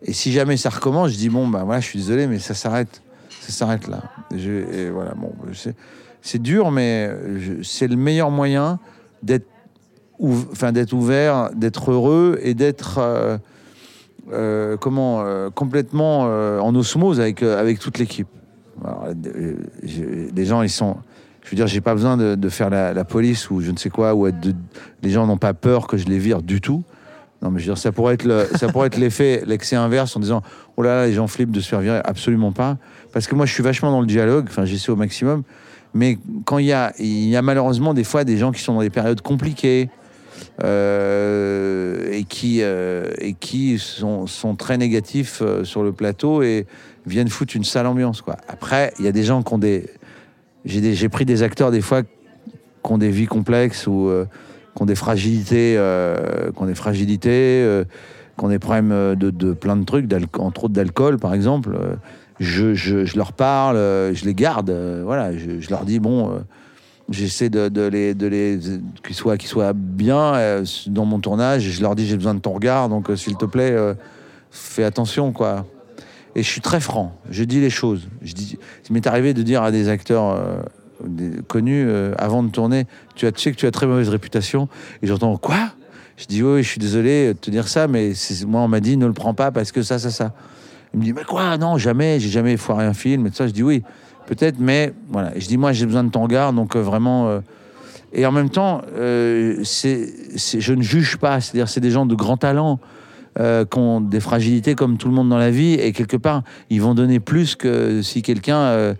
et 0.02 0.12
si 0.12 0.32
jamais 0.32 0.58
ça 0.58 0.68
recommence, 0.68 1.12
je 1.12 1.16
dis, 1.16 1.30
bon, 1.30 1.48
bah 1.48 1.62
voilà, 1.64 1.80
je 1.80 1.86
suis 1.86 1.98
désolé, 1.98 2.26
mais 2.26 2.38
ça 2.38 2.52
s'arrête. 2.52 3.00
Ça 3.40 3.52
s'arrête 3.52 3.88
là. 3.88 4.02
Et 4.34 4.38
je- 4.38 4.90
voilà, 4.90 5.14
bon, 5.14 5.32
c'est- 5.54 5.74
c'est 6.22 6.40
dur, 6.40 6.70
mais 6.70 7.10
c'est 7.62 7.88
le 7.88 7.96
meilleur 7.96 8.30
moyen 8.30 8.78
d'être 9.22 9.46
enfin, 10.22 10.72
ouvert, 10.92 11.50
d'être 11.54 11.90
heureux 11.90 12.38
et 12.42 12.54
d'être 12.54 12.98
euh, 12.98 13.38
euh, 14.32 14.76
comment 14.76 15.22
euh, 15.22 15.50
complètement 15.50 16.20
en 16.20 16.74
osmose 16.74 17.20
avec 17.20 17.42
avec 17.42 17.78
toute 17.78 17.98
l'équipe. 17.98 18.28
Les 19.82 20.44
gens, 20.44 20.62
ils 20.62 20.70
sont. 20.70 20.96
Je 21.42 21.50
veux 21.50 21.56
dire, 21.56 21.66
j'ai 21.66 21.80
pas 21.80 21.94
besoin 21.94 22.16
de, 22.16 22.48
faire 22.48 22.70
la, 22.70 23.04
police 23.04 23.50
ou 23.50 23.60
je 23.60 23.70
ne 23.70 23.76
sais 23.76 23.90
quoi, 23.90 24.14
ou 24.14 24.26
être 24.26 24.36
les 25.02 25.10
gens 25.10 25.26
n'ont 25.26 25.38
pas 25.38 25.54
peur 25.54 25.86
que 25.86 25.96
je 25.96 26.06
les 26.06 26.18
vire 26.18 26.42
du 26.42 26.60
tout. 26.60 26.84
Non, 27.42 27.50
mais 27.50 27.58
je 27.58 27.64
veux 27.64 27.72
dire, 27.72 27.78
ça 27.78 27.92
pourrait 27.92 28.14
être 28.14 28.48
ça 28.56 28.68
pourrait 28.68 28.88
être 28.88 28.98
l'effet, 28.98 29.42
l'excès 29.46 29.74
inverse 29.74 30.14
en 30.14 30.20
disant, 30.20 30.42
oh 30.76 30.82
là 30.82 30.96
là, 30.96 31.06
les 31.06 31.14
gens 31.14 31.26
flippent 31.26 31.50
de 31.50 31.60
se 31.60 31.68
faire 31.68 31.80
virer. 31.80 32.00
Absolument 32.04 32.52
pas. 32.52 32.76
Parce 33.12 33.26
que 33.26 33.34
moi, 33.34 33.46
je 33.46 33.54
suis 33.54 33.62
vachement 33.62 33.90
dans 33.90 34.02
le 34.02 34.06
dialogue. 34.06 34.46
Enfin, 34.48 34.66
j'essaie 34.66 34.92
au 34.92 34.96
maximum. 34.96 35.42
Mais 35.94 36.18
quand 36.44 36.58
il 36.58 36.66
y 36.66 36.72
a, 36.72 36.92
il 36.98 37.28
y 37.28 37.36
a 37.36 37.42
malheureusement 37.42 37.94
des 37.94 38.04
fois 38.04 38.24
des 38.24 38.36
gens 38.38 38.52
qui 38.52 38.60
sont 38.60 38.74
dans 38.74 38.80
des 38.80 38.90
périodes 38.90 39.22
compliquées 39.22 39.90
euh, 40.62 42.10
et 42.12 42.24
qui, 42.24 42.58
euh, 42.62 43.10
et 43.18 43.34
qui 43.34 43.78
sont, 43.78 44.26
sont 44.26 44.56
très 44.56 44.76
négatifs 44.76 45.40
euh, 45.42 45.64
sur 45.64 45.82
le 45.82 45.92
plateau 45.92 46.42
et 46.42 46.66
viennent 47.06 47.28
foutre 47.28 47.56
une 47.56 47.64
sale 47.64 47.86
ambiance. 47.86 48.20
Quoi. 48.20 48.36
Après, 48.48 48.92
il 48.98 49.04
y 49.04 49.08
a 49.08 49.12
des 49.12 49.22
gens 49.22 49.42
qui 49.42 49.54
ont 49.54 49.58
des. 49.58 49.88
J'ai 50.66 51.08
pris 51.08 51.24
des 51.24 51.42
acteurs 51.42 51.70
des 51.70 51.80
fois 51.80 52.02
qui 52.02 52.08
ont 52.84 52.98
des 52.98 53.10
vies 53.10 53.26
complexes 53.26 53.86
ou 53.86 54.10
qui 54.76 54.82
ont 54.82 54.84
des 54.84 54.94
fragilités, 54.94 55.80
qui 56.54 56.62
ont 56.62 56.66
des 56.66 56.74
fragilités, 56.74 57.84
qui 58.38 58.44
ont 58.44 58.48
des 58.48 58.58
problèmes 58.58 59.14
de, 59.14 59.30
de 59.30 59.52
plein 59.54 59.76
de 59.76 59.84
trucs, 59.84 60.06
entre 60.38 60.64
autres 60.64 60.74
d'alcool 60.74 61.18
par 61.18 61.32
exemple. 61.32 61.78
Je, 62.40 63.16
leur 63.16 63.34
parle, 63.34 63.76
euh, 63.76 64.14
je 64.14 64.24
les 64.24 64.34
garde, 64.34 64.70
euh, 64.70 65.02
voilà, 65.04 65.36
je, 65.36 65.68
leur 65.68 65.84
dis 65.84 66.00
bon, 66.00 66.30
euh, 66.30 66.38
j'essaie 67.10 67.50
de, 67.50 67.86
les, 67.86 68.58
qu'ils 69.04 69.46
soient, 69.46 69.72
bien 69.74 70.62
dans 70.86 71.04
mon 71.04 71.20
tournage. 71.20 71.62
Je 71.62 71.82
leur 71.82 71.94
dis 71.94 72.06
j'ai 72.06 72.16
besoin 72.16 72.34
de 72.34 72.40
ton 72.40 72.52
regard, 72.52 72.88
donc 72.88 73.10
s'il 73.16 73.36
te 73.36 73.44
plaît, 73.44 73.76
fais 74.50 74.84
attention 74.84 75.32
quoi. 75.32 75.66
Et 76.34 76.42
je 76.42 76.48
suis 76.48 76.62
très 76.62 76.80
franc, 76.80 77.14
je 77.30 77.44
dis 77.44 77.60
les 77.60 77.70
choses. 77.70 78.08
Je 78.22 78.32
dis, 78.32 78.56
il 78.88 78.92
m'est 78.94 79.06
arrivé 79.06 79.34
de 79.34 79.42
dire 79.42 79.62
à 79.62 79.70
des 79.70 79.88
acteurs 79.88 80.40
connus 81.46 81.90
avant 82.16 82.42
de 82.42 82.48
tourner, 82.48 82.86
tu, 83.16 83.26
as, 83.26 83.32
tu 83.32 83.42
sais 83.42 83.52
que 83.52 83.56
tu 83.56 83.66
as 83.66 83.70
très 83.70 83.86
mauvaise 83.86 84.08
réputation. 84.08 84.68
Et 85.02 85.06
j'entends 85.06 85.36
quoi? 85.36 85.72
Je 86.16 86.24
dis 86.24 86.42
oui, 86.42 86.62
je 86.62 86.68
suis 86.68 86.80
désolé 86.80 87.28
de 87.28 87.38
te 87.38 87.50
dire 87.50 87.68
ça, 87.68 87.86
mais 87.86 88.12
moi 88.46 88.62
on 88.62 88.68
m'a 88.68 88.80
dit 88.80 88.96
ne 88.96 89.06
le 89.06 89.12
prends 89.12 89.34
pas 89.34 89.50
parce 89.50 89.72
que 89.72 89.82
ça, 89.82 89.98
ça, 89.98 90.10
ça. 90.10 90.32
Il 90.94 91.00
me 91.00 91.04
dit 91.04 91.12
mais 91.12 91.24
quoi 91.24 91.56
Non, 91.56 91.78
jamais, 91.78 92.18
j'ai 92.20 92.28
jamais 92.30 92.56
foiré 92.56 92.84
un 92.84 92.94
film. 92.94 93.26
Et 93.26 93.30
tout 93.30 93.36
ça, 93.36 93.46
je 93.46 93.52
dis 93.52 93.62
oui, 93.62 93.82
peut-être, 94.26 94.56
mais 94.58 94.92
voilà. 95.08 95.36
Et 95.36 95.40
je 95.40 95.46
dis 95.48 95.56
moi 95.56 95.72
j'ai 95.72 95.86
besoin 95.86 96.04
de 96.04 96.10
ton 96.10 96.22
regard, 96.22 96.52
donc 96.52 96.74
euh, 96.76 96.80
vraiment. 96.80 97.28
euh, 97.28 97.40
et 98.12 98.26
en 98.26 98.32
même 98.32 98.50
temps, 98.50 98.82
euh, 98.96 99.60
c'est, 99.62 100.12
je 100.36 100.72
ne 100.74 100.82
juge 100.82 101.16
pas. 101.16 101.40
C'est-à-dire, 101.40 101.68
c'est 101.68 101.80
des 101.80 101.92
gens 101.92 102.06
de 102.06 102.14
grand 102.14 102.36
talent 102.36 102.80
qui 103.38 103.78
ont 103.78 104.00
des 104.00 104.18
fragilités 104.18 104.74
comme 104.74 104.96
tout 104.98 105.06
le 105.08 105.14
monde 105.14 105.28
dans 105.28 105.38
la 105.38 105.52
vie, 105.52 105.74
et 105.74 105.92
quelque 105.92 106.16
part, 106.16 106.42
ils 106.68 106.82
vont 106.82 106.94
donner 106.94 107.20
plus 107.20 107.54
que 107.54 108.02
si 108.02 108.20
quelqu'un, 108.22 108.96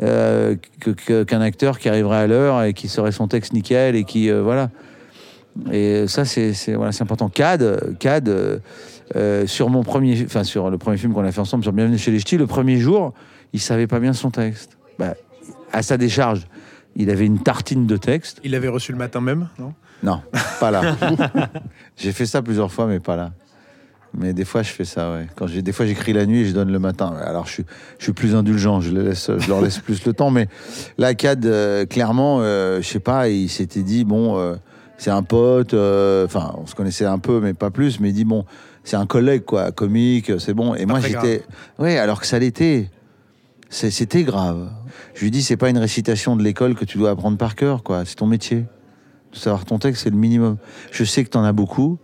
que- 0.00 0.56
que- 0.90 1.22
qu'un 1.24 1.40
acteur 1.42 1.78
qui 1.78 1.90
arriverait 1.90 2.16
à 2.16 2.26
l'heure 2.26 2.62
et 2.62 2.72
qui 2.72 2.88
saurait 2.88 3.12
son 3.12 3.28
texte 3.28 3.52
nickel 3.52 3.94
et 3.94 4.04
qui, 4.04 4.30
voilà. 4.30 4.70
Et 5.72 6.06
ça, 6.08 6.24
c'est, 6.24 6.52
voilà, 6.74 6.90
important. 7.00 7.28
Cad, 7.28 7.96
Cad, 7.98 8.28
euh, 8.28 8.58
euh, 9.16 9.46
sur 9.46 9.70
mon 9.70 9.82
premier, 9.82 10.24
enfin 10.24 10.44
sur 10.44 10.70
le 10.70 10.78
premier 10.78 10.96
film 10.96 11.12
qu'on 11.12 11.24
a 11.24 11.32
fait 11.32 11.40
ensemble, 11.40 11.62
sur 11.62 11.72
Bienvenue 11.72 11.98
chez 11.98 12.10
les 12.10 12.18
Ch'tis, 12.18 12.36
le 12.36 12.46
premier 12.46 12.78
jour, 12.78 13.12
il 13.52 13.60
savait 13.60 13.86
pas 13.86 14.00
bien 14.00 14.12
son 14.12 14.30
texte. 14.30 14.76
Bah, 14.98 15.14
à 15.72 15.82
sa 15.82 15.96
décharge, 15.96 16.46
il 16.96 17.10
avait 17.10 17.26
une 17.26 17.40
tartine 17.40 17.86
de 17.86 17.96
texte. 17.96 18.40
Il 18.44 18.52
l'avait 18.52 18.68
reçu 18.68 18.92
le 18.92 18.98
matin 18.98 19.20
même, 19.20 19.48
non? 19.58 19.74
Non, 20.02 20.20
pas 20.60 20.70
là. 20.70 20.96
j'ai 21.96 22.12
fait 22.12 22.26
ça 22.26 22.42
plusieurs 22.42 22.70
fois, 22.70 22.86
mais 22.86 23.00
pas 23.00 23.16
là. 23.16 23.32
Mais 24.16 24.32
des 24.32 24.44
fois, 24.44 24.62
je 24.62 24.70
fais 24.70 24.84
ça, 24.84 25.12
ouais. 25.12 25.26
Quand 25.34 25.46
des 25.46 25.72
fois, 25.72 25.86
j'écris 25.86 26.12
la 26.12 26.26
nuit 26.26 26.40
et 26.40 26.44
je 26.44 26.52
donne 26.52 26.70
le 26.70 26.78
matin. 26.78 27.14
Alors, 27.24 27.46
je 27.46 27.52
suis, 27.52 27.64
je 27.98 28.04
suis 28.04 28.12
plus 28.12 28.34
indulgent. 28.34 28.80
Je, 28.80 28.92
les 28.92 29.02
laisse, 29.02 29.30
je 29.36 29.48
leur 29.48 29.60
laisse 29.60 29.78
plus 29.78 30.04
le 30.04 30.12
temps. 30.12 30.30
Mais 30.30 30.46
là, 30.98 31.14
Cad, 31.14 31.44
euh, 31.46 31.84
clairement, 31.84 32.38
euh, 32.40 32.80
je 32.80 32.86
sais 32.86 33.00
pas, 33.00 33.28
il 33.28 33.48
s'était 33.48 33.82
dit, 33.82 34.04
bon, 34.04 34.56
c'est 34.98 35.10
un 35.10 35.22
pote. 35.22 35.74
euh, 35.74 36.24
Enfin, 36.26 36.54
on 36.58 36.66
se 36.66 36.74
connaissait 36.74 37.04
un 37.04 37.18
peu, 37.18 37.40
mais 37.40 37.54
pas 37.54 37.70
plus. 37.70 38.00
Mais 38.00 38.10
il 38.10 38.14
dit, 38.14 38.24
bon, 38.24 38.44
c'est 38.84 38.96
un 38.96 39.06
collègue, 39.06 39.44
quoi, 39.44 39.72
comique, 39.72 40.32
c'est 40.38 40.54
bon. 40.54 40.74
Et 40.74 40.86
moi, 40.86 41.00
j'étais. 41.00 41.42
Ouais, 41.78 41.98
alors 41.98 42.20
que 42.20 42.26
ça 42.26 42.38
l'était. 42.38 42.90
C'était 43.70 44.22
grave. 44.22 44.70
Je 45.14 45.22
lui 45.24 45.30
dis, 45.32 45.42
c'est 45.42 45.56
pas 45.56 45.68
une 45.68 45.78
récitation 45.78 46.36
de 46.36 46.42
l'école 46.44 46.74
que 46.76 46.84
tu 46.84 46.96
dois 46.98 47.10
apprendre 47.10 47.36
par 47.36 47.56
cœur, 47.56 47.82
quoi. 47.82 48.04
C'est 48.04 48.14
ton 48.16 48.26
métier. 48.26 48.64
De 49.32 49.36
savoir 49.36 49.64
ton 49.64 49.80
texte, 49.80 50.04
c'est 50.04 50.10
le 50.10 50.16
minimum. 50.16 50.58
Je 50.92 51.02
sais 51.02 51.24
que 51.24 51.30
t'en 51.30 51.42
as 51.42 51.52
beaucoup, 51.52 51.98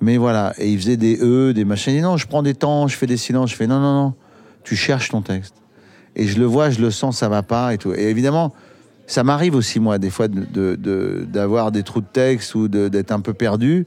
mais 0.00 0.16
voilà. 0.16 0.54
Et 0.56 0.70
il 0.70 0.78
faisait 0.78 0.96
des 0.96 1.18
E, 1.20 1.52
des 1.52 1.66
machins. 1.66 1.92
Il 1.92 1.96
dit, 1.96 2.02
non, 2.02 2.16
je 2.16 2.26
prends 2.26 2.42
des 2.42 2.54
temps, 2.54 2.88
je 2.88 2.96
fais 2.96 3.06
des 3.06 3.18
silences. 3.18 3.50
Je 3.50 3.56
fais, 3.56 3.66
non, 3.66 3.80
non, 3.80 3.92
non. 4.04 4.14
Tu 4.64 4.76
cherches 4.76 5.10
ton 5.10 5.20
texte. 5.20 5.56
Et 6.16 6.26
je 6.26 6.38
le 6.38 6.46
vois, 6.46 6.70
je 6.70 6.80
le 6.80 6.90
sens, 6.90 7.18
ça 7.18 7.28
va 7.28 7.42
pas 7.42 7.74
et 7.74 7.78
tout. 7.78 7.92
Et 7.92 8.04
évidemment, 8.08 8.54
ça 9.10 9.24
m'arrive 9.24 9.56
aussi, 9.56 9.80
moi, 9.80 9.98
des 9.98 10.08
fois, 10.10 10.28
de- 10.28 10.44
de- 10.44 10.76
de- 10.76 11.26
d'avoir 11.28 11.72
des 11.72 11.82
trous 11.82 12.00
de 12.00 12.06
texte 12.12 12.54
ou 12.54 12.68
d'être 12.68 13.10
un 13.10 13.18
peu 13.20 13.34
perdu 13.34 13.86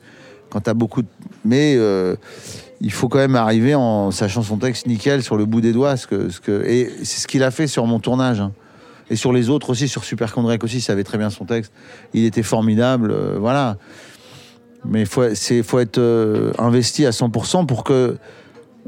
quand 0.50 0.60
t'as 0.60 0.74
beaucoup 0.74 1.02
de... 1.02 1.08
Mais 1.46 1.76
euh, 1.78 2.16
il 2.82 2.92
faut 2.92 3.08
quand 3.08 3.20
même 3.20 3.38
arriver 3.38 3.74
en 3.74 4.12
sachant 4.12 4.42
son 4.44 4.58
texte 4.58 4.86
nickel 4.86 5.24
sur 5.24 5.38
le 5.38 5.46
bout 5.46 5.62
des 5.62 5.72
doigts. 5.72 5.96
Ce 5.96 6.08
que, 6.08 6.30
ce 6.30 6.42
que... 6.42 6.64
Et 6.68 6.92
c'est 7.04 7.22
ce 7.22 7.28
qu'il 7.28 7.42
a 7.44 7.52
fait 7.52 7.68
sur 7.68 7.86
mon 7.88 8.00
tournage. 8.00 8.42
hein. 8.42 8.52
Et 9.10 9.16
sur 9.16 9.32
les 9.32 9.50
autres 9.50 9.70
aussi, 9.70 9.88
sur 9.88 10.04
Super 10.04 10.34
Condrek 10.34 10.62
aussi, 10.64 10.78
il 10.78 10.82
savait 10.82 11.06
très 11.06 11.18
bien 11.18 11.30
son 11.30 11.46
texte. 11.46 11.72
Il 12.14 12.26
était 12.26 12.44
formidable, 12.44 13.12
euh, 13.12 13.38
voilà. 13.40 13.78
Mais 14.86 15.02
il 15.02 15.06
faut, 15.08 15.24
être 15.80 15.98
euh, 16.00 16.52
investi 16.60 17.06
à 17.06 17.12
100% 17.12 17.66
pour 17.66 17.86
que 17.86 18.18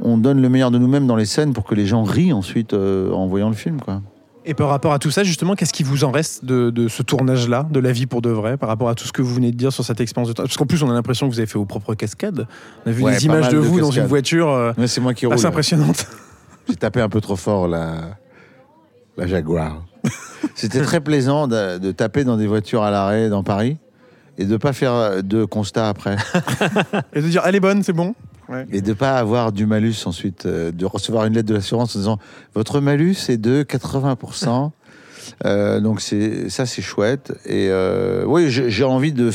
on 0.02 0.18
donne 0.18 0.42
le 0.42 0.50
meilleur 0.50 0.70
de 0.72 0.78
nous-mêmes 0.78 1.08
dans 1.08 1.16
les 1.16 1.26
scènes 1.26 1.54
pour 1.54 1.64
que 1.64 1.76
les 1.76 1.86
gens 1.86 2.04
rient 2.04 2.34
ensuite 2.34 2.74
en 2.74 3.26
voyant 3.28 3.48
le 3.48 3.56
film, 3.56 3.80
quoi. 3.80 4.02
Et 4.48 4.54
par 4.54 4.70
rapport 4.70 4.94
à 4.94 5.00
tout 5.00 5.10
ça, 5.10 5.24
justement, 5.24 5.56
qu'est-ce 5.56 5.74
qui 5.74 5.82
vous 5.84 6.04
en 6.04 6.12
reste 6.12 6.46
de, 6.46 6.70
de 6.70 6.88
ce 6.88 7.02
tournage-là, 7.02 7.66
de 7.72 7.80
la 7.80 7.92
vie 7.92 8.06
pour 8.06 8.22
de 8.22 8.30
vrai, 8.30 8.58
par 8.58 8.70
rapport 8.70 8.90
à 8.90 8.96
tout 8.96 9.06
ce 9.08 9.12
que 9.12 9.24
vous 9.24 9.34
venez 9.34 9.52
de 9.52 9.58
dire 9.58 9.74
sur 9.74 9.84
cette 9.84 10.00
expérience 10.00 10.28
de 10.30 10.34
tournage 10.34 10.50
Parce 10.50 10.58
qu'en 10.58 10.68
plus, 10.68 10.84
on 10.84 10.90
a 10.90 10.94
l'impression 10.94 11.28
que 11.28 11.34
vous 11.34 11.40
avez 11.40 11.48
fait 11.48 11.58
vos 11.58 11.66
propres 11.66 11.96
cascades. 11.96 12.48
On 12.86 12.90
a 12.90 12.94
vu 12.94 13.04
Ouais, 13.04 13.16
des 13.16 13.26
images 13.26 13.50
de 13.50 13.54
de 13.54 13.58
vous 13.58 13.80
dans 13.80 13.90
une 13.92 14.06
voiture 14.06 14.50
euh, 14.50 14.72
Ouais, 14.78 14.88
c'est 14.88 15.02
moi 15.02 15.14
qui 15.16 15.26
roule. 15.26 15.34
assez 15.36 15.46
impressionnante. 15.48 16.06
J'ai 16.70 16.76
tapé 16.76 17.02
un 17.02 17.10
peu 17.10 17.22
trop 17.22 17.36
fort 17.36 17.68
la, 17.68 18.18
la 19.18 19.26
Jaguar. 19.28 19.84
C'était 20.56 20.82
très 20.82 21.00
plaisant 21.02 21.48
de, 21.48 21.80
de 21.80 21.92
taper 21.92 22.24
dans 22.24 22.38
des 22.38 22.48
voitures 22.48 22.84
à 22.84 22.92
l'arrêt 22.92 23.30
dans 23.30 23.44
Paris 23.44 23.78
et 24.38 24.46
de 24.46 24.58
pas 24.58 24.74
faire 24.74 25.24
de 25.24 25.46
constat 25.46 25.90
après. 25.90 26.18
Et 27.14 27.22
de 27.22 27.28
dire, 27.28 27.42
elle 27.46 27.56
est 27.56 27.60
bonne, 27.62 27.82
c'est 27.84 27.94
bon. 27.94 28.14
Et 28.72 28.82
de 28.82 28.94
pas 28.94 29.18
avoir 29.18 29.52
du 29.52 29.66
malus 29.66 30.06
ensuite, 30.06 30.46
euh, 30.46 30.72
de 30.72 30.86
recevoir 30.86 31.26
une 31.26 31.34
lettre 31.34 31.48
de 31.48 31.54
l'assurance 31.54 31.96
en 31.96 32.00
disant 32.00 32.20
votre 32.54 32.80
malus 32.80 33.30
est 33.30 33.38
de 33.38 33.64
80%. 33.64 34.72
Euh, 35.44 35.80
donc 35.80 36.02
c'est 36.02 36.50
ça 36.50 36.68
c'est 36.68 36.84
chouette 36.84 37.34
et 37.48 37.70
euh, 37.72 38.24
oui 38.28 38.46
j'ai 38.48 38.84
envie 38.84 39.12
de 39.12 39.32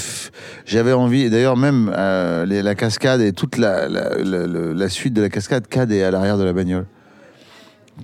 j'avais 0.64 0.92
envie 0.92 1.23
et 1.23 1.31
d'ailleurs 1.31 1.57
même 1.57 1.90
la 1.90 2.75
cascade 2.77 3.20
et 3.20 3.33
toute 3.33 3.57
la, 3.57 4.88
suite 4.88 5.14
de 5.14 5.20
la 5.20 5.29
cascade 5.29 5.66
Cad 5.66 5.90
est 5.90 6.05
à 6.05 6.12
l'arrière 6.12 6.38
de 6.38 6.44
la 6.44 6.53
bagnole 6.53 6.87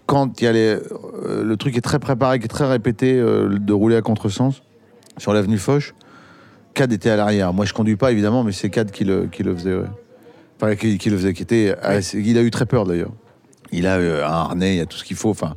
quand 0.07 0.41
y 0.41 0.49
a 0.49 0.53
le 0.53 1.55
truc 1.55 1.77
est 1.77 1.81
très 1.81 2.01
préparé 2.01 2.41
qui 2.41 2.47
est 2.47 2.49
très 2.49 2.67
répété 2.67 3.21
de 3.21 3.73
rouler 3.73 3.95
à 3.95 4.03
contresens 4.03 4.63
sur 5.17 5.33
l'avenue 5.33 5.59
Foch 5.59 5.95
Cad 6.75 6.93
était 6.93 7.11
à 7.11 7.17
l'arrière 7.17 7.53
moi 7.53 7.67
je 7.67 7.73
conduis 7.73 7.97
pas 7.97 8.11
évidemment 8.11 8.43
mais 8.43 8.51
c'est 8.51 8.69
Cad 8.69 8.91
qui 8.91 9.05
le, 9.05 9.29
qui 9.29 9.45
le 9.45 9.55
faisait 9.55 9.77
ouais. 9.77 9.87
Enfin 10.61 10.75
qui, 10.77 10.99
qui 10.99 11.11
le 11.11 11.17
faisait 11.17 11.33
qui 11.35 11.43
était 11.43 11.75
assez- 11.83 12.21
il 12.21 12.39
a 12.39 12.43
eu 12.43 12.51
très 12.51 12.67
peur 12.67 12.85
d'ailleurs 12.87 13.13
il 13.73 13.87
a 13.87 13.97
euh, 13.97 14.25
un 14.25 14.31
harnais 14.31 14.75
il 14.75 14.79
y 14.79 14.81
a 14.81 14.87
tout 14.87 14.97
ce 14.97 15.05
qu'il 15.05 15.17
faut 15.17 15.31
enfin 15.31 15.55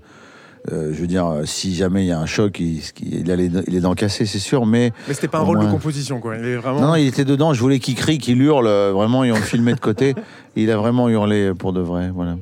euh, 0.72 0.92
je 0.94 1.00
veux 1.00 1.08
dire, 1.08 1.26
euh, 1.26 1.46
si 1.46 1.74
jamais 1.74 2.04
il 2.04 2.08
y 2.08 2.12
a 2.12 2.20
un 2.20 2.26
choc, 2.26 2.60
il, 2.60 2.82
il 3.02 3.32
a 3.32 3.38
les, 3.38 3.50
il 3.68 3.76
est 3.76 3.80
dents 3.80 3.94
cassées, 3.94 4.26
c'est 4.26 4.40
sûr, 4.40 4.66
mais 4.66 4.92
Mais 5.08 5.14
c'était 5.14 5.30
pas 5.30 5.40
un 5.40 5.44
rôle 5.44 5.60
de 5.60 5.66
composition, 5.72 6.20
quoi. 6.20 6.36
Il 6.36 6.46
est 6.46 6.58
vraiment. 6.58 6.82
non, 6.82 6.88
non, 6.88 6.96
il 6.96 7.08
était 7.08 7.24
dedans. 7.24 7.54
Je 7.54 7.62
voulais 7.62 7.80
qu'il 7.80 7.96
crie, 7.96 8.18
qu'il 8.18 8.42
hurle, 8.42 8.68
vraiment, 8.68 9.24
et 9.24 9.32
on 9.32 9.36
le 9.36 9.42
filmait 9.42 9.74
de 9.74 9.80
côté. 9.80 10.16
il 10.58 10.70
a 10.70 10.76
vraiment 10.78 11.08
hurlé 11.08 11.54
pour 11.58 11.72
de 11.72 11.80
vrai, 11.80 12.12
voilà. 12.14 12.36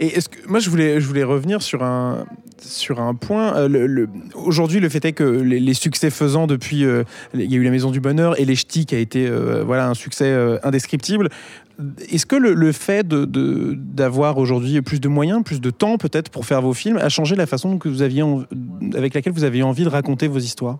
Et 0.00 0.06
est-ce 0.16 0.28
que 0.28 0.46
moi 0.48 0.58
je 0.58 0.68
voulais 0.70 1.00
je 1.00 1.06
voulais 1.06 1.24
revenir 1.24 1.62
sur 1.62 1.82
un 1.82 2.26
sur 2.60 3.00
un 3.00 3.14
point. 3.14 3.54
Euh, 3.56 4.06
Aujourd'hui, 4.34 4.80
le 4.80 4.88
fait 4.88 5.04
est 5.04 5.12
que 5.12 5.24
les, 5.24 5.74
succès 5.74 6.10
faisant 6.10 6.46
depuis, 6.46 6.84
euh, 6.84 7.04
il 7.34 7.50
y 7.50 7.54
a 7.54 7.58
eu 7.58 7.62
la 7.62 7.70
Maison 7.70 7.90
du 7.90 8.00
Bonheur 8.00 8.40
et 8.40 8.44
les 8.44 8.56
Ch'tis 8.56 8.86
qui 8.86 8.94
a 8.94 8.98
été 8.98 9.26
euh, 9.26 9.62
voilà 9.64 9.88
un 9.88 9.94
succès 9.94 10.34
indescriptible. 10.62 11.28
Est-ce 12.10 12.24
que 12.24 12.36
le, 12.36 12.54
le 12.54 12.72
fait 12.72 13.06
de- 13.06 13.26
de- 13.26 13.74
d'avoir 13.76 14.38
aujourd'hui 14.38 14.80
plus 14.80 14.98
de 15.00 15.08
moyens, 15.08 15.42
plus 15.44 15.60
de 15.60 15.70
temps 15.70 15.98
peut-être 15.98 16.30
pour 16.30 16.46
faire 16.46 16.62
vos 16.62 16.72
films, 16.72 16.96
a 16.96 17.10
changé 17.10 17.36
la 17.36 17.44
façon 17.46 17.78
vous 17.88 18.00
aviez 18.00 18.22
avec 18.94 19.12
laquelle 19.12 19.34
vous 19.34 19.44
aviez 19.44 19.62
envie 19.62 19.84
de 19.84 19.90
raconter 19.90 20.26
vos 20.26 20.38
histoires? 20.38 20.78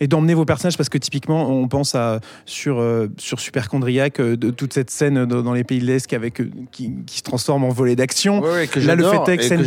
Et 0.00 0.06
d'emmener 0.06 0.34
vos 0.34 0.44
personnages 0.44 0.76
parce 0.76 0.88
que 0.88 0.98
typiquement 0.98 1.50
on 1.50 1.66
pense 1.68 1.94
à 1.94 2.20
sur 2.46 2.78
euh, 2.78 3.08
sur 3.18 3.40
Superchondriac 3.40 4.20
euh, 4.20 4.36
de 4.36 4.50
toute 4.50 4.72
cette 4.72 4.90
scène 4.90 5.24
dans, 5.24 5.42
dans 5.42 5.52
les 5.52 5.64
pays 5.64 5.80
de 5.80 5.86
l'Est 5.86 6.12
avec 6.12 6.40
euh, 6.40 6.50
qui, 6.72 6.92
qui 7.06 7.18
se 7.18 7.22
transforme 7.22 7.64
en 7.64 7.68
volet 7.70 7.96
d'action. 7.96 8.40
Ouais, 8.40 8.68
ouais, 8.74 8.80
Là, 8.82 8.94
le 8.94 9.04
fait 9.04 9.32
est 9.32 9.36
que 9.38 9.42
scène 9.42 9.62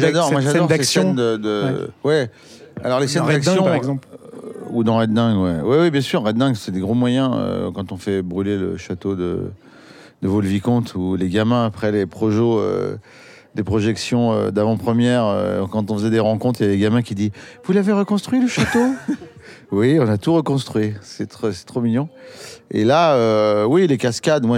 d'action- 0.67 1.13
de, 1.13 1.37
de- 1.37 1.89
ouais. 2.03 2.29
Alors 2.83 2.99
les 2.99 3.07
scènes 3.07 3.25
d'action, 3.25 3.63
par 3.63 3.75
exemple. 3.75 4.07
ou 4.69 4.83
dans 4.83 4.97
Red 4.99 5.13
Dingue, 5.13 5.37
ouais. 5.37 5.59
Ouais, 5.61 5.79
ouais, 5.79 5.91
bien 5.91 6.01
sûr. 6.01 6.23
Red 6.23 6.37
Dingue, 6.37 6.55
c'est 6.55 6.71
des 6.71 6.79
gros 6.79 6.93
moyens 6.93 7.31
euh, 7.35 7.69
quand 7.73 7.91
on 7.91 7.97
fait 7.97 8.21
brûler 8.21 8.57
le 8.57 8.77
château 8.77 9.15
de 9.15 9.51
de 10.21 10.27
Vaux-le-Vicomte 10.27 10.93
où 10.95 11.15
les 11.15 11.29
gamins 11.29 11.65
après 11.65 11.91
les 11.91 12.05
projos. 12.05 12.59
euh, 12.59 12.95
des 13.53 13.63
projections 13.63 14.31
euh, 14.31 14.49
d'avant-première, 14.49 15.25
quand 15.73 15.91
on 15.91 15.97
faisait 15.97 16.09
des 16.09 16.21
rencontres, 16.21 16.61
il 16.61 16.67
y 16.67 16.69
a 16.69 16.71
des 16.71 16.77
gamins 16.79 17.01
qui 17.01 17.15
disent 17.15 17.31
Vous 17.65 17.73
l'avez 17.73 17.91
reconstruit 17.91 18.39
le 18.39 18.47
château? 18.47 18.79
Oui, 19.71 19.97
on 20.01 20.07
a 20.09 20.17
tout 20.17 20.33
reconstruit. 20.33 20.93
C'est 21.01 21.27
trop, 21.27 21.47
trop 21.65 21.79
mignon. 21.79 22.09
Et 22.71 22.83
là, 22.83 23.15
euh, 23.15 23.63
oui, 23.63 23.87
les 23.87 23.97
cascades, 23.97 24.45
moi, 24.45 24.57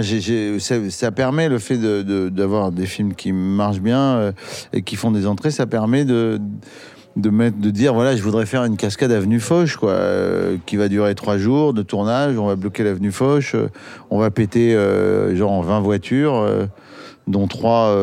ça, 0.58 1.10
permet 1.12 1.48
le 1.48 1.58
fait 1.60 1.76
de, 1.76 2.02
de- 2.02 2.28
d'avoir 2.28 2.72
des 2.72 2.86
films 2.86 3.14
qui 3.14 3.32
marchent 3.32 3.80
bien 3.80 4.00
euh, 4.00 4.32
et 4.72 4.82
qui 4.82 4.96
font 4.96 5.12
des 5.12 5.28
entrées, 5.28 5.52
ça 5.52 5.66
permet 5.66 6.04
de, 6.04 6.40
mettre, 7.16 7.58
de 7.58 7.70
dire 7.70 7.94
voilà, 7.94 8.16
je 8.16 8.22
voudrais 8.24 8.44
faire 8.44 8.64
une 8.64 8.76
cascade 8.76 9.12
avenue 9.12 9.38
Foch, 9.38 9.76
quoi, 9.76 9.92
euh, 9.92 10.56
qui 10.66 10.74
va 10.76 10.88
durer 10.88 11.14
trois 11.14 11.38
jours 11.38 11.74
de 11.74 11.82
tournage. 11.82 12.36
On 12.36 12.46
va 12.46 12.56
bloquer 12.56 12.82
l'avenue 12.82 13.12
Foch, 13.12 13.54
on 14.10 14.18
va 14.18 14.32
péter 14.32 14.76
genre 15.34 15.62
20 15.62 15.78
voitures, 15.78 16.44
dont 17.28 17.46
trois, 17.46 17.96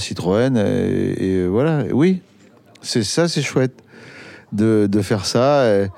Citroën. 0.00 0.56
Et, 0.56 1.46
voilà, 1.46 1.84
oui, 1.92 2.20
c'est 2.82 3.04
ça, 3.04 3.28
c'est 3.28 3.42
chouette 3.42 3.80
de, 4.52 4.88
faire 5.02 5.24
ça. 5.26 5.66
Et, 5.66 5.88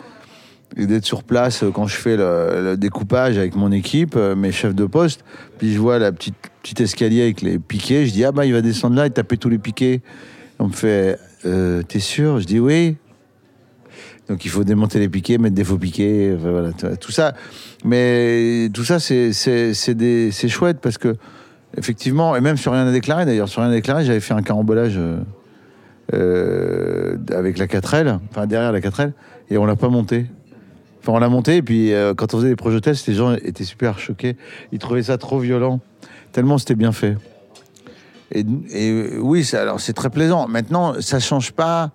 d'être 0.77 1.05
sur 1.05 1.23
place 1.23 1.65
quand 1.75 1.87
je 1.87 1.97
fais 1.97 2.17
le, 2.17 2.77
découpage 2.77 3.37
avec 3.37 3.55
mon 3.55 3.71
équipe, 3.71 4.15
euh, 4.17 4.35
mes 4.35 4.53
chefs 4.53 4.75
de 4.75 4.87
poste, 4.87 5.23
puis 5.59 5.75
je 5.75 5.79
vois 5.79 5.99
la 5.99 6.13
petite, 6.13 6.35
petite 6.63 6.81
escalier 6.81 7.23
avec 7.23 7.43
les 7.43 7.59
piquets, 7.59 8.07
je 8.07 8.13
dis 8.13 8.25
ah 8.25 8.33
bah 8.33 8.47
il 8.47 8.55
va 8.55 8.63
descendre 8.63 8.97
là 8.97 9.05
et 9.05 9.11
taper 9.11 9.37
tous 9.37 9.51
les 9.51 9.59
piquets. 9.59 10.01
On 10.59 10.69
me 10.69 10.73
fait 10.73 11.19
euh, 11.45 11.83
t'es 11.83 11.99
sûr? 11.99 12.41
Je 12.41 12.47
dis 12.47 12.59
oui. 12.59 12.97
Donc 14.29 14.47
il 14.47 14.51
faut 14.51 14.65
démonter 14.65 14.99
les 14.99 15.11
piquets, 15.11 15.37
mettre 15.37 15.55
des 15.55 15.65
faux 15.65 15.77
piquets, 15.77 16.35
voilà, 16.39 16.71
tout 16.73 17.13
ça. 17.13 17.35
Mais 17.85 18.71
tout 18.73 18.85
ça 18.85 18.99
c'est 18.99 19.33
c'est 19.33 20.49
chouette 20.49 20.79
parce 20.81 20.97
que 20.97 21.17
effectivement 21.77 22.37
et 22.37 22.41
même 22.41 22.57
sur 22.57 22.73
rien 22.73 22.87
à 22.87 22.93
déclarer 22.93 23.25
d'ailleurs 23.25 23.49
sur 23.49 23.63
rien 23.63 23.71
à 23.71 23.75
déclarer 23.75 24.05
j'avais 24.05 24.21
fait 24.21 24.35
un 24.35 24.43
carambolage 24.43 24.95
euh, 24.97 25.17
euh, 26.15 27.17
avec 27.35 27.59
la 27.59 27.67
4L, 27.67 28.19
enfin 28.31 28.47
derrière 28.47 28.73
la 28.73 28.81
4L 28.81 29.13
et 29.51 29.59
on 29.59 29.65
l'a 29.65 29.77
pas 29.77 29.89
monté. 29.89 30.27
Enfin, 31.01 31.13
on 31.13 31.19
l'a 31.19 31.29
monté, 31.29 31.57
et 31.57 31.63
puis 31.63 31.93
euh, 31.93 32.15
quand 32.15 32.35
on 32.35 32.39
faisait 32.39 32.51
des 32.51 32.57
projets 32.57 32.81
tests, 32.81 33.07
les 33.07 33.15
gens 33.15 33.33
étaient 33.33 33.65
super 33.65 33.99
choqués. 33.99 34.37
Ils 34.73 34.79
trouvaient 34.79 35.03
ça 35.03 35.19
trop 35.19 35.39
violent, 35.39 35.81
tellement 36.33 36.59
c'était 36.59 36.75
bien 36.75 36.93
fait. 36.93 37.17
Et, 38.31 38.45
euh, 38.45 39.19
oui, 39.21 39.49
alors 39.55 39.81
c'est 39.81 39.93
très 39.93 40.11
plaisant. 40.11 40.47
Maintenant, 40.49 41.01
ça 41.01 41.19
change 41.19 41.53
pas 41.53 41.91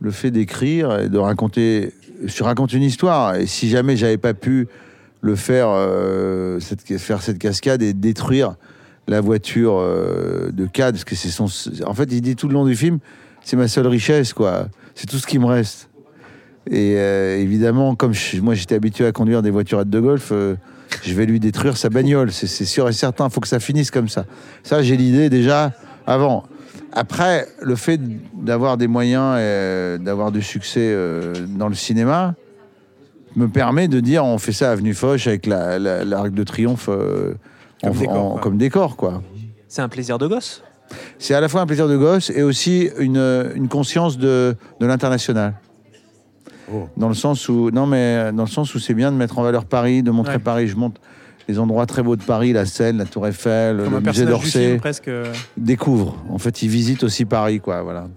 le 0.00 0.10
fait 0.10 0.30
d'écrire 0.30 0.98
et 0.98 1.08
de 1.08 1.18
raconter. 1.18 1.92
Je 2.24 2.42
raconte 2.42 2.72
une 2.72 2.82
histoire, 2.82 3.36
et 3.36 3.46
si 3.46 3.68
jamais 3.68 3.96
j'avais 3.96 4.18
pas 4.18 4.34
pu 4.34 4.68
le 5.22 5.36
faire, 5.36 5.68
faire 6.98 7.22
cette 7.22 7.38
cascade 7.38 7.82
et 7.82 7.92
détruire 7.92 8.56
la 9.10 9.20
voiture 9.20 9.74
euh, 9.78 10.50
de 10.52 10.66
Cad, 10.66 10.94
parce 10.94 11.04
que 11.04 11.16
c'est 11.16 11.28
son. 11.30 11.46
En 11.84 11.94
fait, 11.94 12.08
il 12.12 12.20
dit 12.22 12.36
tout 12.36 12.46
le 12.48 12.54
long 12.54 12.64
du 12.64 12.76
film, 12.76 12.98
c'est 13.44 13.56
ma 13.56 13.66
seule 13.66 13.88
richesse, 13.88 14.32
quoi. 14.32 14.68
C'est 14.94 15.06
tout 15.08 15.18
ce 15.18 15.26
qui 15.26 15.38
me 15.40 15.46
reste. 15.46 15.88
Et 16.70 16.94
euh, 16.96 17.36
évidemment, 17.38 17.96
comme 17.96 18.12
je- 18.14 18.40
moi 18.40 18.54
j'étais 18.54 18.76
habitué 18.76 19.04
à 19.06 19.12
conduire 19.12 19.42
des 19.42 19.50
voiturettes 19.50 19.90
de 19.90 19.98
golf, 19.98 20.28
euh, 20.30 20.54
je 21.02 21.12
vais 21.14 21.26
lui 21.26 21.40
détruire 21.40 21.76
sa 21.76 21.88
bagnole. 21.88 22.30
C'est 22.30 22.46
sûr 22.64 22.88
et 22.88 22.92
certain. 22.92 23.26
Il 23.26 23.32
faut 23.32 23.40
que 23.40 23.48
ça 23.48 23.58
finisse 23.58 23.90
comme 23.90 24.08
ça. 24.08 24.26
Ça, 24.62 24.80
j'ai 24.82 24.96
l'idée 24.96 25.28
déjà 25.28 25.72
avant. 26.06 26.44
Après, 26.92 27.46
le 27.62 27.74
fait 27.76 28.00
d'avoir 28.34 28.76
des 28.76 28.86
moyens, 28.88 29.38
et 29.40 29.98
d'avoir 30.00 30.30
du 30.32 30.42
succès 30.42 30.94
dans 31.48 31.68
le 31.68 31.74
cinéma, 31.74 32.34
me 33.36 33.48
permet 33.48 33.88
de 33.88 34.00
dire 34.00 34.24
on 34.24 34.38
fait 34.38 34.52
ça 34.52 34.70
à 34.70 34.72
Avenue 34.72 34.94
Foch 34.94 35.26
avec 35.26 35.46
la- 35.46 35.78
la- 35.78 36.04
l'Arc 36.04 36.30
de 36.32 36.42
Triomphe 36.44 36.88
Comme 37.82 37.90
en- 37.96 38.00
décor, 38.00 38.16
en- 38.24 38.30
quoi. 38.32 38.40
comme 38.40 38.56
décor, 38.58 38.96
quoi. 38.96 39.22
C'est 39.68 39.82
un 39.82 39.88
plaisir 39.88 40.18
de 40.18 40.26
gosse. 40.26 40.62
C'est 41.18 41.34
à 41.34 41.40
la 41.40 41.48
fois 41.48 41.60
un 41.60 41.66
plaisir 41.66 41.86
de 41.88 41.96
gosse 41.96 42.30
et 42.30 42.42
aussi 42.42 42.90
une, 42.98 43.16
une 43.54 43.68
conscience 43.68 44.18
de, 44.18 44.56
de 44.80 44.86
l'international. 44.86 45.54
Oh. 46.72 46.88
Dans 46.96 47.08
le 47.08 47.14
sens 47.14 47.48
où 47.48 47.70
non 47.70 47.86
mais 47.86 48.32
dans 48.32 48.44
le 48.44 48.48
sens 48.48 48.74
où 48.74 48.78
c'est 48.78 48.94
bien 48.94 49.10
de 49.12 49.16
mettre 49.16 49.38
en 49.38 49.42
valeur 49.42 49.64
Paris, 49.64 50.02
de 50.02 50.10
montrer 50.10 50.34
Ouais. 50.34 50.38
Paris. 50.40 50.66
Je 50.68 50.76
montre 50.76 51.00
les 51.48 51.58
endroits 51.58 51.86
très 51.86 52.02
beaux 52.02 52.16
de 52.16 52.22
Paris, 52.22 52.52
la 52.52 52.64
Seine, 52.66 52.98
la 52.98 53.04
Tour 53.06 53.26
Eiffel, 53.26 53.76
Comme 53.78 53.90
le 53.90 53.96
un 53.96 54.00
musée 54.00 54.04
personnage 54.24 54.40
du 54.40 54.46
film 54.50 54.62
d'Orsay. 54.64 54.78
presque. 54.78 55.08
euh. 55.08 55.32
Découvre. 55.56 56.16
En 56.28 56.38
fait, 56.38 56.62
ils 56.62 56.68
visitent 56.68 57.02
aussi 57.04 57.24
Paris, 57.24 57.60
quoi. 57.60 57.82
Voilà. 57.82 58.08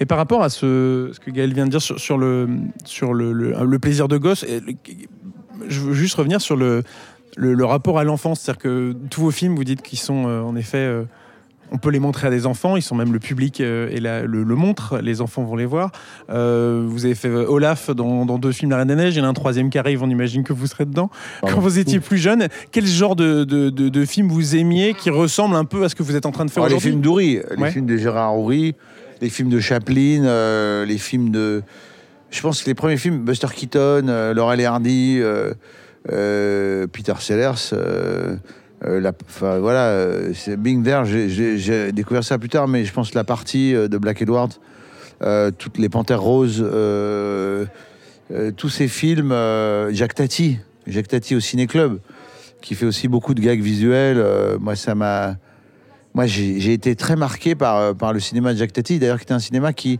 Mais 0.00 0.06
par 0.06 0.18
rapport 0.18 0.42
à 0.42 0.48
ce, 0.48 1.10
ce 1.12 1.20
que 1.20 1.30
Gaël 1.30 1.52
vient 1.54 1.66
de 1.66 1.70
dire 1.70 1.82
sur, 1.82 1.98
sur 2.00 2.18
le, 2.18 2.48
sur 2.84 3.14
le, 3.14 3.32
le, 3.32 3.54
le 3.64 3.78
plaisir 3.78 4.08
de 4.08 4.18
gosse, 4.18 4.44
je 5.68 5.80
veux 5.80 5.94
juste 5.94 6.16
revenir 6.16 6.40
sur 6.40 6.56
le, 6.56 6.82
le, 7.36 7.54
le 7.54 7.64
rapport 7.64 7.98
à 7.98 8.04
l'enfance. 8.04 8.40
C'est-à-dire 8.40 8.62
que 8.62 8.94
tous 9.10 9.20
vos 9.22 9.30
films, 9.30 9.54
vous 9.56 9.64
dites 9.64 9.82
qu'ils 9.82 9.98
sont 9.98 10.26
euh, 10.28 10.40
en 10.42 10.56
effet. 10.56 10.78
euh, 10.78 11.04
on 11.72 11.78
peut 11.78 11.90
les 11.90 11.98
montrer 11.98 12.26
à 12.28 12.30
des 12.30 12.44
enfants, 12.46 12.76
ils 12.76 12.82
sont 12.82 12.94
même 12.94 13.12
le 13.12 13.18
public 13.18 13.60
euh, 13.60 13.88
et 13.90 13.98
la- 13.98 14.22
le, 14.22 14.44
le 14.44 14.54
montre, 14.54 14.98
les 14.98 15.22
enfants 15.22 15.42
vont 15.42 15.56
les 15.56 15.64
voir. 15.64 15.90
Vous 16.28 17.04
avez 17.04 17.14
fait 17.14 17.28
Olaf 17.30 17.90
dans, 17.90 18.26
dans 18.26 18.38
deux 18.38 18.52
films 18.52 18.70
La 18.70 18.76
Reine 18.76 18.88
des 18.88 18.94
Neiges, 18.94 19.14
il 19.16 19.18
y 19.18 19.22
en 19.22 19.24
a 19.24 19.28
un 19.28 19.32
troisième 19.34 19.70
qui 19.70 19.78
arrive, 19.78 20.02
on 20.02 20.10
imagine 20.10 20.44
que 20.44 20.52
vous 20.52 20.66
serez 20.66 20.84
dedans. 20.84 21.10
Pardon. 21.40 21.56
Quand 21.56 21.62
vous 21.62 21.78
étiez 21.78 22.00
plus 22.00 22.18
jeune, 22.18 22.48
quel 22.70 22.86
genre 22.86 23.16
de, 23.16 23.44
de, 23.44 23.70
de, 23.70 23.88
de 23.88 24.04
film 24.04 24.28
vous 24.28 24.54
aimiez 24.54 24.92
qui 24.94 25.08
ressemble 25.10 25.56
un 25.56 25.64
peu 25.64 25.82
à 25.84 25.88
ce 25.88 25.94
que 25.94 26.02
vous 26.02 26.14
êtes 26.14 26.26
en 26.26 26.32
train 26.32 26.44
de 26.44 26.50
faire 26.50 26.62
les 26.64 26.74
aujourd'hui 26.74 26.90
films 26.90 27.00
d'Houry, 27.00 27.40
les 27.56 27.62
Ouais. 27.62 27.70
films 27.70 27.86
de 27.86 27.96
Gérard 27.96 28.38
Houry, 28.38 28.74
les 29.22 29.30
films 29.30 29.48
de 29.48 29.58
Chaplin, 29.58 30.24
euh, 30.26 30.84
les 30.84 30.98
films 30.98 31.30
de. 31.30 31.62
Je 32.30 32.40
pense 32.42 32.62
que 32.62 32.66
les 32.66 32.74
premiers 32.74 32.98
films, 32.98 33.24
Buster 33.24 33.48
Keaton, 33.52 34.06
euh, 34.08 34.34
Laurel 34.34 34.60
et 34.60 34.64
Hardy, 34.66 35.18
euh, 35.20 35.54
Peter 36.06 37.14
Sellers. 37.20 37.70
euh, 37.72 38.36
euh, 38.84 39.00
la, 39.00 39.12
voilà, 39.60 39.86
euh, 39.88 40.32
c'est 40.34 40.56
Being 40.58 40.82
There, 40.82 41.04
j'ai- 41.06 41.92
découvert 41.92 42.22
ça 42.22 42.36
plus 42.38 42.50
tard, 42.50 42.68
mais 42.68 42.84
je 42.84 42.92
pense 42.92 43.14
la 43.14 43.24
partie 43.24 43.74
euh, 43.74 43.88
de 43.88 43.96
Black 43.96 44.20
Edward, 44.20 44.52
euh, 45.22 45.50
toutes 45.56 45.78
les 45.78 45.88
Panthères 45.88 46.20
Roses, 46.20 46.60
euh, 46.62 47.64
euh, 48.30 48.50
tous 48.54 48.68
ces 48.68 48.88
films, 48.88 49.32
euh, 49.32 49.90
Jacques 49.94 50.14
Tati, 50.14 50.58
Jacques 50.86 51.08
Tati 51.08 51.34
au 51.34 51.40
Ciné 51.40 51.66
Club, 51.66 51.98
qui 52.60 52.74
fait 52.74 52.84
aussi 52.84 53.08
beaucoup 53.08 53.32
de 53.32 53.40
gags 53.40 53.60
visuels. 53.62 54.18
euh, 54.18 54.58
moi, 54.58 54.76
ça 54.76 54.94
m'a. 54.94 55.36
Moi, 56.14 56.26
j'ai 56.26 56.72
été 56.72 56.94
très 56.94 57.16
marqué 57.16 57.54
par, 57.54 57.76
euh, 57.78 57.92
par 57.94 58.12
le 58.12 58.20
cinéma 58.20 58.52
de 58.52 58.58
Jacques 58.58 58.72
Tati, 58.72 58.98
d'ailleurs, 58.98 59.16
qui 59.18 59.24
était 59.24 59.34
un 59.34 59.38
cinéma 59.38 59.72
qui. 59.72 59.98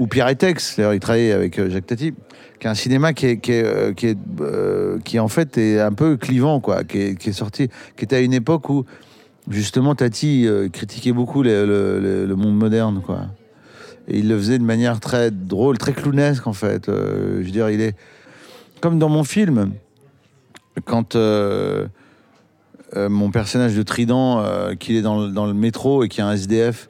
Ou 0.00 0.06
Pierre 0.06 0.28
Etex, 0.28 0.76
d'ailleurs, 0.76 0.94
il 0.94 1.00
travaillait 1.00 1.32
avec 1.32 1.58
euh, 1.58 1.68
Jacques 1.68 1.86
Tati, 1.86 2.14
qui 2.58 2.66
est 2.66 2.70
un 2.70 2.74
cinéma 2.74 3.12
qui 3.12 3.26
est, 3.26 3.36
qui 3.36 3.52
est, 3.52 3.62
euh, 3.62 3.92
euh, 4.40 4.98
qui, 5.04 5.18
en 5.18 5.28
fait, 5.28 5.58
est 5.58 5.78
un 5.78 5.92
peu 5.92 6.16
clivant, 6.16 6.58
quoi, 6.58 6.84
qui 6.84 6.98
est, 6.98 7.32
sorti, 7.32 7.68
qui 7.98 8.04
était 8.06 8.16
à 8.16 8.20
une 8.20 8.32
époque 8.32 8.70
où, 8.70 8.86
justement, 9.50 9.94
Tati 9.94 10.48
critiquait 10.72 11.12
beaucoup 11.12 11.42
le, 11.42 12.34
monde 12.34 12.56
moderne, 12.56 13.02
quoi. 13.04 13.26
Et 14.08 14.20
il 14.20 14.28
le 14.28 14.38
faisait 14.38 14.58
de 14.58 14.64
manière 14.64 15.00
très 15.00 15.30
drôle, 15.30 15.76
très 15.76 15.92
clownesque 15.92 16.46
en 16.46 16.54
fait. 16.54 16.86
Je 16.88 17.44
veux 17.44 17.50
dire, 17.50 17.68
il 17.68 17.80
est 17.80 17.94
comme 18.80 18.98
dans 18.98 19.10
mon 19.10 19.22
film, 19.22 19.72
quand 20.86 21.14
mon 22.96 23.30
personnage 23.30 23.76
de 23.76 23.82
Trident, 23.82 24.42
qu'il 24.80 24.96
est 24.96 25.02
dans, 25.02 25.26
le- 25.26 25.30
dans 25.30 25.46
le 25.46 25.54
métro 25.54 26.02
et 26.02 26.08
qu'il 26.08 26.24
y 26.24 26.26
a 26.26 26.28
un 26.28 26.32
SDF 26.32 26.89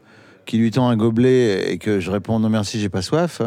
qui 0.51 0.59
lui 0.59 0.73
tend 0.73 0.89
un 0.89 0.97
gobelet 0.97 1.71
et 1.73 1.79
que 1.79 2.01
je 2.01 2.11
réponds 2.11 2.41
non 2.41 2.49
merci, 2.49 2.81
j'ai 2.81 2.89
pas 2.89 3.03
soif, 3.03 3.41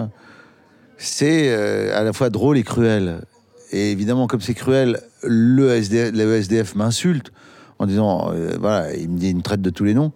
c'est 0.96 1.50
euh, 1.50 2.00
à 2.00 2.02
la 2.02 2.14
fois 2.14 2.30
drôle 2.30 2.58
et 2.58 2.64
cruel. 2.64 3.26
Et 3.74 3.92
évidemment, 3.92 4.26
comme 4.26 4.40
c'est 4.40 4.54
cruel, 4.54 5.02
le 5.22 5.72
SDF, 5.72 6.76
m'insulte 6.76 7.34
en 7.78 7.88
disant, 7.88 8.32
euh, 8.32 8.56
voilà, 8.58 8.96
il 8.96 9.10
me 9.10 9.18
dit, 9.18 9.36
me 9.36 9.42
traite 9.42 9.62
de 9.62 9.70
tous 9.70 9.84
les 9.84 9.94
noms. 9.94 10.14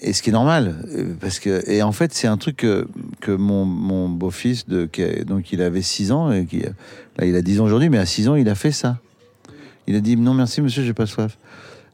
Et 0.00 0.12
ce 0.12 0.22
qui 0.22 0.30
est 0.30 0.32
normal, 0.32 0.76
euh, 0.96 1.14
parce 1.20 1.40
que 1.40 1.68
et 1.68 1.82
en 1.82 1.90
fait 1.90 2.14
c'est 2.14 2.28
un 2.28 2.36
truc 2.36 2.58
que, 2.58 2.86
que 3.18 3.32
mon, 3.32 3.64
mon 3.64 4.08
beau-fils 4.08 4.68
de 4.68 4.86
qui 4.86 5.02
donc 5.24 5.50
il 5.50 5.60
avait 5.60 5.82
6 5.82 6.12
ans 6.12 6.30
et 6.30 6.46
qui 6.46 6.60
là 6.60 7.26
il 7.26 7.34
a 7.34 7.42
10 7.42 7.60
ans 7.60 7.64
aujourd'hui, 7.64 7.88
mais 7.88 7.98
à 7.98 8.06
6 8.06 8.28
ans 8.28 8.36
il 8.36 8.48
a 8.48 8.54
fait 8.54 8.70
ça. 8.70 9.00
Il 9.88 9.96
a 9.96 10.00
dit 10.00 10.16
non 10.16 10.34
merci 10.34 10.62
monsieur 10.62 10.84
j'ai 10.84 10.94
pas 10.94 11.06
soif. 11.06 11.36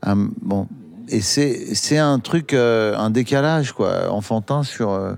Hum, 0.04 0.34
bon 0.42 0.68
et 1.08 1.20
c'est 1.20 1.98
un 1.98 2.18
truc 2.18 2.52
euh, 2.52 2.96
un 2.96 3.10
décalage 3.10 3.72
quoi 3.72 4.10
enfantin 4.10 4.62
sur 4.62 4.90
euh, 4.90 5.12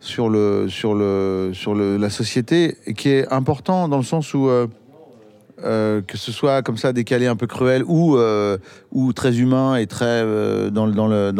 sur 0.00 0.28
le 0.28 0.68
sur 0.68 0.94
le 0.94 1.50
sur 1.52 1.74
le, 1.74 1.96
la 1.96 2.10
société 2.10 2.76
qui 2.96 3.10
est 3.10 3.30
important 3.32 3.88
dans 3.88 3.98
le 3.98 4.02
sens 4.02 4.32
où 4.34 4.48
euh, 4.48 4.66
que 6.06 6.16
ce 6.16 6.32
soit 6.32 6.62
comme 6.62 6.78
ça 6.78 6.92
décalé 6.92 7.26
un 7.26 7.36
peu 7.36 7.46
cruel 7.46 7.84
ou 7.86 8.16
ou 8.92 9.12
très 9.12 9.38
humain 9.38 9.76
et 9.76 9.86
très 9.86 10.22
dans 10.70 10.86
le 10.86 10.92
dans 10.92 11.06
le 11.06 11.32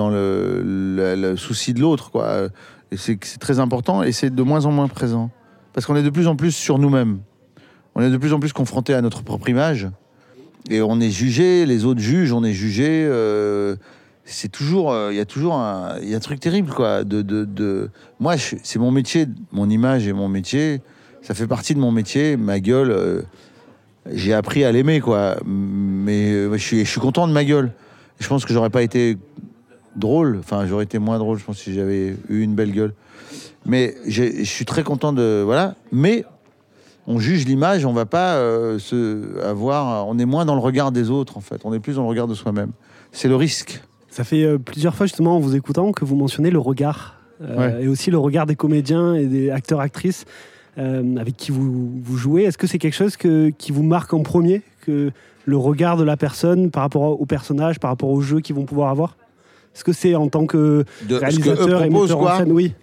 le, 0.63 1.15
le- 1.17 1.37
souci 1.37 1.73
de 1.73 1.81
l'autre 1.81 2.11
quoi. 2.11 2.49
Et 2.93 2.97
c'est 2.97 3.19
très 3.39 3.61
important 3.61 4.03
et 4.03 4.13
c'est 4.13 4.31
de 4.35 4.43
moins 4.43 4.67
en 4.67 4.73
moins 4.73 4.89
présent. 4.89 5.31
Parce 5.73 5.87
qu'on 5.87 5.95
est 5.97 6.03
de 6.03 6.11
plus 6.11 6.27
en 6.27 6.35
plus 6.37 6.51
sur 6.51 6.79
nous-mêmes. 6.79 7.21
On 7.95 8.03
est 8.03 8.11
de 8.11 8.17
plus 8.17 8.33
en 8.33 8.41
plus 8.41 8.53
confronté 8.53 8.93
à 8.95 9.01
notre 9.01 9.23
propre 9.23 9.49
image 9.49 9.89
et 10.69 10.83
on 10.83 11.01
est 11.01 11.11
jugé 11.11 11.65
les 11.67 11.85
autres 11.85 12.01
jugent 12.01 12.33
on 12.33 12.45
est 12.45 12.53
jugé 12.53 12.89
euh, 12.89 13.77
c'est 14.25 14.51
toujours 14.51 14.93
euh, 14.93 15.13
il 15.13 15.17
y 15.17 15.21
a 15.21 15.25
toujours 15.25 15.55
un 15.55 15.99
y 16.01 16.15
a 16.15 16.17
un 16.17 16.21
truc 16.21 16.41
terrible 16.41 16.73
quoi 16.73 17.05
de 17.05 17.23
de, 17.23 17.45
de... 17.45 17.91
moi 18.19 18.35
c'est 18.37 18.79
mon 18.79 18.91
métier 18.91 19.27
mon 19.53 19.71
image 19.71 20.07
et 20.07 20.13
mon 20.13 20.29
métier 20.29 20.81
ça 21.23 21.35
fait 21.35 21.47
partie 21.47 21.75
de 21.75 21.81
mon 21.81 21.93
métier 21.93 22.37
ma 22.37 22.61
gueule 22.61 22.91
euh, 22.91 23.23
j'ai 24.13 24.33
appris 24.33 24.65
à 24.65 24.73
l'aimer, 24.73 25.01
quoi. 25.01 25.37
Mais 25.45 26.33
je, 26.51 26.57
suis, 26.57 26.85
je 26.85 26.91
suis 26.91 27.01
content 27.01 27.29
de 27.29 27.33
ma 27.33 27.45
gueule. 27.45 27.73
Je 28.19 28.29
pense 28.29 28.45
que 28.45 28.53
j'aurais 28.53 28.71
pas 28.71 28.83
été 28.83 29.19
drôle. 29.97 30.39
Enfin, 30.39 30.67
j'aurais 30.67 30.85
été 30.85 30.99
moins 30.99 31.19
drôle, 31.19 31.39
je 31.39 31.45
pense, 31.45 31.59
si 31.59 31.75
j'avais 31.75 32.17
eu 32.29 32.43
une 32.43 32.55
belle 32.55 32.73
gueule. 32.73 32.95
Mais 33.67 33.95
je 34.07 34.43
suis 34.45 34.65
très 34.65 34.83
content 34.83 35.13
de. 35.13 35.43
Voilà. 35.45 35.75
Mais 35.93 36.25
on 37.07 37.19
juge 37.19 37.47
l'image, 37.47 37.85
on 37.85 37.93
va 37.93 38.07
pas 38.07 38.35
euh, 38.37 38.79
se 38.79 39.43
avoir. 39.45 40.07
On 40.07 40.19
est 40.19 40.27
moins 40.27 40.45
dans 40.45 40.55
le 40.55 40.61
regard 40.61 40.93
des 40.93 41.11
autres, 41.11 41.37
en 41.37 41.41
fait. 41.41 41.61
On 41.65 41.73
est 41.73 41.81
plus 41.81 41.97
dans 41.97 42.03
le 42.03 42.09
regard 42.09 42.27
de 42.27 42.35
soi-même. 42.35 42.73
C'est 43.13 43.29
le 43.29 43.37
risque. 43.37 43.83
Ça 44.11 44.25
fait 44.25 44.45
euh, 44.45 44.59
plusieurs 44.59 44.95
fois 44.95 45.07
justement 45.07 45.37
en 45.37 45.41
vous 45.41 45.57
écoutant 45.57 45.93
que 45.93 46.05
vous 46.05 46.17
mentionnez 46.17 46.51
le 46.51 46.59
regard 46.59 47.17
euh, 47.43 47.81
et 47.81 47.89
aussi 47.89 48.11
le 48.11 48.19
regard 48.19 48.45
des 48.45 48.57
comédiens 48.57 49.15
et 49.15 49.27
des 49.27 49.51
acteurs-actrices 49.51 50.25
euh, 50.79 51.17
avec 51.17 51.37
qui 51.37 51.53
vous, 51.53 51.91
vous 52.03 52.17
jouez. 52.17 52.43
Est-ce 52.43 52.59
que 52.59 52.67
c'est 52.67 52.79
quelque 52.79 52.95
chose 52.97 53.17
que, 53.17 53.51
qui 53.51 53.73
vous 53.73 53.83
marque 53.83 54.13
en 54.13 54.23
premier 54.23 54.63
que 54.85 55.11
le 55.47 55.57
regard 55.57 55.97
de 55.97 56.05
la 56.05 56.17
personne 56.17 56.71
par 56.71 56.83
rapport 56.83 57.21
au 57.21 57.25
personnage, 57.25 57.79
par 57.79 57.91
rapport 57.91 58.11
au 58.11 58.21
jeu 58.21 58.41
qu'ils 58.41 58.57
vont 58.57 58.65
pouvoir 58.65 58.91
avoir? 58.91 59.17
Est-ce 59.75 59.85
que 59.85 59.93
c'est 59.93 60.17
en 60.17 60.29
tant 60.29 60.47
que 60.47 60.85
De, 61.09 61.15
ce 61.15 61.21
que 61.21 61.21
réalisateur 61.21 61.83
et 61.85 61.91
metteur 61.91 62.19
en 62.19 62.21
quoi. 62.21 62.39
scène? 62.39 62.53
Oui. 62.53 62.75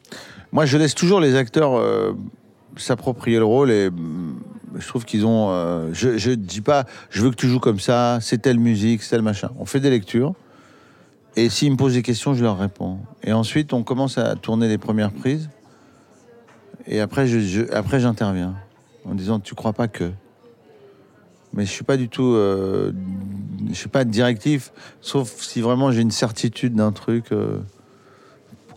Moi, 0.54 0.66
je 0.66 0.78
laisse 0.78 0.96
toujours 0.96 1.20
les 1.20 1.36
acteurs 1.36 1.74
s'approprier 2.80 3.40
le 3.40 3.46
rôle 3.46 3.72
et 3.72 3.90
mm, 3.90 4.40
je 4.76 4.88
trouve 4.88 5.06
qu'ils 5.06 5.26
ont. 5.26 5.50
euh, 5.52 5.90
je, 5.94 6.18
je 6.18 6.32
dis 6.32 6.62
pas, 6.62 6.86
je 7.10 7.22
veux 7.22 7.30
que 7.32 7.36
tu 7.36 7.48
joues 7.48 7.60
comme 7.60 7.80
ça, 7.80 8.20
c'est 8.22 8.42
telle 8.42 8.60
musique, 8.60 9.02
c'est 9.04 9.12
tel 9.12 9.22
machin. 9.22 9.50
On 9.60 9.66
fait 9.66 9.80
des 9.80 9.90
lectures 9.90 10.34
et 11.36 11.50
s'ils 11.50 11.72
me 11.72 11.78
posent 11.78 11.94
des 11.94 12.02
questions, 12.02 12.34
je 12.34 12.44
leur 12.44 12.58
réponds. 12.58 13.00
Et 13.24 13.34
ensuite, 13.34 13.74
on 13.74 13.84
commence 13.84 14.18
à 14.18 14.36
tourner 14.36 14.68
les 14.68 14.78
premières 14.78 15.12
prises 15.12 15.50
et 16.88 17.02
après, 17.02 17.28
je, 17.28 17.40
j'interviens 18.00 18.56
en 19.06 19.14
disant, 19.14 19.40
tu 19.40 19.56
crois 19.56 19.74
pas 19.74 19.88
que. 19.88 20.12
Mais 21.54 21.66
je 21.66 21.72
suis 21.72 21.84
pas 21.84 21.98
du 21.98 22.08
tout, 22.08 22.34
euh, 22.34 22.92
je 23.70 23.74
suis 23.74 23.90
pas 23.90 24.04
directif, 24.06 24.72
sauf 25.02 25.42
si 25.42 25.62
vraiment 25.62 25.92
j'ai 25.92 26.02
une 26.02 26.12
certitude 26.12 26.76
d'un 26.76 26.92
truc. 26.92 27.32
euh, 27.32 27.60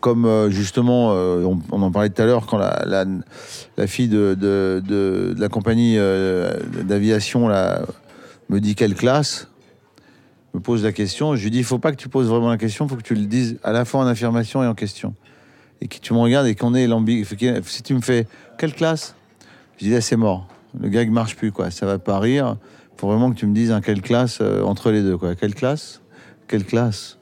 comme 0.01 0.25
euh, 0.25 0.51
justement, 0.51 1.13
euh, 1.13 1.45
on, 1.71 1.83
en 1.83 1.91
parlait 1.91 2.11
tout 2.11 2.21
à 2.21 2.25
l'heure, 2.25 2.47
quand 2.47 2.59
la, 2.59 3.07
fille 3.87 4.09
de, 4.09 5.35
la 5.39 5.49
compagnie 5.49 5.97
euh, 5.99 6.59
d'aviation 6.85 7.49
me 8.49 8.59
dit 8.59 8.75
quelle 8.75 8.95
classe, 8.95 9.49
me 10.55 10.61
pose 10.61 10.83
la 10.83 10.93
question, 10.93 11.37
je 11.37 11.45
lui 11.45 11.51
dis, 11.51 11.59
il 11.59 11.65
faut 11.65 11.79
pas 11.79 11.93
que 11.93 11.97
tu 11.97 12.09
poses 12.09 12.29
vraiment 12.29 12.49
la 12.49 12.57
question, 12.57 12.87
il 12.87 12.89
faut 12.89 12.97
que 12.97 13.03
tu 13.03 13.15
le 13.15 13.27
dises 13.27 13.59
à 13.63 13.73
la 13.73 13.85
fois 13.85 14.01
en 14.01 14.07
affirmation 14.07 14.65
et 14.65 14.67
en 14.67 14.75
question. 14.75 15.15
Et 15.81 15.87
que 15.87 15.97
tu 15.99 16.13
me 16.13 16.19
regardes 16.19 16.47
et 16.47 16.55
qu'on 16.55 16.75
est 16.75 16.87
l'ambi... 16.87 17.25
Si 17.65 17.83
tu 17.83 17.95
me 17.95 18.01
fais, 18.01 18.27
quelle 18.59 18.75
classe? 18.75 19.15
Je 19.79 19.85
dis, 19.85 19.91
là, 19.91 20.01
c'est 20.01 20.17
mort. 20.17 20.47
Le 20.79 20.89
gag 20.89 21.11
marche 21.11 21.37
plus, 21.37 21.53
quoi. 21.53 21.71
Ça 21.71 21.87
va 21.87 21.99
pas 21.99 22.19
rire. 22.19 22.57
faut 22.97 23.07
vraiment 23.07 23.31
que 23.31 23.37
tu 23.37 23.47
me 23.47 23.55
dises 23.55 23.71
un 23.71 23.81
quelle 23.81 24.03
classe 24.03 24.43
entre 24.65 24.91
les 24.91 25.03
deux, 25.03 25.17
quoi. 25.17 25.35
Quelle 25.35 25.55
classe? 25.55 26.03
Quelle 26.49 26.65
classe? 26.65 27.19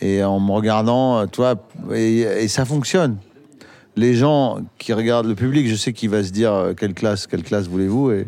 Et 0.00 0.22
en 0.24 0.40
me 0.40 0.50
regardant, 0.52 1.18
euh, 1.18 1.26
toi, 1.26 1.54
et, 1.94 2.20
et 2.20 2.48
ça 2.48 2.64
fonctionne. 2.64 3.16
Les 3.96 4.14
gens 4.14 4.58
qui 4.78 4.92
regardent 4.92 5.26
le 5.26 5.34
public, 5.34 5.68
je 5.68 5.76
sais 5.76 5.92
qu'il 5.92 6.10
va 6.10 6.24
se 6.24 6.30
dire 6.30 6.52
euh, 6.52 6.74
quelle 6.74 6.94
classe, 6.94 7.26
quelle 7.26 7.42
classe 7.42 7.68
voulez-vous, 7.68 8.10
et, 8.10 8.26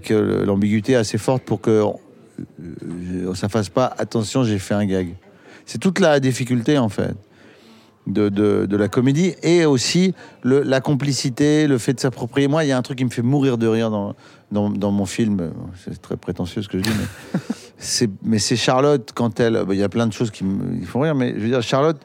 que 0.00 0.14
l'ambiguïté 0.44 0.92
est 0.92 0.96
assez 0.96 1.18
forte 1.18 1.42
pour 1.42 1.60
que 1.60 1.84
euh, 2.62 3.34
ça 3.34 3.50
fasse 3.50 3.68
pas 3.68 3.92
attention, 3.98 4.42
j'ai 4.42 4.58
fait 4.58 4.72
un 4.72 4.86
gag. 4.86 5.14
C'est 5.66 5.78
toute 5.78 6.00
la 6.00 6.18
difficulté 6.18 6.78
en 6.78 6.88
fait 6.88 7.14
de, 8.06 8.30
de, 8.30 8.76
la 8.76 8.88
comédie 8.88 9.34
et 9.42 9.66
aussi 9.66 10.14
la 10.44 10.80
complicité, 10.80 11.66
le 11.66 11.76
fait 11.76 11.92
de 11.92 12.00
s'approprier. 12.00 12.48
Moi, 12.48 12.64
il 12.64 12.68
y 12.68 12.72
a 12.72 12.78
un 12.78 12.82
truc 12.82 12.98
qui 12.98 13.04
me 13.04 13.10
fait 13.10 13.22
mourir 13.22 13.58
de 13.58 13.66
rire 13.66 13.90
dans, 13.90 14.14
dans, 14.50 14.70
dans 14.70 14.90
mon 14.90 15.04
film. 15.04 15.52
C'est 15.84 16.00
très 16.00 16.16
prétentieux 16.16 16.62
ce 16.62 16.68
que 16.68 16.78
je 16.78 16.84
dis, 16.84 16.90
mais 16.90 17.40
mais 18.22 18.38
c'est 18.38 18.56
Charlotte 18.56 19.10
quand 19.14 19.40
elle. 19.40 19.64
bah, 19.66 19.74
Il 19.74 19.80
y 19.80 19.82
a 19.82 19.88
plein 19.88 20.06
de 20.06 20.12
choses 20.12 20.30
qui 20.30 20.44
me 20.44 20.84
font 20.84 21.00
rire, 21.00 21.14
mais 21.14 21.34
je 21.34 21.40
veux 21.40 21.48
dire 21.48 21.62
Charlotte. 21.62 21.98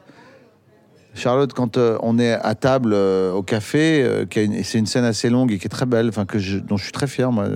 Charlotte, 1.14 1.52
quand 1.52 1.76
euh, 1.76 1.98
on 2.02 2.18
est 2.18 2.32
à 2.32 2.54
table 2.54 2.92
euh, 2.94 3.32
au 3.32 3.42
café, 3.42 4.02
euh, 4.02 4.24
c'est 4.62 4.78
une 4.78 4.86
scène 4.86 5.04
assez 5.04 5.28
longue 5.30 5.52
et 5.52 5.58
qui 5.58 5.66
est 5.66 5.70
très 5.70 5.86
belle, 5.86 6.08
enfin 6.08 6.24
que 6.24 6.38
dont 6.60 6.76
je 6.76 6.84
suis 6.84 6.92
très 6.92 7.08
fier 7.08 7.32
moi, 7.32 7.48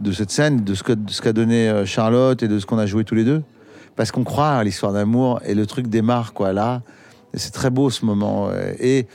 de 0.00 0.12
cette 0.12 0.30
scène, 0.30 0.64
de 0.64 0.74
ce 0.74 0.82
qu'a 1.22 1.32
donné 1.32 1.84
Charlotte 1.86 2.42
et 2.42 2.48
de 2.48 2.58
ce 2.58 2.66
qu'on 2.66 2.78
a 2.78 2.86
joué 2.86 3.04
tous 3.04 3.14
les 3.14 3.24
deux, 3.24 3.42
parce 3.96 4.10
qu'on 4.10 4.24
croit 4.24 4.50
à 4.50 4.64
l'histoire 4.64 4.92
d'amour 4.92 5.40
et 5.46 5.54
le 5.54 5.64
truc 5.66 5.86
démarre 5.86 6.32
quoi 6.32 6.52
là. 6.52 6.82
C'est 7.34 7.52
très 7.52 7.70
beau 7.70 7.90
ce 7.90 8.04
moment 8.04 8.50
et 8.80 9.06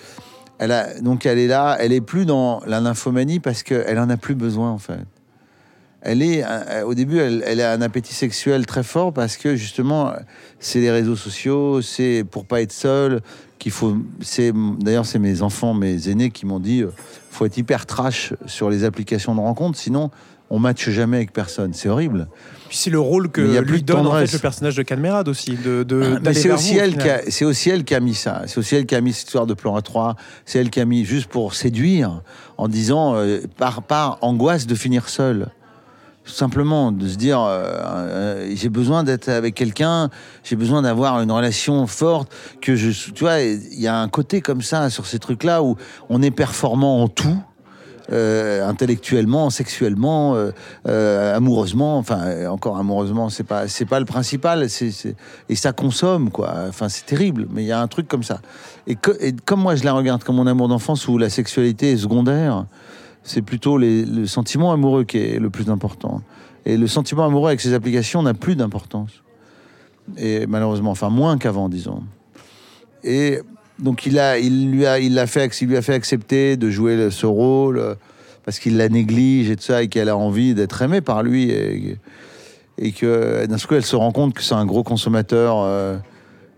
elle 0.57 0.71
a 0.71 0.99
donc 1.01 1.25
elle 1.25 1.37
est 1.37 1.47
là, 1.47 1.75
elle 1.79 1.91
est 1.91 2.01
plus 2.01 2.25
dans 2.25 2.61
la 2.65 2.79
nymphomanie 2.79 3.41
parce 3.41 3.61
qu'elle 3.61 3.99
en 3.99 4.09
a 4.09 4.17
plus 4.17 4.35
besoin 4.35 4.71
en 4.71 4.77
fait. 4.77 5.05
Elle 6.05 6.21
est 6.21 6.43
euh, 6.43 6.83
au 6.85 6.93
début, 6.93 7.17
elle, 7.17 7.43
elle 7.45 7.61
a 7.61 7.71
un 7.73 7.81
appétit 7.81 8.13
sexuel 8.13 8.65
très 8.65 8.83
fort 8.83 9.11
parce 9.11 9.37
que 9.37 9.55
justement, 9.55 10.13
c'est 10.59 10.79
les 10.79 10.91
réseaux 10.91 11.15
sociaux, 11.15 11.81
c'est 11.81 12.23
pour 12.29 12.45
pas 12.45 12.61
être 12.61 12.71
seule 12.71 13.21
qu'il 13.57 13.71
faut. 13.71 13.97
C'est 14.21 14.53
d'ailleurs 14.79 15.05
c'est 15.05 15.19
mes 15.19 15.41
enfants, 15.41 15.73
mes 15.73 16.07
aînés 16.09 16.29
qui 16.29 16.45
m'ont 16.45 16.59
dit, 16.59 16.81
euh, 16.81 16.91
faut 17.31 17.45
être 17.45 17.57
hyper 17.57 17.85
trash 17.85 18.33
sur 18.45 18.69
les 18.69 18.83
applications 18.83 19.33
de 19.33 19.39
rencontres, 19.39 19.79
sinon 19.79 20.11
on 20.49 20.59
matche 20.59 20.89
jamais 20.89 21.17
avec 21.17 21.33
personne. 21.33 21.73
C'est 21.73 21.89
horrible. 21.89 22.27
Puis 22.69 22.77
c'est 22.77 22.89
le 22.89 22.99
rôle 22.99 23.29
que 23.29 23.53
y 23.53 23.57
a 23.57 23.61
lui 23.61 23.81
donne 23.83 24.07
en 24.07 24.13
fait 24.13 24.31
le 24.31 24.39
personnage 24.39 24.75
de 24.75 24.83
Canmerade 24.83 25.27
aussi, 25.27 25.55
de, 25.55 25.83
de 25.83 26.19
Mais 26.23 26.33
c'est 26.33 26.51
aussi 26.51 26.77
au 26.79 27.49
aussi 27.49 27.69
elle 27.69 27.83
qui 27.83 27.95
a 27.95 27.99
mis 27.99 28.15
ça. 28.15 28.43
C'est 28.45 28.57
aussi 28.57 28.75
elle 28.75 28.85
qui 28.85 28.95
a 28.95 29.01
mis 29.01 29.13
cette 29.13 29.27
histoire 29.27 29.47
de 29.47 29.53
plan 29.53 29.77
A3. 29.77 30.15
C'est 30.45 30.59
elle 30.59 30.69
qui 30.69 30.79
a 30.79 30.85
mis 30.85 31.03
juste 31.05 31.27
pour 31.27 31.55
séduire, 31.55 32.21
en 32.57 32.67
disant 32.67 33.15
euh, 33.15 33.41
par 33.57 33.83
par 33.83 34.17
angoisse 34.21 34.67
de 34.67 34.75
finir 34.75 35.09
seule. 35.09 35.49
Simplement 36.25 36.91
de 36.91 37.07
se 37.07 37.17
dire 37.17 37.39
euh, 37.39 37.77
euh, 37.83 38.51
j'ai 38.55 38.69
besoin 38.69 39.03
d'être 39.03 39.29
avec 39.29 39.53
quelqu'un, 39.53 40.09
j'ai 40.43 40.55
besoin 40.55 40.81
d'avoir 40.81 41.21
une 41.21 41.31
relation 41.31 41.85
forte. 41.85 42.31
Que 42.61 42.75
je, 42.75 43.11
tu 43.11 43.23
vois, 43.23 43.41
il 43.41 43.79
y 43.79 43.87
a 43.87 43.95
un 43.97 44.07
côté 44.09 44.41
comme 44.41 44.63
ça 44.63 44.89
sur 44.89 45.05
ces 45.05 45.19
trucs-là 45.19 45.61
où 45.61 45.75
on 46.09 46.23
est 46.23 46.31
performant 46.31 47.03
en 47.03 47.07
tout. 47.07 47.37
euh, 48.11 48.67
intellectuellement, 48.67 49.49
sexuellement, 49.49 50.35
amoureusement, 50.85 51.97
enfin 51.97 52.47
encore 52.49 52.77
amoureusement, 52.77 53.29
c'est 53.29 53.43
pas 53.43 53.67
c'est 53.67 53.85
pas 53.85 53.99
le 53.99 54.05
principal, 54.05 54.69
c'est 54.69 55.15
et 55.49 55.55
ça 55.55 55.73
consomme 55.73 56.29
quoi. 56.29 56.53
Enfin 56.67 56.89
c'est 56.89 57.05
terrible, 57.05 57.47
mais 57.51 57.63
il 57.63 57.67
y 57.67 57.71
a 57.71 57.81
un 57.81 57.87
truc 57.87 58.07
comme 58.07 58.23
ça. 58.23 58.41
Et, 58.87 58.97
et 59.19 59.33
comme 59.45 59.61
moi 59.61 59.75
je 59.75 59.83
la 59.83 59.93
regarde 59.93 60.23
comme 60.23 60.35
mon 60.35 60.47
amour 60.47 60.67
d'enfance 60.67 61.07
où 61.07 61.17
la 61.17 61.29
sexualité 61.29 61.91
est 61.91 61.97
secondaire, 61.97 62.65
c'est 63.25 63.41
plutôt 63.41 63.77
le 63.77 64.27
sentiment 64.27 64.71
amoureux 64.71 65.03
qui 65.03 65.17
est 65.17 65.39
le 65.39 65.49
plus 65.49 65.69
important. 65.69 66.21
Et 66.65 66.77
le 66.77 66.87
sentiment 66.87 67.25
amoureux 67.25 67.49
avec 67.49 67.59
ces 67.59 67.73
applications 67.73 68.21
n'a 68.21 68.35
plus 68.35 68.55
d'importance. 68.55 69.11
Et 70.17 70.45
malheureusement, 70.45 70.91
enfin 70.91 71.09
moins 71.09 71.37
qu'avant, 71.37 71.67
disons. 71.67 72.03
Et 73.03 73.39
donc 73.79 74.05
il 74.05 74.21
il 74.41 74.71
lui 74.71 74.85
a, 74.85 74.99
il 74.99 75.27
fait, 75.27 75.61
il 75.61 75.67
lui 75.67 75.77
a 75.77 75.81
fait 75.81 75.95
accepter 75.95 76.55
de 76.55 76.69
jouer 76.69 77.09
ce 77.09 77.25
rôle 77.25 77.79
euh, 77.79 77.95
parce 78.45 78.59
qu'il 78.59 78.77
la 78.77 78.89
néglige 78.89 79.49
et 79.49 79.55
tout 79.55 79.63
ça 79.63 79.81
et 79.81 79.87
qu'elle 79.87 80.09
a 80.09 80.15
envie 80.15 80.53
d'être 80.53 80.81
aimée 80.81 81.01
par 81.01 81.23
lui 81.23 81.51
et, 81.51 82.91
que 82.91 83.45
d'un 83.47 83.57
coup 83.57 83.73
elle 83.73 83.85
se 83.85 83.95
rend 83.95 84.11
compte 84.11 84.33
que 84.33 84.43
c'est 84.43 84.53
un 84.53 84.65
gros 84.65 84.83
consommateur 84.83 85.57
euh, 85.59 85.97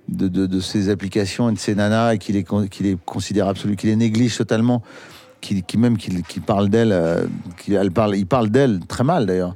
de, 0.09 0.28
de, 0.28 0.45
de 0.45 0.59
ces 0.59 0.89
applications 0.89 1.49
et 1.49 1.53
de 1.53 1.59
ces 1.59 1.76
nanas 1.76 2.13
et 2.13 2.18
qu'il 2.18 2.36
les, 2.36 2.45
les 2.82 2.97
considère 3.05 3.47
absolument, 3.47 3.78
qu'il 3.78 3.89
les 3.89 3.95
néglige 3.95 4.38
totalement, 4.38 4.84
qu'il 5.42 5.64
même 5.78 5.98
qu'il 5.98 6.42
parle 6.42 6.70
d'elle, 6.70 6.92
euh, 6.92 7.24
il 7.68 8.26
parle 8.28 8.50
d'elle 8.50 8.80
très 8.88 9.04
mal 9.04 9.26
d'ailleurs. 9.26 9.56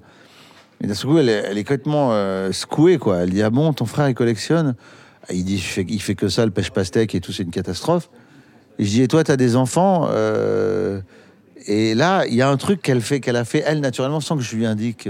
Et 0.84 0.88
d'un 0.88 0.96
coup 0.96 1.18
elle 1.18 1.30
est, 1.30 1.44
elle 1.50 1.58
est 1.58 1.64
complètement 1.64 2.10
euh, 2.12 2.52
secouée 2.52 2.98
quoi. 2.98 3.18
Elle 3.18 3.30
dit 3.32 3.42
ah 3.42 3.50
bon 3.50 3.74
ton 3.74 3.86
frère 3.86 4.10
il 4.10 4.16
collectionne? 4.16 4.76
Il 5.30 5.46
dit, 5.46 5.60
je 5.60 5.68
fais- 5.68 5.86
il 5.88 6.02
fait 6.02 6.16
que 6.16 6.30
ça, 6.30 6.46
le 6.46 6.52
pêche 6.52 6.72
pastèque 6.72 7.14
et 7.14 7.22
tout, 7.22 7.32
c'est 7.32 7.44
une 7.44 7.52
catastrophe. 7.52 8.10
Je 8.80 8.86
dis, 8.86 9.04
et 9.04 9.08
toi, 9.08 9.24
tu 9.24 9.32
as 9.32 9.38
des 9.38 9.56
enfants 9.56 10.08
euh, 10.10 11.00
Et 11.68 11.94
là, 11.94 12.26
il 12.28 12.34
y 12.34 12.42
a 12.42 12.50
un 12.50 12.58
truc 12.58 12.82
qu'elle 12.82 13.02
fait, 13.02 13.20
qu'elle 13.20 13.36
a 13.36 13.46
fait, 13.46 13.64
elle, 13.66 13.82
naturellement, 13.82 14.20
sans 14.20 14.36
que 14.36 14.42
je 14.42 14.56
lui 14.56 14.66
indique. 14.66 15.08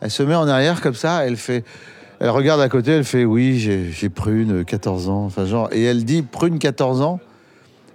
Elle 0.00 0.10
se 0.10 0.22
met 0.22 0.36
en 0.36 0.46
arrière 0.46 0.80
comme 0.80 0.94
ça, 0.94 1.26
elle 1.26 1.36
fait. 1.36 1.64
Elle 2.20 2.30
regarde 2.30 2.60
à 2.60 2.68
côté, 2.68 2.92
elle 2.92 3.04
fait, 3.04 3.24
oui, 3.24 3.58
j'ai 3.58 4.08
prune, 4.08 4.64
14 4.64 5.08
ans. 5.08 5.24
Enfin, 5.24 5.46
genre, 5.46 5.68
et 5.72 5.82
elle 5.82 6.04
dit, 6.04 6.22
prune, 6.22 6.60
14 6.60 7.00
ans, 7.00 7.18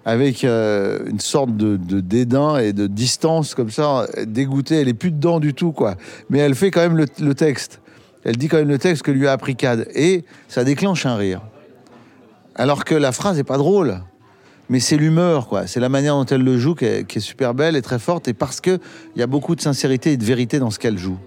avec 0.05 0.43
euh, 0.43 0.99
une 1.07 1.19
sorte 1.19 1.57
de, 1.57 1.77
dédain 1.99 2.57
et 2.57 2.73
de 2.73 2.85
distance 2.85 3.55
comme 3.55 3.71
ça, 3.71 4.07
dégoûtée. 4.25 4.75
Elle 4.75 4.87
est 4.87 4.93
plus 4.93 5.11
dedans 5.11 5.39
du 5.39 5.55
tout, 5.55 5.71
quoi. 5.71 5.95
Mais 6.29 6.39
elle 6.39 6.53
fait 6.53 6.69
quand 6.69 6.81
même 6.81 6.95
le, 6.95 7.35
texte. 7.35 7.81
Elle 8.23 8.37
dit 8.37 8.47
quand 8.47 8.57
même 8.57 8.69
le 8.69 8.77
texte 8.77 9.01
que 9.01 9.11
lui 9.11 9.27
a 9.27 9.31
appris 9.31 9.55
Cad. 9.55 9.87
Et 9.95 10.23
ça 10.47 10.63
déclenche 10.63 11.07
un 11.07 11.15
rire. 11.15 11.41
Alors 12.53 12.85
que 12.85 12.93
la 12.93 13.11
phrase 13.11 13.39
est 13.39 13.43
pas 13.43 13.57
drôle. 13.57 13.99
Mais 14.69 14.79
c'est 14.79 14.97
l'humeur, 14.97 15.47
quoi. 15.47 15.67
C'est 15.67 15.79
la 15.79 15.89
manière 15.89 16.15
dont 16.15 16.25
elle 16.25 16.43
le 16.43 16.57
joue 16.57 16.75
qui 16.75 16.85
est, 16.85 17.07
qui 17.07 17.17
est 17.17 17.21
super 17.21 17.53
belle 17.53 17.75
et 17.75 17.81
très 17.81 17.99
forte. 17.99 18.27
Et 18.27 18.33
parce 18.33 18.61
qu'il 18.61 18.79
y 19.15 19.23
a 19.23 19.27
beaucoup 19.27 19.55
de 19.55 19.61
sincérité 19.61 20.13
et 20.13 20.17
de 20.17 20.23
vérité 20.23 20.59
dans 20.59 20.69
ce 20.69 20.79
qu'elle 20.79 20.97
joue. 20.97 21.17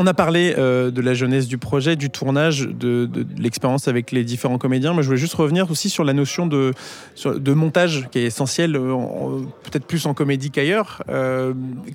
On 0.00 0.06
a 0.06 0.14
parlé 0.14 0.54
euh, 0.56 0.92
de 0.92 1.00
la 1.00 1.12
jeunesse 1.12 1.48
du 1.48 1.58
projet, 1.58 1.96
du 1.96 2.08
tournage, 2.08 2.68
de, 2.68 3.10
l'expérience 3.36 3.88
avec 3.88 4.12
les 4.12 4.22
différents 4.22 4.56
comédiens. 4.56 4.94
Mais 4.94 5.02
je 5.02 5.08
voulais 5.08 5.18
juste 5.18 5.34
revenir 5.34 5.68
aussi 5.72 5.90
sur 5.90 6.04
la 6.04 6.12
notion 6.12 6.46
de, 6.46 6.72
montage 7.52 8.08
qui 8.12 8.20
est 8.20 8.26
essentielle, 8.26 8.76
euh, 8.76 8.96
peut-être 9.64 9.86
plus 9.86 10.06
en 10.06 10.14
comédie 10.14 10.52
qu'ailleurs. 10.52 11.02
Euh, 11.08 11.52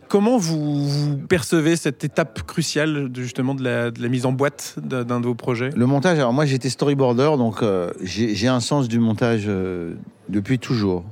comment 0.09 0.37
vous, 0.37 1.17
percevez 1.29 1.77
cette 1.77 2.03
étape 2.03 2.43
cruciale 2.45 3.09
justement 3.15 3.55
de 3.55 3.63
la, 3.63 4.09
mise 4.09 4.25
en 4.25 4.33
boîte 4.33 4.75
d'un 4.83 5.21
de 5.21 5.25
vos 5.25 5.35
projets 5.35 5.69
Le 5.73 5.85
montage, 5.85 6.19
alors 6.19 6.33
moi 6.33 6.45
j'étais 6.45 6.69
storyboarder, 6.69 7.31
donc 7.37 7.63
j'ai 8.03 8.47
un 8.49 8.59
sens 8.59 8.89
du 8.89 8.99
montage 8.99 9.49
depuis 10.27 10.59
toujours. 10.59 11.05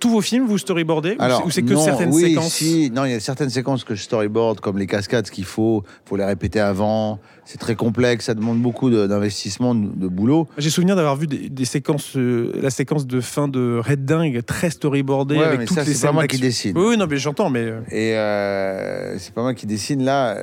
Tous 0.00 0.10
vos 0.10 0.20
films, 0.20 0.46
vous 0.46 0.58
storyboardez 0.58 1.16
ou 1.18 1.22
Alors, 1.22 1.38
c'est- 1.40 1.46
Ou 1.46 1.50
c'est 1.50 1.62
que 1.62 1.72
non, 1.74 1.84
certaines 1.84 2.12
oui, 2.12 2.22
séquences 2.30 2.52
si, 2.52 2.90
non, 2.90 3.04
il 3.04 3.12
y 3.12 3.14
a 3.14 3.20
certaines 3.20 3.50
séquences 3.50 3.84
que 3.84 3.94
je 3.94 4.02
storyboard, 4.02 4.60
comme 4.60 4.76
les 4.78 4.86
cascades, 4.86 5.28
qu'il 5.30 5.44
faut, 5.44 5.82
faut 6.04 6.16
les 6.16 6.24
répéter 6.24 6.60
avant. 6.60 7.18
C'est 7.46 7.58
très 7.58 7.74
complexe, 7.74 8.24
ça 8.26 8.34
demande 8.34 8.60
beaucoup 8.60 8.90
d'investissement, 8.90 9.74
de, 9.74 9.86
de 9.94 10.08
boulot. 10.08 10.48
J'ai 10.58 10.70
souvenir 10.70 10.96
d'avoir 10.96 11.16
vu 11.16 11.26
des, 11.26 11.48
des 11.50 11.64
séquences, 11.64 12.16
euh, 12.16 12.52
la 12.60 12.70
séquence 12.70 13.06
de 13.06 13.20
fin 13.20 13.48
de 13.48 13.80
Red 13.86 14.04
Dingue 14.04 14.42
très 14.46 14.70
storyboardée 14.70 15.36
Ouais, 15.36 15.44
avec 15.44 15.58
mais 15.60 15.64
toutes 15.66 15.76
ça, 15.76 15.84
les 15.84 15.92
c'est 15.94 16.06
pas 16.06 16.12
moi 16.12 16.26
qui 16.26 16.38
décide. 16.38 16.76
Oui, 16.76 16.84
oui, 16.90 16.96
non, 16.96 17.06
mais 17.08 17.18
j'entends, 17.18 17.50
mais 17.50 17.64
euh, 17.64 17.80
Et 17.90 18.16
euh, 18.16 19.18
c'est 19.18 19.32
pas 19.34 19.42
moi 19.42 19.54
qui 19.54 19.66
dessine 19.66 20.04
là, 20.04 20.36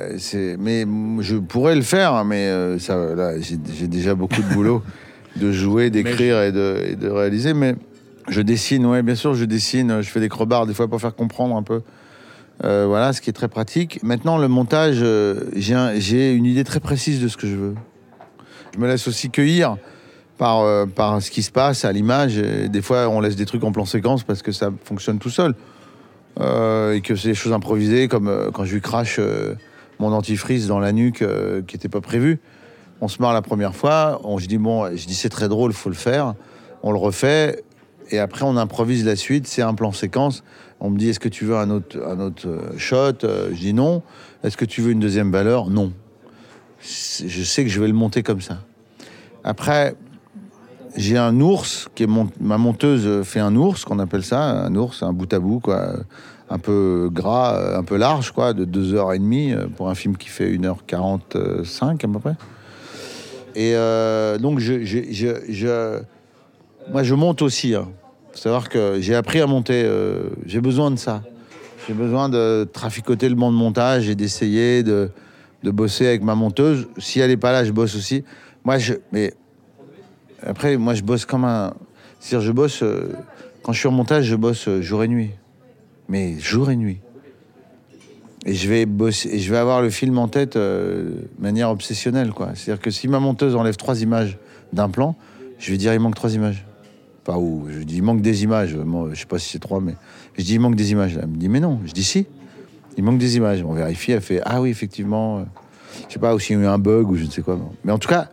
mais 0.58 0.86
je 1.20 1.36
pourrais 1.36 1.74
le 1.74 1.82
faire, 1.82 2.14
hein, 2.14 2.24
mais 2.24 2.78
ça, 2.78 2.96
là, 3.14 3.40
j'ai 3.40 3.58
j'ai 3.76 3.88
déjà 3.88 4.14
beaucoup 4.14 4.40
de 4.42 4.54
boulot 4.54 4.82
de 5.36 5.50
jouer, 5.50 5.90
d'écrire 5.90 6.42
et 6.42 6.52
de, 6.52 6.84
et 6.90 6.94
de 6.96 7.08
réaliser. 7.08 7.54
Mais 7.54 7.74
je 8.28 8.40
dessine, 8.40 8.86
ouais, 8.86 9.02
bien 9.02 9.14
sûr, 9.14 9.34
je 9.34 9.44
dessine. 9.44 10.00
Je 10.02 10.08
fais 10.10 10.20
des 10.20 10.28
crevards 10.28 10.66
des 10.66 10.74
fois 10.74 10.88
pour 10.88 11.00
faire 11.00 11.14
comprendre 11.14 11.56
un 11.56 11.62
peu. 11.62 11.82
Euh, 12.64 12.86
voilà, 12.86 13.12
ce 13.12 13.20
qui 13.20 13.30
est 13.30 13.32
très 13.32 13.48
pratique. 13.48 14.02
Maintenant, 14.02 14.38
le 14.38 14.46
montage, 14.48 14.98
euh, 15.02 15.50
j'ai 15.56 15.74
un- 15.74 15.94
j'ai 15.98 16.32
une 16.32 16.44
idée 16.44 16.64
très 16.64 16.80
précise 16.80 17.20
de 17.20 17.28
ce 17.28 17.36
que 17.36 17.46
je 17.46 17.56
veux. 17.56 17.74
Je 18.74 18.78
me 18.78 18.86
laisse 18.86 19.08
aussi 19.08 19.30
cueillir 19.30 19.76
par, 20.38 20.60
euh, 20.60 20.86
par 20.86 21.20
ce 21.20 21.30
qui 21.30 21.42
se 21.42 21.50
passe 21.50 21.84
à 21.84 21.92
l'image. 21.92 22.36
Des 22.36 22.82
fois, 22.82 23.08
on 23.08 23.20
laisse 23.20 23.36
des 23.36 23.46
trucs 23.46 23.64
en 23.64 23.72
plan 23.72 23.84
séquence 23.84 24.22
parce 24.22 24.42
que 24.42 24.52
ça 24.52 24.70
fonctionne 24.84 25.18
tout 25.18 25.30
seul. 25.30 25.54
Euh, 26.40 26.94
et 26.94 27.00
que 27.02 27.14
c'est 27.16 27.28
des 27.28 27.34
choses 27.34 27.52
improvisées, 27.52 28.08
comme 28.08 28.28
euh, 28.28 28.50
quand 28.50 28.64
je 28.64 28.72
lui 28.74 28.80
crache 28.80 29.16
euh, 29.18 29.54
mon 29.98 30.10
dentifrice 30.10 30.66
dans 30.66 30.78
la 30.78 30.92
nuque 30.92 31.20
euh, 31.20 31.60
qui 31.66 31.76
n'était 31.76 31.90
pas 31.90 32.00
prévu. 32.00 32.38
On 33.02 33.08
se 33.08 33.20
marre 33.20 33.34
la 33.34 33.42
première 33.42 33.74
fois, 33.74 34.20
on, 34.24 34.38
je 34.38 34.46
dis 34.46 34.56
bon, 34.56 34.86
je 34.96 35.06
dis 35.06 35.14
c'est 35.14 35.28
très 35.28 35.48
drôle, 35.48 35.72
faut 35.74 35.90
le 35.90 35.94
faire. 35.94 36.34
On 36.82 36.90
le 36.92 36.98
refait 36.98 37.62
et 38.12 38.18
après 38.20 38.44
on 38.44 38.56
improvise 38.56 39.04
la 39.04 39.16
suite. 39.16 39.46
C'est 39.48 39.62
un 39.62 39.74
plan 39.74 39.90
séquence. 39.92 40.44
On 40.80 40.90
me 40.90 40.98
dit 40.98 41.08
est-ce 41.08 41.20
que 41.20 41.28
tu 41.28 41.44
veux 41.44 41.56
un 41.56 41.70
autre, 41.70 41.98
un 42.06 42.20
autre 42.20 42.46
euh, 42.48 42.78
shot? 42.78 43.24
Euh, 43.24 43.48
Je 43.52 43.58
dis 43.58 43.74
non. 43.74 44.02
Est-ce 44.44 44.56
que 44.56 44.64
tu 44.64 44.80
veux 44.82 44.90
une 44.92 45.00
deuxième 45.00 45.30
valeur? 45.32 45.68
Non. 45.70 45.92
Je 46.80 47.42
sais 47.44 47.62
que 47.64 47.70
je 47.70 47.80
vais 47.80 47.86
le 47.86 47.92
monter 47.92 48.22
comme 48.24 48.40
ça. 48.40 48.58
Après, 49.44 49.94
j'ai 50.96 51.16
un 51.16 51.40
ours 51.40 51.88
qui 51.94 52.02
est 52.02 52.06
mon- 52.08 52.28
ma 52.40 52.58
monteuse 52.58 53.22
fait 53.24 53.38
un 53.40 53.54
ours 53.56 53.84
qu'on 53.84 53.98
appelle 53.98 54.24
ça 54.24 54.42
un 54.42 54.74
ours 54.74 55.02
un 55.02 55.12
bout 55.12 55.32
à 55.32 55.38
bout 55.38 55.58
quoi 55.60 55.94
un 56.50 56.58
peu 56.58 57.08
gras 57.10 57.56
euh, 57.56 57.78
un 57.78 57.82
peu 57.82 57.96
large 57.96 58.32
quoi 58.32 58.52
de 58.52 58.64
2h30 58.66 59.54
euh, 59.54 59.66
pour 59.74 59.88
un 59.88 59.94
film 59.94 60.16
qui 60.18 60.28
fait 60.28 60.50
1h45 60.52 61.94
à 62.04 62.08
peu 62.08 62.18
près 62.18 62.34
et 63.54 63.74
donc 64.38 64.58
je, 64.58 64.84
je, 64.84 64.98
je- 65.10 65.40
je- 65.48 66.00
moi 66.90 67.02
je 67.02 67.14
monte 67.14 67.40
aussi 67.42 67.74
hein. 67.74 67.88
Faut 68.32 68.38
savoir 68.38 68.68
que 68.68 68.98
j'ai 69.00 69.14
appris 69.14 69.40
à 69.40 69.46
monter 69.46 69.82
euh, 69.84 70.30
j'ai 70.46 70.60
besoin 70.60 70.90
de 70.90 70.96
ça 70.96 71.22
j'ai 71.86 71.94
besoin 71.94 72.28
de 72.28 72.68
traficoter 72.72 73.28
le 73.28 73.34
banc 73.34 73.50
de 73.50 73.56
montage 73.56 74.08
et 74.08 74.14
d'essayer 74.14 74.82
de, 74.82 75.10
de 75.62 75.70
bosser 75.70 76.06
avec 76.06 76.22
ma 76.22 76.34
monteuse 76.34 76.88
si 76.98 77.20
elle 77.20 77.30
est 77.30 77.36
pas 77.36 77.52
là 77.52 77.64
je 77.64 77.72
bosse 77.72 77.96
aussi 77.96 78.24
moi 78.64 78.78
je 78.78 78.94
mais 79.12 79.34
après, 80.44 80.76
moi, 80.76 80.94
je 80.94 81.02
bosse 81.02 81.24
comme 81.24 81.44
un. 81.44 81.74
C'est-à-dire, 82.20 82.46
je 82.46 82.52
bosse. 82.52 82.82
euh, 82.82 83.12
Quand 83.62 83.72
je 83.72 83.78
suis 83.78 83.88
en 83.88 83.92
montage, 83.92 84.24
je 84.24 84.34
bosse 84.34 84.68
euh, 84.68 84.82
jour 84.82 85.04
et 85.04 85.08
nuit. 85.08 85.30
Mais 86.08 86.38
jour 86.38 86.70
et 86.70 86.76
nuit. 86.76 87.00
Et 88.44 88.54
je 88.54 88.68
vais 88.68 88.86
bosser. 88.86 89.38
Je 89.38 89.50
vais 89.50 89.58
avoir 89.58 89.82
le 89.82 89.90
film 89.90 90.18
en 90.18 90.26
tête 90.28 90.56
de 90.56 91.28
manière 91.38 91.70
obsessionnelle, 91.70 92.32
quoi. 92.32 92.50
C'est-à-dire 92.54 92.82
que 92.82 92.90
si 92.90 93.06
ma 93.06 93.20
monteuse 93.20 93.54
enlève 93.54 93.76
trois 93.76 94.02
images 94.02 94.36
d'un 94.72 94.88
plan, 94.88 95.14
je 95.58 95.70
vais 95.70 95.76
dire 95.76 95.94
il 95.94 96.00
manque 96.00 96.16
trois 96.16 96.34
images. 96.34 96.66
Pas 97.24 97.38
où 97.38 97.66
je 97.70 97.78
dis 97.80 97.96
il 97.96 98.02
manque 98.02 98.20
des 98.20 98.42
images. 98.42 98.74
Moi, 98.74 99.10
je 99.12 99.20
sais 99.20 99.26
pas 99.26 99.38
si 99.38 99.50
c'est 99.50 99.58
trois, 99.58 99.80
mais 99.80 99.94
je 100.36 100.42
dis 100.42 100.54
il 100.54 100.60
manque 100.60 100.76
des 100.76 100.90
images. 100.92 101.18
Elle 101.20 101.28
me 101.28 101.36
dit 101.36 101.48
mais 101.48 101.60
non. 101.60 101.80
Je 101.86 101.92
dis 101.92 102.04
si. 102.04 102.26
Il 102.96 103.04
manque 103.04 103.18
des 103.18 103.36
images. 103.36 103.62
On 103.62 103.72
vérifie. 103.72 104.12
Elle 104.12 104.20
fait 104.20 104.40
ah 104.44 104.60
oui 104.60 104.70
effectivement. 104.70 105.44
Je 106.08 106.14
sais 106.14 106.20
pas 106.20 106.34
aussi 106.34 106.52
y 106.52 106.56
a 106.56 106.58
eu 106.58 106.66
un 106.66 106.78
bug 106.78 107.10
ou 107.10 107.16
je 107.16 107.24
ne 107.24 107.30
sais 107.30 107.42
quoi. 107.42 107.58
Mais 107.84 107.92
en 107.92 107.98
tout 107.98 108.08
cas, 108.08 108.28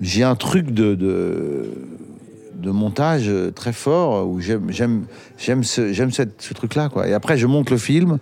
j'ai 0.00 0.22
un 0.22 0.34
truc 0.34 0.70
de, 0.70 0.94
de, 0.94 2.70
montage 2.70 3.30
très 3.54 3.72
fort 3.72 4.28
où 4.28 4.40
j'aime 4.40 5.06
ce, 5.38 5.92
ce 5.92 6.54
truc 6.54 6.74
là 6.74 6.90
quoi 6.90 7.08
et 7.08 7.14
après 7.14 7.38
je 7.38 7.46
monte 7.46 7.70
le 7.70 7.78
film 7.78 8.18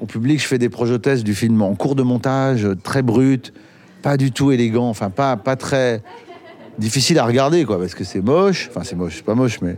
au 0.00 0.06
public 0.06 0.38
je 0.38 0.46
fais 0.46 0.58
des 0.58 0.68
projets 0.68 0.98
du 1.22 1.34
film 1.34 1.62
en 1.62 1.74
cours 1.74 1.94
de 1.94 2.02
montage 2.02 2.68
très 2.82 3.00
brut 3.00 3.54
pas 4.02 4.18
du 4.18 4.32
tout 4.32 4.52
élégant 4.52 4.88
enfin 4.88 5.08
pas 5.08 5.38
pas 5.38 5.56
très 5.56 6.02
difficile 6.78 7.18
à 7.18 7.24
regarder 7.24 7.64
quoi 7.64 7.78
parce 7.78 7.94
que 7.94 8.04
c'est 8.04 8.20
moche 8.20 8.68
enfin 8.70 8.82
c'est 8.84 8.96
moche 8.96 9.16
c'est 9.16 9.24
pas 9.24 9.34
moche 9.34 9.60
mais 9.62 9.76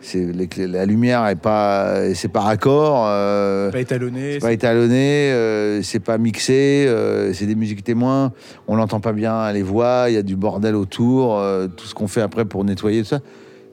c'est 0.00 0.32
la 0.56 0.86
lumière 0.86 1.26
est 1.26 1.36
pas 1.36 2.14
c'est 2.14 2.28
pas 2.28 2.40
raccord 2.40 3.06
euh, 3.06 3.70
pas 3.70 3.80
étalonné. 3.80 4.32
c'est 4.34 4.38
pas 4.40 4.52
étalonné, 4.52 5.32
euh, 5.32 5.82
c'est 5.82 6.00
pas 6.00 6.18
mixé, 6.18 6.86
euh, 6.88 7.32
c'est 7.34 7.46
des 7.46 7.54
musiques 7.54 7.84
témoins, 7.84 8.32
on 8.66 8.76
n'entend 8.76 9.00
pas 9.00 9.12
bien 9.12 9.52
les 9.52 9.62
voix, 9.62 10.06
il 10.08 10.14
y 10.14 10.16
a 10.16 10.22
du 10.22 10.36
bordel 10.36 10.74
autour, 10.74 11.38
euh, 11.38 11.66
tout 11.68 11.86
ce 11.86 11.94
qu'on 11.94 12.08
fait 12.08 12.22
après 12.22 12.44
pour 12.44 12.64
nettoyer 12.64 13.02
tout 13.02 13.08
ça. 13.08 13.20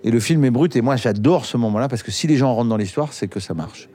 Et 0.04 0.12
le 0.12 0.20
film 0.20 0.44
est 0.46 0.52
brut 0.52 0.76
et 0.76 0.82
moi 0.82 0.96
j'adore 0.96 1.46
ce 1.46 1.58
moment-là 1.58 1.88
parce 1.88 2.04
que 2.04 2.12
si 2.12 2.28
les 2.28 2.36
gens 2.36 2.54
rentrent 2.54 2.70
dans 2.70 2.78
l'histoire, 2.78 3.14
c'est 3.14 3.28
que 3.28 3.40
ça 3.40 3.54
marche. 3.54 3.90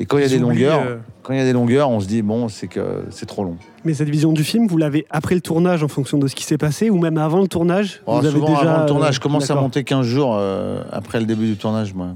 Et 0.00 0.06
quand 0.06 0.18
il 0.18 0.22
y 0.22 0.26
a 0.26 0.28
des 0.28 0.38
longueurs, 0.38 0.82
euh, 0.84 0.96
quand 1.22 1.32
il 1.32 1.38
y 1.38 1.42
a 1.42 1.44
des 1.44 1.52
longueurs, 1.52 1.88
on 1.88 2.00
se 2.00 2.06
dit 2.06 2.22
bon, 2.22 2.48
c'est 2.48 2.66
que 2.66 3.04
c'est 3.10 3.26
trop 3.26 3.44
long. 3.44 3.56
Mais 3.84 3.94
cette 3.94 4.08
vision 4.08 4.32
du 4.32 4.42
film, 4.42 4.66
vous 4.66 4.76
l'avez 4.76 5.06
après 5.10 5.34
le 5.36 5.40
tournage 5.40 5.82
en 5.84 5.88
fonction 5.88 6.18
de 6.18 6.26
ce 6.26 6.34
qui 6.34 6.42
s'est 6.44 6.58
passé 6.58 6.90
ou 6.90 6.98
même 6.98 7.16
avant 7.16 7.40
le 7.40 7.48
tournage? 7.48 8.02
Oh, 8.06 8.18
vous 8.18 8.26
avez 8.26 8.40
déjà, 8.40 8.58
avant 8.74 8.80
le 8.82 8.86
tournage, 8.88 9.10
euh, 9.10 9.12
je 9.12 9.20
commence 9.20 9.50
à 9.50 9.54
monter 9.54 9.84
15 9.84 10.04
jours 10.04 10.34
euh, 10.36 10.82
après 10.90 11.20
le 11.20 11.26
début 11.26 11.46
du 11.46 11.56
tournage, 11.56 11.94
moi. 11.94 12.08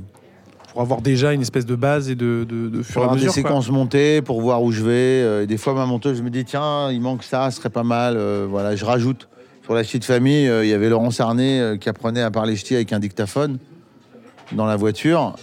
pour 0.72 0.80
avoir 0.82 1.00
déjà 1.02 1.32
une 1.32 1.40
espèce 1.42 1.66
de 1.66 1.76
base 1.76 2.10
et 2.10 2.14
de, 2.16 2.44
de, 2.48 2.68
de 2.68 2.78
Pour 2.78 2.86
fur 2.86 3.00
et 3.00 3.04
à 3.04 3.04
avoir 3.04 3.16
des 3.20 3.26
quoi. 3.26 3.34
séquences 3.34 3.70
montées, 3.70 4.22
pour 4.22 4.40
voir 4.40 4.62
où 4.62 4.72
je 4.72 4.82
vais. 4.82 5.44
et 5.44 5.46
des 5.46 5.56
fois, 5.58 5.72
ma 5.74 5.86
monteuse, 5.86 6.18
je 6.18 6.22
me 6.24 6.30
dis, 6.30 6.44
tiens, 6.44 6.90
il 6.90 7.00
manque 7.00 7.22
ça, 7.22 7.50
ce 7.52 7.58
serait 7.58 7.70
pas 7.70 7.84
mal. 7.84 8.16
euh, 8.16 8.46
voilà, 8.50 8.74
je 8.74 8.84
rajoute. 8.84 9.28
Sur 9.64 9.74
la 9.74 9.84
ch'ti 9.84 9.98
de 9.98 10.04
famille, 10.04 10.48
euh, 10.48 10.64
il 10.64 10.70
y 10.70 10.72
avait 10.72 10.88
Laurence 10.88 11.20
Arnay 11.20 11.60
euh, 11.60 11.76
qui 11.76 11.88
apprenait 11.90 12.22
à 12.22 12.30
parler 12.30 12.56
ch'ti 12.56 12.74
avec 12.74 12.92
un 12.92 12.98
dictaphone 12.98 13.58
dans 14.52 14.64
la 14.66 14.76
voiture. 14.76 15.34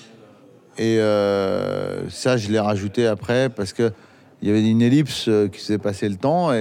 Et 0.78 0.99
euh, 0.99 2.09
ça, 2.09 2.38
je 2.38 2.49
l'ai 2.51 2.59
rajouté 2.59 3.07
après 3.07 3.49
parce 3.49 3.71
que 3.73 3.91
il 4.41 4.49
y 4.49 4.51
avait 4.51 4.67
une 4.67 4.82
ellipse 4.82 5.28
euh, 5.30 5.47
qui 5.47 5.59
faisait 5.59 5.78
passer 5.78 6.09
le 6.09 6.15
temps. 6.15 6.51
Et, 6.51 6.57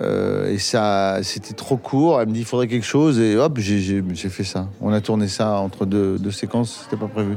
euh, 0.00 0.48
et 0.52 0.58
ça, 0.58 1.18
c'était 1.22 1.54
trop 1.54 1.76
court. 1.76 2.20
Elle 2.20 2.28
me 2.28 2.32
dit, 2.34 2.40
il 2.40 2.44
faudrait 2.46 2.66
quelque 2.68 2.86
chose. 2.86 3.18
Et 3.20 3.36
hop, 3.36 3.58
j'ai- 3.58 4.02
fait 4.14 4.44
ça. 4.44 4.68
On 4.80 4.92
a 4.92 5.00
tourné 5.00 5.28
ça 5.28 5.58
entre 5.58 5.86
deux, 5.86 6.18
deux 6.18 6.30
séquences. 6.30 6.82
C'était 6.84 7.00
pas 7.00 7.08
prévu. 7.08 7.34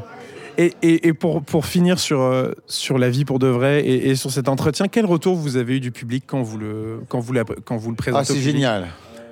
Et, 0.59 0.74
et- 0.82 1.07
et 1.07 1.13
pour, 1.13 1.43
pour 1.43 1.68
finir 1.68 1.99
sur, 1.99 2.51
sur 2.65 2.97
la 2.97 3.09
vie 3.11 3.26
pour 3.26 3.38
de 3.38 3.45
vrai 3.47 3.82
et, 3.86 4.09
et 4.09 4.15
sur 4.15 4.32
cet 4.32 4.49
entretien, 4.49 4.88
quel 4.88 5.05
retour 5.05 5.36
vous 5.36 5.55
avez 5.57 5.76
eu 5.78 5.80
du 5.80 5.91
public 5.91 6.24
quand 6.26 6.41
vous 6.41 6.57
le, 6.57 7.01
quand 7.09 7.20
vous 7.20 7.32
la- 7.34 7.43
quand 7.43 7.78
vous 7.78 7.91
le 7.91 7.95
présentez 7.95 8.26
Ah, 8.28 8.34
c'est 8.34 8.39
génial. 8.41 8.88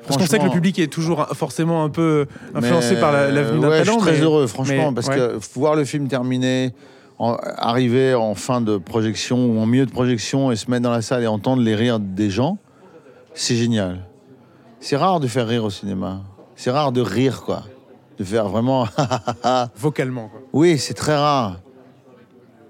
Parce 0.08 0.18
qu'on 0.18 0.26
sait 0.26 0.40
que 0.40 0.44
le 0.46 0.50
public 0.52 0.78
est 0.80 0.88
toujours 0.88 1.26
forcément 1.34 1.84
un 1.84 1.90
peu 1.90 2.26
influencé 2.54 2.96
par 3.00 3.12
la- 3.12 3.32
l'avenue 3.32 3.60
d'un 3.60 3.70
ouais, 3.70 3.80
talent. 3.80 3.94
Je 3.94 4.00
suis 4.00 4.02
très 4.02 4.12
mais- 4.20 4.24
heureux, 4.24 4.48
franchement, 4.48 4.90
mais- 4.90 4.96
parce 4.96 5.08
ouais. 5.08 5.16
que 5.16 5.40
voir 5.56 5.76
le 5.76 5.84
film 5.86 6.08
terminé, 6.08 6.74
en- 7.18 7.38
arriver 7.58 8.14
en 8.14 8.36
fin 8.36 8.62
de 8.62 8.78
projection 8.78 9.46
ou 9.48 9.60
en 9.60 9.66
milieu 9.66 9.86
de 9.86 9.92
projection 9.92 10.52
et 10.52 10.56
se 10.56 10.70
mettre 10.70 10.84
dans 10.84 10.92
la 10.92 11.02
salle 11.02 11.24
et 11.24 11.28
entendre 11.28 11.62
les 11.64 11.76
rires 11.76 12.00
des 12.00 12.30
gens, 12.30 12.58
c'est 13.34 13.56
génial. 13.56 14.00
C'est 14.80 14.96
rare 14.98 15.20
de 15.20 15.28
faire 15.28 15.48
rire 15.48 15.64
au 15.64 15.70
cinéma. 15.70 16.22
C'est 16.56 16.72
rare 16.72 16.92
de 16.92 17.02
rire, 17.02 17.42
quoi. 17.44 17.64
De 18.20 18.24
faire 18.24 18.48
vraiment. 18.48 18.88
Vocalement. 19.78 20.28
quoi. 20.30 20.42
oui, 20.54 20.78
c'est 20.78 20.94
très 20.94 21.16
rare. 21.16 21.60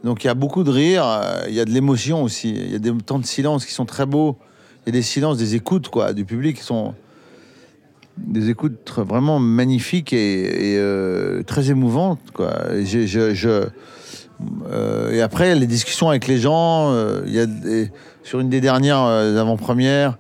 Donc 0.04 0.24
il 0.24 0.28
y 0.28 0.30
a 0.30 0.36
beaucoup 0.36 0.64
de 0.64 0.70
rire, 0.72 1.04
euh, 1.06 1.46
il 1.48 1.54
y 1.56 1.60
a 1.60 1.66
de 1.66 1.72
l'émotion 1.72 2.22
aussi. 2.24 2.50
Il 2.52 2.72
y 2.72 2.76
a 2.76 2.80
des 2.80 2.94
temps 2.98 3.20
de 3.20 3.26
silence 3.26 3.66
qui 3.66 3.74
sont 3.74 3.86
très 3.86 4.06
beaux. 4.06 4.38
Il 4.86 4.90
y 4.94 4.98
a 4.98 5.00
des 5.00 5.02
silences, 5.02 5.38
des 5.38 5.56
écoutes, 5.56 5.90
quoi, 5.90 6.14
du 6.14 6.26
public 6.26 6.58
qui 6.58 6.64
sont 6.64 6.94
des 8.18 8.50
écoutes 8.50 8.92
vraiment 8.98 9.40
magnifiques 9.40 10.14
et, 10.14 10.76
euh, 10.78 11.44
très 11.44 11.70
émouvantes, 11.70 12.20
quoi. 12.34 12.54
Euh, 14.70 15.12
et 15.12 15.22
après, 15.22 15.56
les 15.56 15.68
discussions 15.68 16.10
avec 16.10 16.28
les 16.28 16.38
gens, 16.38 16.92
euh, 16.92 17.22
y 17.28 17.40
a 17.40 17.46
sur 18.24 18.40
une 18.40 18.50
des 18.50 18.62
dernières 18.62 19.00
avant-premières, 19.00 20.18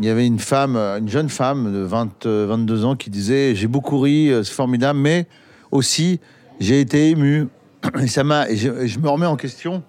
il 0.00 0.06
y 0.06 0.08
avait 0.08 0.26
une 0.26 0.38
femme, 0.38 0.76
une 0.76 1.08
jeune 1.08 1.28
femme 1.28 1.72
de 1.72 1.80
20, 1.80 2.26
euh, 2.26 2.46
22 2.48 2.84
ans 2.84 2.94
qui 2.94 3.10
disait 3.10 3.54
J'ai 3.56 3.66
beaucoup 3.66 3.98
ri, 3.98 4.30
c'est 4.44 4.52
formidable, 4.52 4.98
mais 4.98 5.26
aussi 5.70 6.20
j'ai 6.60 6.80
été 6.80 7.10
ému. 7.10 7.48
Et 8.00 8.06
ça 8.06 8.24
m'a, 8.24 8.52
je, 8.54 8.98
me 8.98 9.08
remets 9.08 9.26
en 9.26 9.36
question 9.36 9.82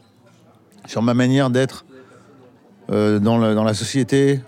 sur 0.87 1.01
ma 1.01 1.13
manière 1.13 1.49
d'être 1.49 1.85
dans 2.89 3.37
la 3.37 3.73
société, 3.75 4.39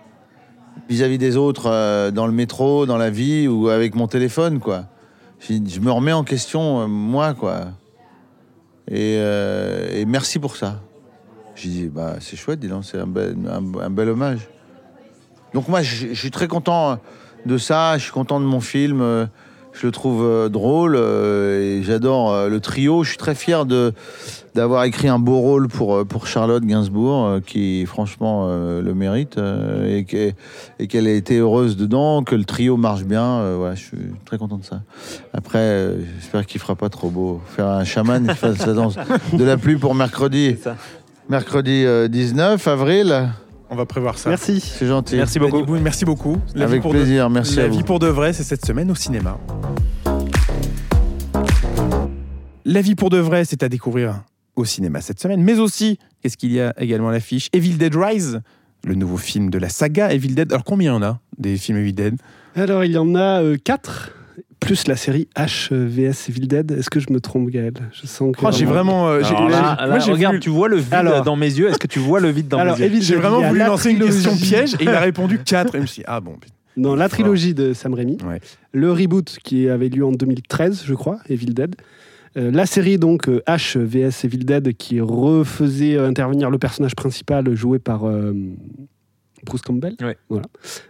vis-à-vis 0.91 1.17
des 1.17 1.37
autres, 1.37 1.67
euh, 1.67 2.11
dans 2.11 2.27
le 2.27 2.33
métro, 2.33 2.85
dans 2.85 2.97
la 2.97 3.09
vie 3.09 3.47
ou 3.47 3.69
avec 3.69 3.95
mon 3.95 4.07
téléphone, 4.07 4.59
quoi. 4.59 4.87
Je, 5.39 5.79
me 5.79 5.89
remets 5.89 6.11
en 6.11 6.25
question, 6.25 6.81
euh, 6.81 6.87
moi, 6.87 7.33
quoi. 7.33 7.67
Et, 8.89 9.15
euh, 9.17 9.89
et 9.93 10.03
merci 10.03 10.37
pour 10.37 10.57
ça. 10.57 10.81
J'ai 11.55 11.69
dit, 11.69 11.87
bah, 11.87 12.15
c'est 12.19 12.35
chouette, 12.35 12.59
dis 12.59 12.67
donc, 12.67 12.83
c'est 12.83 12.97
un 12.97 13.07
bel, 13.07 13.37
un- 13.49 13.89
bel 13.89 14.09
hommage. 14.09 14.49
Donc 15.53 15.69
moi, 15.69 15.81
je, 15.81 16.13
suis 16.13 16.29
très 16.29 16.49
content 16.49 16.99
de 17.45 17.57
ça, 17.57 17.97
je 17.97 18.03
suis 18.03 18.11
content 18.11 18.41
de 18.41 18.45
mon 18.45 18.59
film, 18.59 19.29
je 19.73 19.85
le 19.85 19.91
trouve 19.91 20.23
euh, 20.23 20.49
drôle 20.49 20.95
euh, 20.95 21.79
et 21.79 21.83
j'adore 21.83 22.31
euh, 22.31 22.49
le 22.49 22.59
trio. 22.59 23.03
Je 23.03 23.09
suis 23.09 23.17
très 23.17 23.35
fier 23.35 23.65
de 23.65 23.93
d'avoir 24.53 24.83
écrit 24.83 25.07
un 25.07 25.17
beau 25.17 25.39
rôle 25.39 25.69
pour, 25.69 26.05
pour 26.05 26.27
Charlotte 26.27 26.63
Gainsbourg, 26.65 27.39
qui 27.45 27.85
franchement 27.85 28.49
le 28.49 28.93
mérite, 28.93 29.39
et 29.87 30.03
qu'elle 30.03 31.07
ait 31.07 31.15
été 31.15 31.37
heureuse 31.37 31.77
dedans, 31.77 32.21
que 32.21 32.35
le 32.35 32.43
trio 32.43 32.75
marche 32.75 33.05
bien. 33.05 33.55
voilà, 33.55 33.75
je 33.75 33.81
suis 33.81 33.97
très 34.25 34.37
content 34.37 34.57
de 34.57 34.65
ça. 34.65 34.81
Après, 35.33 35.95
j'espère 36.19 36.45
qu'il 36.45 36.59
fera 36.59 36.75
pas 36.75 36.89
trop 36.89 37.09
beau. 37.09 37.39
Faire 37.45 37.67
un 37.67 37.85
chaman 37.85 38.27
qui 38.27 38.35
fasse 38.35 38.65
la 38.65 38.73
danse 38.73 38.97
de 39.31 39.43
la 39.45 39.55
pluie 39.55 39.77
pour 39.77 39.95
mercredi. 39.95 40.57
Mercredi 41.31 41.85
euh, 41.85 42.09
19 42.09 42.67
avril. 42.67 43.29
On 43.73 43.75
va 43.77 43.85
prévoir 43.85 44.17
ça. 44.17 44.29
Merci. 44.29 44.59
C'est 44.59 44.85
gentil. 44.85 45.15
Merci 45.15 45.39
beaucoup. 45.39 45.63
Boone, 45.63 45.81
merci 45.81 46.03
beaucoup. 46.03 46.37
La 46.55 46.65
vie 46.65 46.71
Avec 46.73 46.81
pour 46.81 46.91
de- 46.93 46.97
plaisir. 46.97 47.29
Merci 47.29 47.55
La 47.55 47.63
à 47.63 47.67
vie 47.69 47.77
vous. 47.77 47.83
pour 47.85 47.99
de 47.99 48.07
vrai, 48.07 48.33
c'est 48.33 48.43
cette 48.43 48.65
semaine 48.65 48.91
au 48.91 48.95
cinéma. 48.95 49.39
La 52.65 52.81
vie 52.81 52.95
pour 52.95 53.09
de 53.09 53.17
vrai, 53.17 53.45
c'est 53.45 53.63
à 53.63 53.69
découvrir 53.69 54.23
au 54.57 54.65
cinéma 54.65 54.99
cette 54.99 55.21
semaine. 55.21 55.41
Mais 55.41 55.57
aussi, 55.57 55.99
qu'est-ce 56.21 56.35
qu'il 56.35 56.51
y 56.51 56.59
a 56.59 56.73
également 56.79 57.09
à 57.09 57.11
l'affiche? 57.13 57.47
Evil 57.53 57.75
Dead 57.77 57.95
Rise, 57.95 58.41
le 58.85 58.95
nouveau 58.95 59.15
film 59.17 59.49
de 59.49 59.57
la 59.57 59.69
saga 59.69 60.11
Evil 60.11 60.35
Dead. 60.35 60.51
Alors 60.51 60.65
combien 60.65 60.91
il 60.91 60.95
y 60.95 60.97
en 60.97 61.03
a 61.03 61.19
des 61.37 61.55
films 61.55 61.77
Evil 61.77 61.93
Dead? 61.93 62.15
Alors, 62.57 62.83
il 62.83 62.91
y 62.91 62.97
en 62.97 63.15
a 63.15 63.41
euh, 63.41 63.55
quatre, 63.63 64.11
plus 64.61 64.87
la 64.87 64.95
série 64.95 65.27
H 65.35 65.73
euh, 65.73 65.85
VS 65.89 66.29
Evil 66.29 66.47
Dead. 66.47 66.71
Est-ce 66.71 66.89
que 66.89 67.01
je 67.01 67.07
me 67.11 67.19
trompe, 67.19 67.49
Gaël? 67.49 67.73
Je 67.91 68.07
sens 68.07 68.33
que. 68.33 68.45
Oh, 68.45 68.49
J'ai 68.51 68.63
vraiment. 68.65 69.09
euh, 69.09 69.19
j'ai- 69.21 69.35
Alors 69.35 69.49
là, 69.49 69.75
j'ai- 69.77 69.81
là, 69.83 69.87
moi, 69.89 69.99
j'ai 69.99 70.11
regarde, 70.13 70.33
voulu- 70.35 70.39
tu 70.39 70.49
vois 70.49 70.69
le 70.69 70.77
vide 70.77 70.93
Alors. 70.93 71.23
dans 71.23 71.35
mes 71.35 71.47
yeux. 71.51 71.67
Est-ce 71.69 71.77
que 71.79 71.87
tu 71.87 71.99
vois 71.99 72.19
le 72.21 72.29
vide 72.29 72.47
dans 72.47 72.59
Alors, 72.59 72.77
mes 72.79 72.87
yeux? 72.87 73.01
J'ai 73.01 73.15
vraiment 73.17 73.41
voulu 73.41 73.59
la 73.59 73.67
lancer 73.67 73.91
une 73.91 73.99
question 73.99 74.31
trilogie. 74.31 74.49
piège 74.49 74.73
et 74.75 74.83
il 74.83 74.89
a 74.89 74.99
répondu 75.01 75.39
4. 75.45 75.75
Et 75.75 75.79
je 75.79 75.81
me 75.81 75.87
suis 75.87 75.99
dit, 76.01 76.05
ah 76.07 76.21
bon. 76.21 76.35
Dans 76.77 76.95
la 76.95 77.09
trilogie 77.09 77.53
de 77.53 77.73
Sam 77.73 77.93
Raimi. 77.93 78.17
Ouais. 78.25 78.39
Le 78.71 78.91
reboot 78.93 79.37
qui 79.43 79.67
avait 79.67 79.89
lieu 79.89 80.05
en 80.05 80.13
2013, 80.13 80.83
je 80.85 80.93
crois, 80.93 81.17
Evil 81.29 81.53
Dead. 81.53 81.75
Euh, 82.37 82.49
la 82.49 82.65
série 82.65 82.97
donc 82.97 83.27
euh, 83.27 83.41
H 83.45 83.77
VS 83.77 84.23
Evil 84.23 84.45
Dead 84.45 84.73
qui 84.77 85.01
refaisait 85.01 85.97
intervenir 85.97 86.49
le 86.49 86.57
personnage 86.57 86.95
principal 86.95 87.53
joué 87.55 87.77
par 87.77 88.07
euh, 88.07 88.33
Bruce 89.45 89.61
Campbell. 89.61 89.95
Ouais. 90.01 90.17
Voilà. 90.29 90.45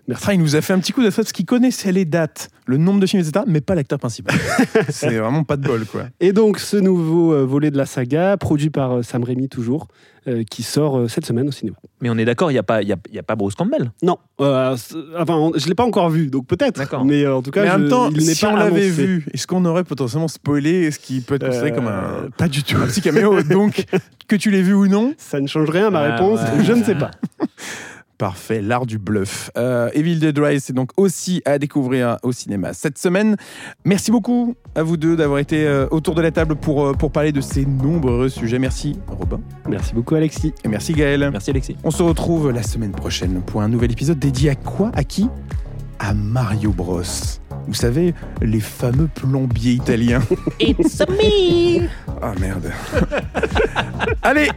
Merci. 0.07 0.23
Enfin, 0.23 0.33
il 0.33 0.39
nous 0.39 0.55
a 0.55 0.61
fait 0.61 0.73
un 0.73 0.79
petit 0.79 0.91
coup 0.91 1.03
de 1.03 1.09
parce 1.09 1.31
qu'il 1.31 1.45
connaissait 1.45 1.91
les 1.91 2.05
dates, 2.05 2.49
le 2.65 2.77
nombre 2.77 2.99
de 2.99 3.05
films, 3.05 3.21
etc., 3.21 3.45
mais 3.47 3.61
pas 3.61 3.75
l'acteur 3.75 3.99
principal. 3.99 4.35
c'est 4.89 5.17
vraiment 5.17 5.43
pas 5.43 5.57
de 5.57 5.67
bol, 5.67 5.85
quoi. 5.85 6.03
Et 6.19 6.33
donc 6.33 6.59
ce 6.59 6.77
nouveau 6.77 7.33
euh, 7.33 7.45
volet 7.45 7.71
de 7.71 7.77
la 7.77 7.85
saga, 7.85 8.37
produit 8.37 8.69
par 8.69 8.97
euh, 8.97 9.01
Sam 9.03 9.23
Raimi 9.23 9.49
toujours, 9.49 9.87
euh, 10.27 10.43
qui 10.43 10.61
sort 10.63 10.99
euh, 10.99 11.07
cette 11.07 11.25
semaine 11.25 11.47
au 11.47 11.51
cinéma. 11.51 11.77
Mais 12.01 12.09
on 12.09 12.17
est 12.17 12.25
d'accord, 12.25 12.51
il 12.51 12.55
n'y 12.55 12.59
a, 12.59 12.63
pas- 12.63 12.81
il 12.81 12.87
y 12.87 12.93
a, 12.93 12.97
il 13.09 13.15
y 13.15 13.19
a 13.19 13.23
pas 13.23 13.35
Bruce 13.35 13.55
Campbell. 13.55 13.91
Non, 14.03 14.17
euh, 14.39 14.75
enfin 15.17 15.33
on- 15.35 15.53
je 15.57 15.67
l'ai 15.67 15.75
pas 15.75 15.83
encore 15.85 16.09
vu, 16.09 16.27
donc 16.27 16.45
peut-être. 16.47 16.77
D'accord. 16.77 17.03
Mais 17.05 17.23
euh, 17.23 17.35
en 17.37 17.41
tout 17.41 17.51
cas, 17.51 17.63
mais 17.63 17.69
en 17.71 17.73
je- 17.73 17.79
même 17.79 17.89
temps, 17.89 18.09
il 18.11 18.21
si 18.21 18.41
pas 18.45 18.51
on 18.53 18.55
l'avait 18.55 18.89
vu, 18.89 19.25
est-ce 19.33 19.47
qu'on 19.47 19.65
aurait 19.65 19.83
potentiellement 19.83 20.27
spoilé 20.27 20.91
ce 20.91 20.99
qui 20.99 21.21
peut 21.21 21.35
être 21.35 21.45
considéré 21.47 21.71
Euh, 21.71 21.75
comme 21.75 21.87
un, 21.87 22.29
pas 22.37 22.47
du 22.47 22.63
tout. 22.63 22.77
un 22.77 22.85
petit 22.85 23.01
caméo 23.01 23.41
Donc, 23.43 23.85
que 24.27 24.35
tu 24.35 24.51
l'aies 24.51 24.61
vu 24.61 24.73
ou 24.73 24.87
non, 24.87 25.13
Ça 25.17 25.39
ne 25.39 25.47
change 25.47 25.69
rien 25.69 25.87
à 25.87 25.89
ma 25.89 25.99
Ah, 26.01 26.11
réponse. 26.15 26.39
ouais. 26.39 26.63
Je 26.63 26.73
ne 26.73 26.83
sais 26.83 26.95
pas. 26.95 27.11
Parfait, 28.22 28.61
l'art 28.61 28.86
du 28.86 28.99
bluff. 28.99 29.49
Euh, 29.57 29.89
Evil 29.95 30.19
Dead 30.19 30.38
Rise, 30.38 30.65
c'est 30.65 30.74
donc 30.74 30.91
aussi 30.95 31.41
à 31.43 31.57
découvrir 31.57 32.19
au 32.22 32.32
cinéma 32.32 32.72
cette 32.72 32.99
semaine. 32.99 33.36
Merci 33.84 34.11
beaucoup 34.11 34.53
à 34.76 34.84
vous 34.84 34.95
deux 34.95 35.15
d'avoir 35.15 35.39
été 35.39 35.65
euh, 35.65 35.88
autour 35.89 36.13
de 36.13 36.22
la 36.22 36.30
table 36.30 36.55
pour, 36.55 36.86
euh, 36.86 36.93
pour 36.93 37.11
parler 37.11 37.32
de 37.32 37.41
ces 37.41 37.65
nombreux 37.65 38.30
sujets. 38.30 38.59
Merci 38.59 38.99
Robin 39.07 39.41
Merci 39.67 39.95
beaucoup, 39.95 40.13
Alexis. 40.13 40.53
et 40.63 40.67
merci 40.67 40.93
Gaël. 40.93 41.30
Merci 41.32 41.49
Alexis. 41.49 41.78
On 41.84 41.89
se 41.89 42.03
retrouve 42.03 42.51
la 42.51 42.61
semaine 42.61 42.91
prochaine 42.91 43.41
pour 43.41 43.63
un 43.63 43.69
nouvel 43.69 43.91
épisode 43.91 44.19
dédié 44.19 44.51
à 44.51 44.55
quoi? 44.55 44.91
À 44.93 45.03
qui? 45.03 45.28
À 45.97 46.13
Mario 46.13 46.72
Bros. 46.74 47.01
Vous 47.68 47.74
savez, 47.74 48.14
les 48.41 48.59
fameux 48.59 49.07
plombiers 49.14 49.74
italiens. 49.74 50.22
It's 50.59 50.99
me. 51.07 51.88
Ah 52.22 52.34
merde. 52.39 52.72
Allez, 54.24 54.49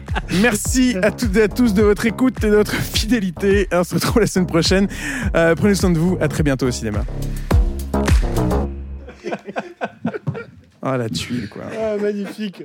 merci 0.43 0.97
à 1.03 1.11
toutes 1.11 1.37
et 1.37 1.43
à 1.43 1.49
tous 1.49 1.75
de 1.75 1.83
votre 1.83 2.07
écoute 2.07 2.43
et 2.43 2.51
de 2.51 2.57
votre 2.57 2.75
fidélité. 2.75 3.69
On 3.73 3.85
se 3.85 3.95
retrouve 3.95 4.21
la 4.21 4.27
semaine 4.27 4.47
prochaine. 4.47 4.89
Euh, 5.37 5.55
prenez 5.55 5.75
soin 5.75 5.91
de 5.91 5.99
vous. 5.99 6.17
À 6.21 6.29
très 6.29 6.43
bientôt 6.43 6.67
au 6.67 6.71
cinéma. 6.71 7.05
Ah 10.87 10.99
la 10.99 11.09
tuile 11.09 11.49
quoi. 11.49 11.63
Ah, 11.73 11.97
magnifique. 11.99 12.63